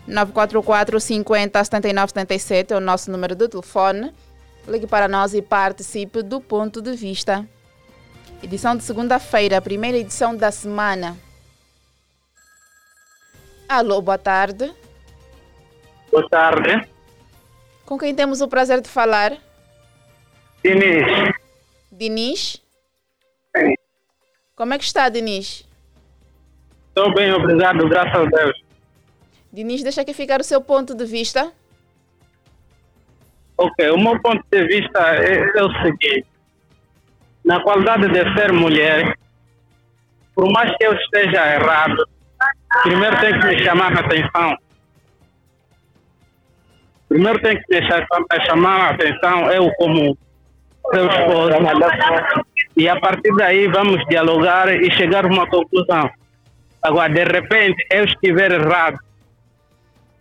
944 0.08 0.98
50 0.98 1.62
79 1.62 2.10
77 2.14 2.74
é 2.74 2.78
o 2.78 2.80
nosso 2.80 3.12
número 3.12 3.36
de 3.36 3.50
telefone. 3.50 4.14
Ligue 4.66 4.88
para 4.88 5.10
nós 5.10 5.34
e 5.34 5.42
participe 5.42 6.24
do 6.24 6.40
ponto 6.40 6.82
de 6.82 6.96
vista. 6.96 7.46
Edição 8.42 8.78
de 8.78 8.84
segunda-feira, 8.86 9.62
primeira 9.62 9.98
edição 9.98 10.34
da 10.34 10.52
semana. 10.52 11.18
Alô, 13.68 14.02
boa 14.02 14.18
tarde. 14.18 14.74
Boa 16.12 16.28
tarde. 16.30 16.88
Com 17.86 17.98
quem 17.98 18.14
temos 18.14 18.42
o 18.42 18.48
prazer 18.48 18.82
de 18.82 18.90
falar? 18.90 19.38
Diniz. 20.64 21.34
Diniz? 21.92 22.62
Como 24.56 24.74
é 24.74 24.78
que 24.78 24.84
está, 24.84 25.08
Diniz? 25.10 25.66
Estou 26.90 27.14
bem, 27.14 27.32
obrigado, 27.32 27.88
graças 27.88 28.16
a 28.16 28.26
Deus. 28.26 28.64
Diniz, 29.54 29.84
deixa 29.84 30.02
aqui 30.02 30.14
ficar 30.14 30.42
o 30.42 30.44
seu 30.44 30.62
ponto 30.62 30.96
de 30.96 31.06
vista. 31.06 31.52
Ok, 33.58 33.90
o 33.90 33.98
meu 33.98 34.20
ponto 34.22 34.44
de 34.52 34.68
vista 34.68 35.00
é, 35.16 35.58
é 35.58 35.64
o 35.64 35.72
seguinte. 35.82 36.28
Na 37.44 37.62
qualidade 37.62 38.08
de 38.10 38.36
ser 38.36 38.52
mulher, 38.52 39.18
por 40.36 40.52
mais 40.52 40.76
que 40.78 40.86
eu 40.86 40.94
esteja 40.94 41.56
errado, 41.56 42.08
primeiro 42.84 43.20
tem 43.20 43.40
que 43.40 43.48
me 43.48 43.64
chamar 43.64 43.96
a 43.96 44.02
atenção. 44.02 44.58
Primeiro 47.10 47.40
tem 47.42 47.58
que 47.62 47.82
cha- 47.88 48.06
me 48.20 48.46
chamar 48.46 48.82
a 48.82 48.90
atenção, 48.92 49.52
eu 49.52 49.72
como 49.78 50.18
seu 50.94 51.08
esposo. 51.08 51.52
E 52.76 52.88
a 52.90 53.00
partir 53.00 53.34
daí 53.36 53.68
vamos 53.68 54.04
dialogar 54.08 54.70
e 54.74 54.92
chegar 54.92 55.26
a 55.26 55.28
uma 55.28 55.48
conclusão. 55.48 56.10
Agora, 56.82 57.12
de 57.14 57.24
repente, 57.24 57.86
eu 57.92 58.06
estiver 58.06 58.52
errado, 58.52 58.98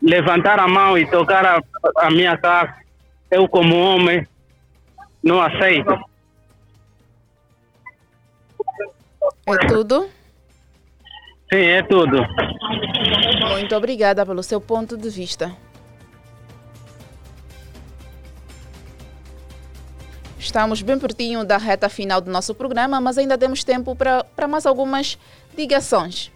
levantar 0.03 0.59
a 0.59 0.67
mão 0.69 0.97
e 0.97 1.07
tocar 1.07 1.45
a, 1.45 1.61
a 1.99 2.11
minha 2.11 2.37
casa, 2.37 2.75
eu 3.31 3.49
como 3.49 3.77
homem, 3.79 4.27
não 5.23 5.41
aceito. 5.41 5.93
É 9.47 9.57
tudo? 9.69 10.09
Sim, 11.53 11.61
é 11.63 11.83
tudo. 11.83 12.25
Muito 13.51 13.77
obrigada 13.77 14.25
pelo 14.27 14.43
seu 14.43 14.61
ponto 14.61 14.97
de 14.97 15.09
vista. 15.09 15.53
Estamos 20.47 20.81
bem 20.81 20.97
pertinho 20.97 21.45
da 21.45 21.59
reta 21.59 21.89
final 21.89 22.21
do 22.21 22.31
nosso 22.31 22.55
programa, 22.55 23.01
mas 23.01 23.19
ainda 23.19 23.37
temos 23.37 23.65
tempo 23.65 23.97
para 23.97 24.47
mais 24.49 24.65
algumas 24.65 25.19
ligações. 25.59 26.31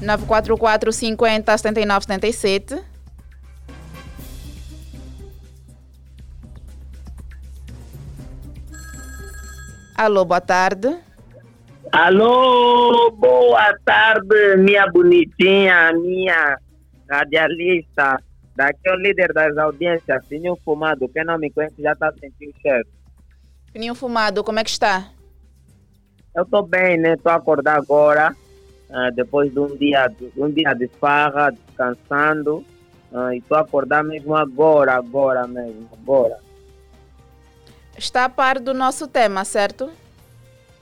Nove 0.00 0.26
quatro 0.26 0.58
quatro 0.58 0.92
cinquenta 0.92 1.56
setenta 1.56 1.80
e 1.80 1.86
nove 1.86 2.02
setenta 2.02 2.26
e 2.26 2.32
sete. 2.34 2.78
Alô, 9.96 10.26
boa 10.26 10.40
tarde. 10.40 10.94
Alô, 11.90 13.10
boa 13.12 13.74
tarde, 13.86 14.58
minha 14.58 14.86
bonitinha, 14.92 15.92
minha 15.94 16.58
radialista. 17.08 18.18
Daqui 18.56 18.80
é 18.86 18.92
o 18.92 18.96
líder 18.96 19.32
das 19.32 19.56
audiências, 19.58 20.24
Sininho 20.26 20.56
Fumado. 20.64 21.08
Quem 21.08 21.24
não 21.24 21.38
me 21.38 21.50
conhece 21.50 21.82
já 21.82 21.92
está 21.92 22.12
sentindo 22.12 22.52
o 22.56 22.60
cheiro. 22.60 22.88
Fininho 23.72 23.94
Fumado, 23.94 24.44
como 24.44 24.60
é 24.60 24.64
que 24.64 24.70
está? 24.70 25.10
Eu 26.34 26.44
estou 26.44 26.62
bem, 26.62 26.96
né? 26.98 27.14
Estou 27.14 27.32
a 27.32 27.36
acordar 27.36 27.76
agora, 27.76 28.34
ah, 28.90 29.10
depois 29.10 29.52
de 29.52 29.58
um 29.58 29.76
dia 29.76 30.06
de, 30.08 30.32
um 30.36 30.50
dia 30.50 30.72
de 30.74 30.88
farra, 31.00 31.50
descansando. 31.50 32.64
ah, 33.12 33.34
e 33.34 33.38
estou 33.38 33.56
a 33.56 33.60
acordar 33.60 34.04
mesmo 34.04 34.34
agora, 34.34 34.94
agora 34.94 35.46
mesmo, 35.46 35.88
agora. 35.92 36.38
Está 37.96 38.24
a 38.24 38.28
par 38.28 38.58
do 38.58 38.74
nosso 38.74 39.06
tema, 39.06 39.44
certo? 39.44 39.90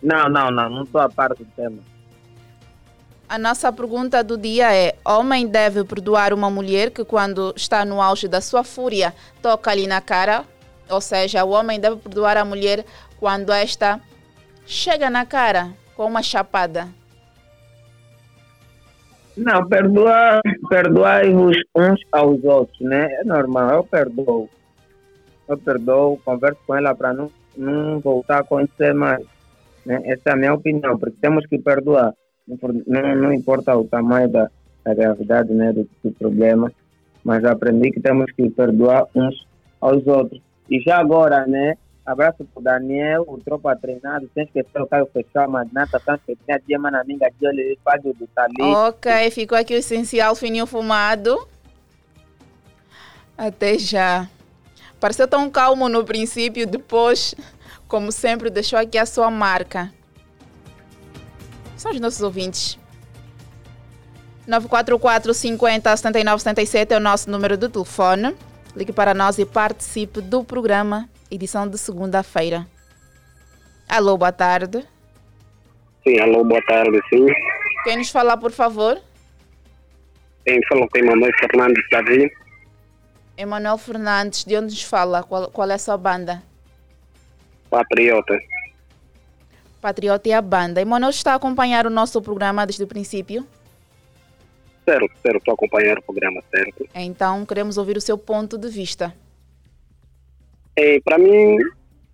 Não, 0.03 0.29
não, 0.29 0.51
não, 0.51 0.69
não 0.69 0.83
estou 0.83 1.01
a 1.01 1.09
par 1.09 1.31
do 1.35 1.45
tema. 1.45 1.79
A 3.33 3.39
nossa 3.39 3.73
pergunta 3.73 4.23
do 4.23 4.37
dia 4.37 4.77
é: 4.77 4.95
homem 5.03 5.47
deve 5.47 5.83
perdoar 5.85 6.35
uma 6.35 6.51
mulher 6.51 6.91
que, 6.91 7.03
quando 7.03 7.55
está 7.57 7.83
no 7.83 7.99
auge 7.99 8.29
da 8.29 8.43
sua 8.43 8.63
fúria, 8.63 9.15
toca 9.41 9.71
ali 9.71 9.87
na 9.87 10.03
cara? 10.03 10.45
Ou 10.91 11.01
seja, 11.01 11.43
o 11.43 11.49
homem 11.49 11.81
deve 11.81 11.97
perdoar 11.97 12.37
a 12.37 12.45
mulher 12.45 12.85
quando 13.19 13.51
esta 13.51 13.99
chega 14.67 15.09
na 15.09 15.25
cara 15.25 15.73
com 15.97 16.05
uma 16.05 16.23
chapada? 16.23 16.89
Não, 19.35 19.67
perdoar, 19.67 20.43
perdoai-vos 20.69 21.57
uns 21.75 22.03
aos 22.13 22.45
outros, 22.45 22.81
né? 22.83 23.11
É 23.15 23.25
normal, 23.25 23.77
eu 23.77 23.85
perdoo. 23.85 24.51
Eu 25.49 25.57
perdoo, 25.57 26.21
converso 26.23 26.61
com 26.67 26.77
ela 26.77 26.95
para 26.95 27.15
não, 27.15 27.31
não 27.57 27.99
voltar 27.99 28.37
a 28.37 28.41
acontecer 28.41 28.93
mais. 28.93 29.25
Né? 29.87 30.03
Essa 30.05 30.29
é 30.29 30.33
a 30.33 30.37
minha 30.37 30.53
opinião, 30.53 30.99
porque 30.99 31.17
temos 31.19 31.47
que 31.47 31.59
perdoar. 31.59 32.13
Não, 32.87 33.17
não, 33.17 33.33
importa 33.33 33.77
o 33.77 33.85
tamanho 33.85 34.29
da, 34.29 34.51
da 34.85 34.95
gravidade 34.95 35.53
né, 35.53 35.73
do, 35.73 35.89
do 36.03 36.13
problema, 36.13 36.73
mas 37.25 37.45
aprendi 37.45 37.91
que 37.91 38.01
temos 38.01 38.31
que 38.33 38.49
perdoar 38.51 39.07
uns 39.15 39.47
aos 39.81 40.07
outros. 40.07 40.41
E 40.71 40.81
já 40.81 40.99
agora, 40.99 41.47
né? 41.47 41.77
Abraço 42.05 42.45
pro 42.53 42.63
Daniel, 42.63 43.25
o 43.29 43.39
tropa 43.39 43.77
treinado, 43.77 44.29
sem 44.35 44.45
esquecer 44.45 44.83
o 44.83 44.87
Caio 44.87 45.07
Fechal, 45.13 45.49
Magnata, 45.49 46.01
Sanfetinha, 46.01 46.61
Diema 46.67 46.91
Naminga, 46.91 47.31
Diole, 47.39 47.79
Fábio 47.85 48.13
do 48.15 48.27
Tali. 48.27 48.61
Ok, 48.61 49.31
ficou 49.31 49.57
aqui 49.57 49.73
o 49.75 49.79
essencial 49.79 50.35
fininho 50.35 50.67
fumado. 50.67 51.47
Até 53.39 53.79
já. 53.79 54.29
Pareceu 54.99 55.29
tão 55.29 55.49
calmo 55.49 55.89
no 55.89 56.05
princípio, 56.05 56.67
depois, 56.67 57.37
como 57.87 58.11
sempre, 58.11 58.51
deixou 58.51 58.79
aqui 58.79 58.99
a 58.99 59.07
sua 59.07 59.31
marca. 59.31 59.93
São 61.83 61.91
os 61.91 61.99
nossos 61.99 62.23
ouvintes. 62.23 62.79
944 64.47 65.35
50 65.35 65.97
79 65.97 66.39
77 66.41 66.95
é 66.95 66.97
o 66.97 67.01
nosso 67.01 67.29
número 67.29 67.57
de 67.57 67.69
telefone. 67.69 68.37
Ligue 68.77 68.93
para 68.93 69.13
nós 69.13 69.37
e 69.41 69.45
participe 69.45 70.21
do 70.21 70.45
programa, 70.45 71.09
edição 71.29 71.67
de 71.67 71.77
segunda-feira. 71.77 72.69
Alô, 73.89 74.17
boa 74.17 74.31
tarde. 74.31 74.87
Sim, 76.07 76.21
alô, 76.21 76.45
boa 76.45 76.63
tarde, 76.63 77.01
sim. 77.13 77.27
Quem 77.83 77.97
nos 77.97 78.11
fala, 78.11 78.37
por 78.37 78.53
favor? 78.53 78.97
Quem 80.47 80.61
fala 80.69 80.87
com 80.89 80.99
Emanuel 80.99 81.33
Fernandes 81.41 81.85
Davi. 81.91 82.33
Emanuel 83.37 83.77
Fernandes, 83.77 84.45
de 84.45 84.57
onde 84.57 84.67
nos 84.67 84.85
fala? 84.85 85.25
Qual, 85.25 85.51
qual 85.51 85.69
é 85.69 85.75
a 85.75 85.79
sua 85.79 85.97
banda? 85.97 86.45
Patriota. 87.69 88.39
Patriota 89.83 90.29
e 90.29 90.33
a 90.33 90.41
banda. 90.41 90.81
Emanuel 90.81 91.11
está 91.11 91.33
a 91.33 91.35
acompanhar 91.35 91.89
o 91.89 91.91
nosso 91.91 92.23
programa 92.23 92.65
desde 92.65 92.85
o 92.85 92.87
princípio? 92.87 93.45
Certo, 94.85 95.11
certo, 95.21 95.39
estou 95.39 95.53
a 95.53 95.55
acompanhar 95.55 95.99
o 95.99 96.03
programa, 96.03 96.41
certo. 96.55 96.89
Então, 96.95 97.45
queremos 97.45 97.77
ouvir 97.77 97.97
o 97.97 98.01
seu 98.01 98.17
ponto 98.17 98.57
de 98.57 98.69
vista. 98.69 99.13
É, 100.77 101.01
para 101.01 101.19
mim, 101.19 101.59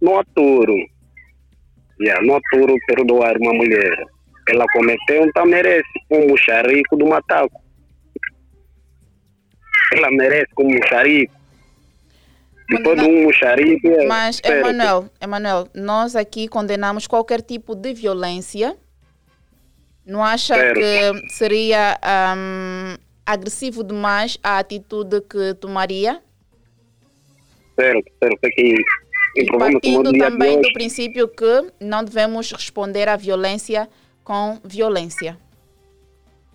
não 0.00 0.18
aturo. 0.18 0.74
Yeah, 2.00 2.24
não 2.26 2.36
aturo 2.36 2.74
perdoar 2.86 3.36
uma 3.36 3.52
mulher. 3.52 4.06
Ela 4.48 4.64
cometeu, 4.72 5.24
então 5.24 5.44
merece 5.44 5.88
um 6.10 6.26
mocharico 6.28 6.96
do 6.96 7.06
mataco. 7.06 7.60
Ela 9.92 10.10
merece 10.10 10.54
como 10.54 10.70
mocharico. 10.70 11.37
Um 12.70 13.22
mocharico... 13.24 13.88
É 13.88 14.06
Mas, 14.06 14.36
certo. 14.36 14.68
Emanuel, 14.68 15.10
Emanuel, 15.20 15.68
nós 15.74 16.14
aqui 16.14 16.46
condenamos 16.48 17.06
qualquer 17.06 17.40
tipo 17.40 17.74
de 17.74 17.94
violência. 17.94 18.76
Não 20.04 20.22
acha 20.22 20.54
Certo. 20.54 20.80
que 20.80 21.32
seria 21.32 21.98
ahm, 22.02 22.96
agressivo 23.24 23.82
demais 23.84 24.38
a 24.42 24.58
atitude 24.58 25.20
que 25.22 25.54
tomaria? 25.54 26.22
Certo, 27.78 28.10
certo. 28.22 28.38
É 28.42 28.48
que 28.50 28.74
E 29.36 29.46
partindo 29.58 30.12
também 30.12 30.60
do 30.60 30.72
princípio 30.72 31.28
que 31.28 31.70
não 31.80 32.02
devemos 32.02 32.50
responder 32.52 33.08
à 33.08 33.16
violência 33.16 33.88
com 34.24 34.58
violência. 34.64 35.38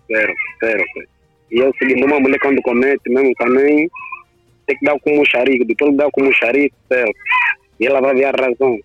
Certo, 0.08 0.34
certo. 0.60 1.08
E 1.50 1.60
é 1.60 1.68
o 1.68 1.72
seguinte, 1.78 2.04
uma 2.04 2.20
mulher 2.20 2.38
quando 2.40 2.60
comete 2.62 3.08
mesmo 3.08 3.32
também 3.36 3.88
tem 4.66 4.78
que 4.78 4.84
dar 4.84 4.98
como 5.00 5.20
um 5.20 5.24
xarico, 5.24 5.64
depois 5.64 5.90
de 5.90 5.96
dar 5.96 6.08
um 6.16 6.32
xarico, 6.32 6.76
certo. 6.88 7.18
E 7.78 7.86
ela 7.86 8.00
vai 8.00 8.14
ver 8.14 8.24
a 8.24 8.30
razão. 8.30 8.78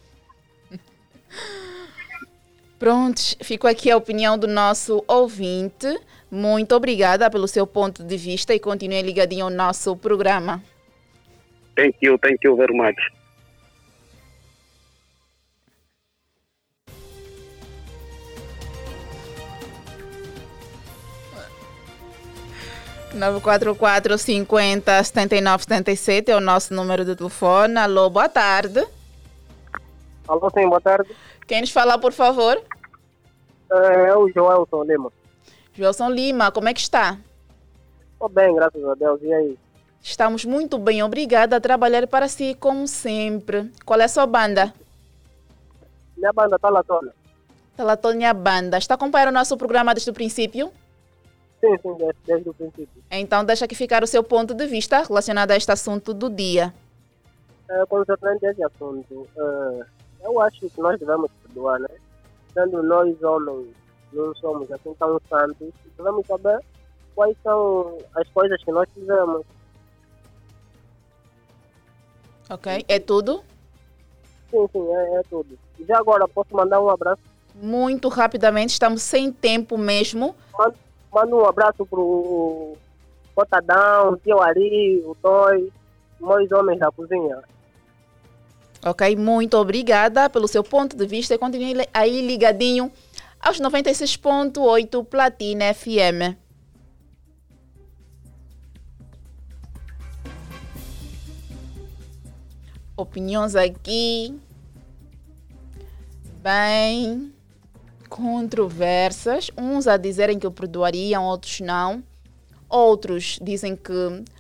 Prontos, 2.78 3.36
ficou 3.42 3.70
aqui 3.70 3.92
a 3.92 3.98
opinião 3.98 4.38
do 4.38 4.48
nosso 4.48 5.04
ouvinte. 5.08 5.88
Muito 6.32 6.74
obrigada 6.76 7.30
pelo 7.30 7.48
seu 7.48 7.68
ponto 7.68 8.04
de 8.04 8.16
vista 8.16 8.54
e 8.54 8.60
continue 8.60 9.02
ligadinho 9.02 9.46
ao 9.46 9.52
nosso 9.52 9.96
programa. 9.98 10.64
Thank 11.76 11.98
you, 12.02 12.18
thank 12.20 12.38
you 12.44 12.56
very 12.56 12.74
much. 12.74 12.96
Nove 23.20 23.42
quatro 23.42 23.76
quatro 23.76 24.18
cinquenta 24.18 25.04
setenta 25.04 25.36
e 25.36 25.42
nove 25.42 25.64
setenta 25.64 25.92
e 25.92 25.98
sete 25.98 26.32
é 26.32 26.36
o 26.36 26.40
nosso 26.40 26.74
número 26.74 27.04
de 27.04 27.16
telefone. 27.16 27.78
Alô, 27.78 28.10
boa 28.10 28.30
tarde. 28.30 28.88
Alô, 30.26 30.50
sim, 30.52 30.68
boa 30.68 30.80
tarde. 30.80 31.14
Quem 31.46 31.60
nos 31.60 31.70
fala, 31.70 32.00
por 32.00 32.14
favor? 32.14 32.62
É, 33.72 34.10
é 34.10 34.16
o 34.16 34.30
Joelson 34.32 34.84
Lima. 34.84 35.12
Joelson 35.74 36.10
Lima, 36.10 36.50
como 36.52 36.70
é 36.70 36.74
que 36.74 36.80
está? 36.80 37.18
Estou 38.14 38.30
bem, 38.30 38.56
graças 38.56 38.84
a 38.84 38.96
Deus. 38.96 39.20
E 39.22 39.34
aí? 39.34 39.60
Estamos 40.02 40.46
muito 40.46 40.78
bem, 40.78 41.04
obrigada 41.04 41.58
a 41.58 41.60
trabalhar 41.60 42.08
para 42.08 42.30
si 42.30 42.56
como 42.58 42.88
sempre. 42.88 43.70
Qual 43.86 44.00
é 44.00 44.06
a 44.06 44.08
sua 44.08 44.26
banda? 44.26 44.74
Minha 46.16 46.32
banda 46.32 46.56
está 46.56 46.70
lá 46.70 46.82
toda. 46.84 47.14
Talatônia 47.76 48.34
Banda. 48.34 48.78
Está 48.78 48.96
acompanhando 48.96 49.30
o 49.30 49.34
nosso 49.34 49.58
programa 49.58 49.94
desde 49.94 50.10
o 50.10 50.14
princípio? 50.14 50.72
Sim, 51.60 51.78
sim, 51.82 51.98
desde, 52.26 52.50
o 52.50 52.54
princípio. 52.54 53.04
Então 53.12 53.44
deixa 53.44 53.66
aqui 53.66 53.76
ficar 53.76 54.02
o 54.04 54.08
seu 54.08 54.24
ponto 54.24 54.54
de 54.54 54.66
vista 54.66 55.02
relacionado 55.02 55.52
a 55.52 55.58
este 55.58 55.72
assunto 55.72 56.14
do 56.14 56.30
dia. 56.30 56.74
É, 57.70 57.82
a 57.82 58.50
esse 58.50 58.64
assunto, 58.64 59.28
é, 59.38 59.86
eu 60.26 60.42
acho 60.42 60.60
que 60.60 60.82
nós 60.82 60.98
devemos 61.00 61.30
perdoar, 61.44 61.80
né? 61.80 61.90
Sendo 62.54 62.82
nós 62.82 63.22
homens, 63.22 63.68
não 64.14 64.34
somos 64.36 64.72
assim 64.72 64.94
tão 64.98 65.20
santos, 65.30 65.70
devemos 65.98 66.26
saber 66.26 66.60
quais 67.14 67.36
são 67.44 67.98
as 68.16 68.28
coisas 68.30 68.64
que 68.64 68.72
nós 68.72 68.90
fizemos. 68.94 69.46
Ok? 72.50 72.86
É 72.88 73.00
tudo? 73.00 73.44
Sim, 74.50 74.68
sim, 74.72 74.94
é, 74.96 75.16
é 75.18 75.24
tudo. 75.30 75.60
E 75.78 75.84
já 75.84 76.00
agora, 76.00 76.28
posso 76.28 76.56
mandar 76.56 76.82
um 76.82 76.90
abraço? 76.90 77.22
Muito 77.54 78.08
rapidamente, 78.08 78.72
estamos 78.72 79.04
sem 79.04 79.32
tempo 79.32 79.78
mesmo. 79.78 80.36
Manda, 80.58 80.76
manda 81.12 81.36
um 81.36 81.46
abraço 81.46 81.86
pro 81.86 82.76
Cotadão, 83.36 84.14
o 84.14 84.18
tio 84.18 84.42
Ari, 84.42 85.04
o 85.06 85.16
Toy, 85.16 85.72
meus 86.20 86.52
homens 86.52 86.80
da 86.80 86.92
cozinha. 86.92 87.40
Ok? 88.86 89.16
Muito 89.16 89.58
obrigada 89.58 90.30
pelo 90.30 90.48
seu 90.48 90.64
ponto 90.64 90.96
de 90.96 91.06
vista 91.06 91.38
continue 91.38 91.88
aí 91.94 92.26
ligadinho 92.26 92.92
aos 93.40 93.60
96.8 93.60 95.06
Platina 95.06 95.74
FM. 95.74 96.38
Opiniões 102.96 103.56
aqui 103.56 104.38
bem 106.42 107.34
controversas. 108.10 109.50
Uns 109.58 109.88
a 109.88 109.96
dizerem 109.96 110.40
que 110.40 110.48
o 110.48 110.52
perdoariam, 110.52 111.24
outros 111.24 111.62
não. 111.62 112.04
Outros 112.68 113.40
dizem 113.42 113.76
que 113.76 113.94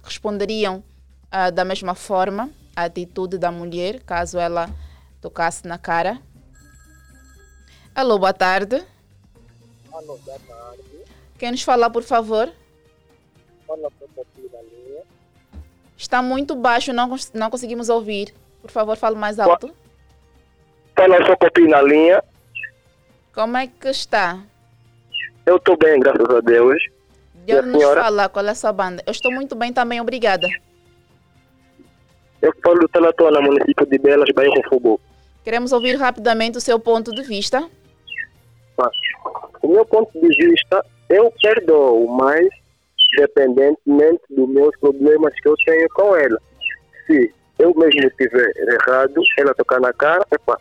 responderiam 0.03 0.83
ah, 1.31 1.49
da 1.49 1.63
mesma 1.63 1.95
forma 1.95 2.49
a 2.75 2.83
atitude 2.83 3.37
da 3.37 3.51
mulher, 3.51 4.01
caso 4.03 4.37
ela 4.39 4.69
tocasse 5.21 5.67
na 5.67 5.77
cara. 5.77 6.19
Alô, 7.93 8.17
boa 8.17 8.33
tarde. 8.33 8.83
Alô, 9.91 10.17
boa 10.17 10.39
tarde. 10.39 10.83
Quem 11.37 11.51
nos 11.51 11.61
fala, 11.61 11.89
por 11.89 12.03
favor? 12.03 12.51
Fala. 13.67 13.91
Está 15.97 16.21
muito 16.21 16.55
baixo, 16.55 16.93
não, 16.93 17.13
não 17.33 17.49
conseguimos 17.49 17.89
ouvir. 17.89 18.33
Por 18.61 18.71
favor, 18.71 18.95
fale 18.95 19.17
mais 19.17 19.37
alto. 19.39 19.73
Fala 20.95 21.25
só 21.25 21.35
Papi 21.35 21.67
na 21.67 21.81
linha. 21.81 22.23
Como 23.33 23.57
é 23.57 23.67
que 23.67 23.89
está? 23.89 24.39
Eu 25.45 25.57
estou 25.57 25.77
bem, 25.77 25.99
graças 25.99 26.29
a 26.29 26.41
Deus. 26.41 26.81
De 27.45 27.53
a 27.53 27.59
onde 27.59 27.67
nos 27.69 27.77
senhora? 27.77 28.03
fala? 28.03 28.29
Qual 28.29 28.45
é 28.45 28.49
a 28.49 28.55
sua 28.55 28.73
banda? 28.73 29.03
Eu 29.05 29.11
estou 29.11 29.31
muito 29.31 29.55
bem 29.55 29.71
também, 29.71 30.01
obrigada. 30.01 30.47
Eu 32.41 32.53
falo 32.63 32.79
do 32.79 32.87
Telatona, 32.87 33.41
município 33.41 33.85
de 33.85 33.97
Belas, 33.97 34.29
bairro 34.33 34.61
Fogo. 34.69 34.99
Queremos 35.43 35.71
ouvir 35.71 35.95
rapidamente 35.95 36.57
o 36.57 36.61
seu 36.61 36.79
ponto 36.79 37.13
de 37.13 37.21
vista. 37.23 37.67
Mas, 38.77 38.91
do 39.61 39.69
meu 39.69 39.85
ponto 39.85 40.11
de 40.19 40.27
vista, 40.27 40.85
eu 41.09 41.33
perdoo, 41.41 42.07
mas 42.07 42.47
dependentemente 43.17 44.21
dos 44.29 44.49
meus 44.49 44.77
problemas 44.79 45.33
que 45.41 45.49
eu 45.49 45.55
tenho 45.65 45.89
com 45.89 46.15
ela. 46.15 46.39
Se 47.07 47.33
eu 47.57 47.73
mesmo 47.75 48.07
estiver 48.07 48.51
errado, 48.55 49.21
ela 49.37 49.53
tocar 49.55 49.81
na 49.81 49.91
cara, 49.91 50.25
epa, 50.31 50.59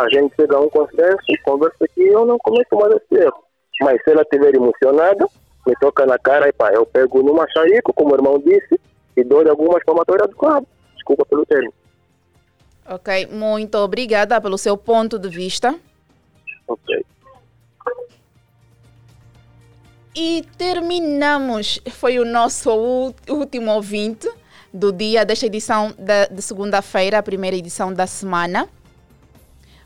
a 0.00 0.08
gente 0.08 0.34
chega 0.34 0.56
a 0.56 0.60
um 0.60 0.68
consenso, 0.68 1.18
conversa 1.44 1.84
aqui, 1.84 2.06
eu 2.06 2.24
não 2.24 2.38
cometo 2.38 2.76
mais 2.76 2.92
esse 2.94 3.22
erro. 3.22 3.44
Mas 3.82 4.02
se 4.02 4.10
ela 4.10 4.22
estiver 4.22 4.54
emocionada, 4.54 5.26
me 5.66 5.74
toca 5.80 6.06
na 6.06 6.18
cara 6.18 6.48
e 6.48 6.52
pá, 6.52 6.70
eu 6.72 6.86
pego 6.86 7.22
no 7.22 7.34
machaíco, 7.34 7.92
como 7.92 8.12
o 8.12 8.16
irmão 8.16 8.38
disse, 8.38 8.80
e 9.16 9.24
dou 9.24 9.48
algumas 9.48 9.82
palmatórias 9.84 10.28
do 10.28 10.36
cabo. 10.36 10.66
Desculpa 10.94 11.24
pelo 11.26 11.46
termo. 11.46 11.72
Ok, 12.88 13.26
muito 13.26 13.76
obrigada 13.78 14.40
pelo 14.40 14.58
seu 14.58 14.76
ponto 14.76 15.18
de 15.18 15.28
vista. 15.28 15.74
Ok. 16.66 17.04
E 20.14 20.44
terminamos. 20.58 21.80
Foi 21.92 22.18
o 22.18 22.24
nosso 22.24 22.70
último 23.28 23.72
ouvinte 23.72 24.28
do 24.72 24.92
dia 24.92 25.24
desta 25.24 25.46
edição 25.46 25.94
de 26.30 26.42
segunda-feira, 26.42 27.18
a 27.18 27.22
primeira 27.22 27.56
edição 27.56 27.92
da 27.92 28.06
semana. 28.06 28.68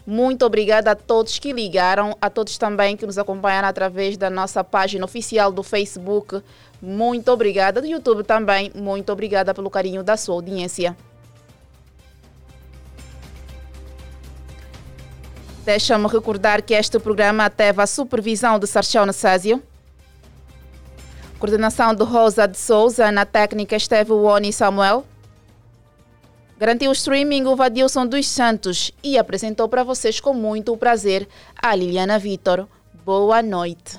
Muito 0.07 0.44
obrigada 0.44 0.90
a 0.90 0.94
todos 0.94 1.38
que 1.38 1.52
ligaram, 1.52 2.14
a 2.20 2.28
todos 2.28 2.59
também 2.59 2.94
que 2.96 3.07
nos 3.07 3.16
acompanharam 3.16 3.68
através 3.68 4.18
da 4.18 4.28
nossa 4.28 4.62
página 4.62 5.05
oficial 5.05 5.50
do 5.50 5.62
Facebook. 5.62 6.42
Muito 6.80 7.30
obrigada. 7.32 7.80
Do 7.80 7.86
YouTube 7.86 8.22
também, 8.22 8.70
muito 8.74 9.11
obrigada 9.11 9.55
pelo 9.55 9.70
carinho 9.70 10.02
da 10.02 10.16
sua 10.16 10.34
audiência. 10.34 10.94
Deixa-me 15.64 16.07
recordar 16.07 16.61
que 16.61 16.74
este 16.74 16.98
programa 16.98 17.48
teve 17.48 17.80
a 17.80 17.86
supervisão 17.86 18.59
de 18.59 18.66
Sarchão 18.66 19.07
Nassásio. 19.07 19.62
Coordenação 21.38 21.94
de 21.94 22.05
Rosa 22.05 22.46
de 22.46 22.59
Souza, 22.59 23.11
na 23.11 23.24
técnica 23.24 23.74
esteve 23.74 24.12
o 24.12 24.24
Oni 24.24 24.52
Samuel. 24.52 25.07
Garantiu 26.59 26.90
o 26.90 26.92
streaming 26.92 27.44
o 27.46 27.57
Vadilson 27.57 28.07
dos 28.07 28.28
Santos 28.28 28.92
e 29.02 29.18
apresentou 29.18 29.68
para 29.68 29.82
vocês 29.82 30.20
com 30.20 30.32
muito 30.32 30.76
prazer 30.76 31.28
a 31.61 31.74
Liliana 31.74 32.18
Vitor. 32.18 32.68
Boa 33.05 33.42
noite. 33.42 33.98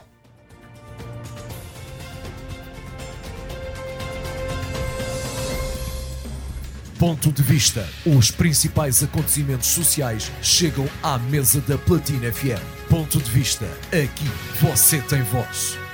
Ponto 6.97 7.30
de 7.30 7.43
vista. 7.43 7.86
Os 8.06 8.32
principais 8.32 9.03
acontecimentos 9.03 9.68
sociais 9.68 10.32
chegam 10.41 10.88
à 11.03 11.20
mesa 11.20 11.60
da 11.62 11.78
Platina 11.78 12.32
FM. 12.32 12.89
Ponto 12.89 13.20
de 13.20 13.30
vista. 13.30 13.66
Aqui 13.89 14.26
você 14.62 15.01
tem 15.01 15.22
voz. 15.24 15.85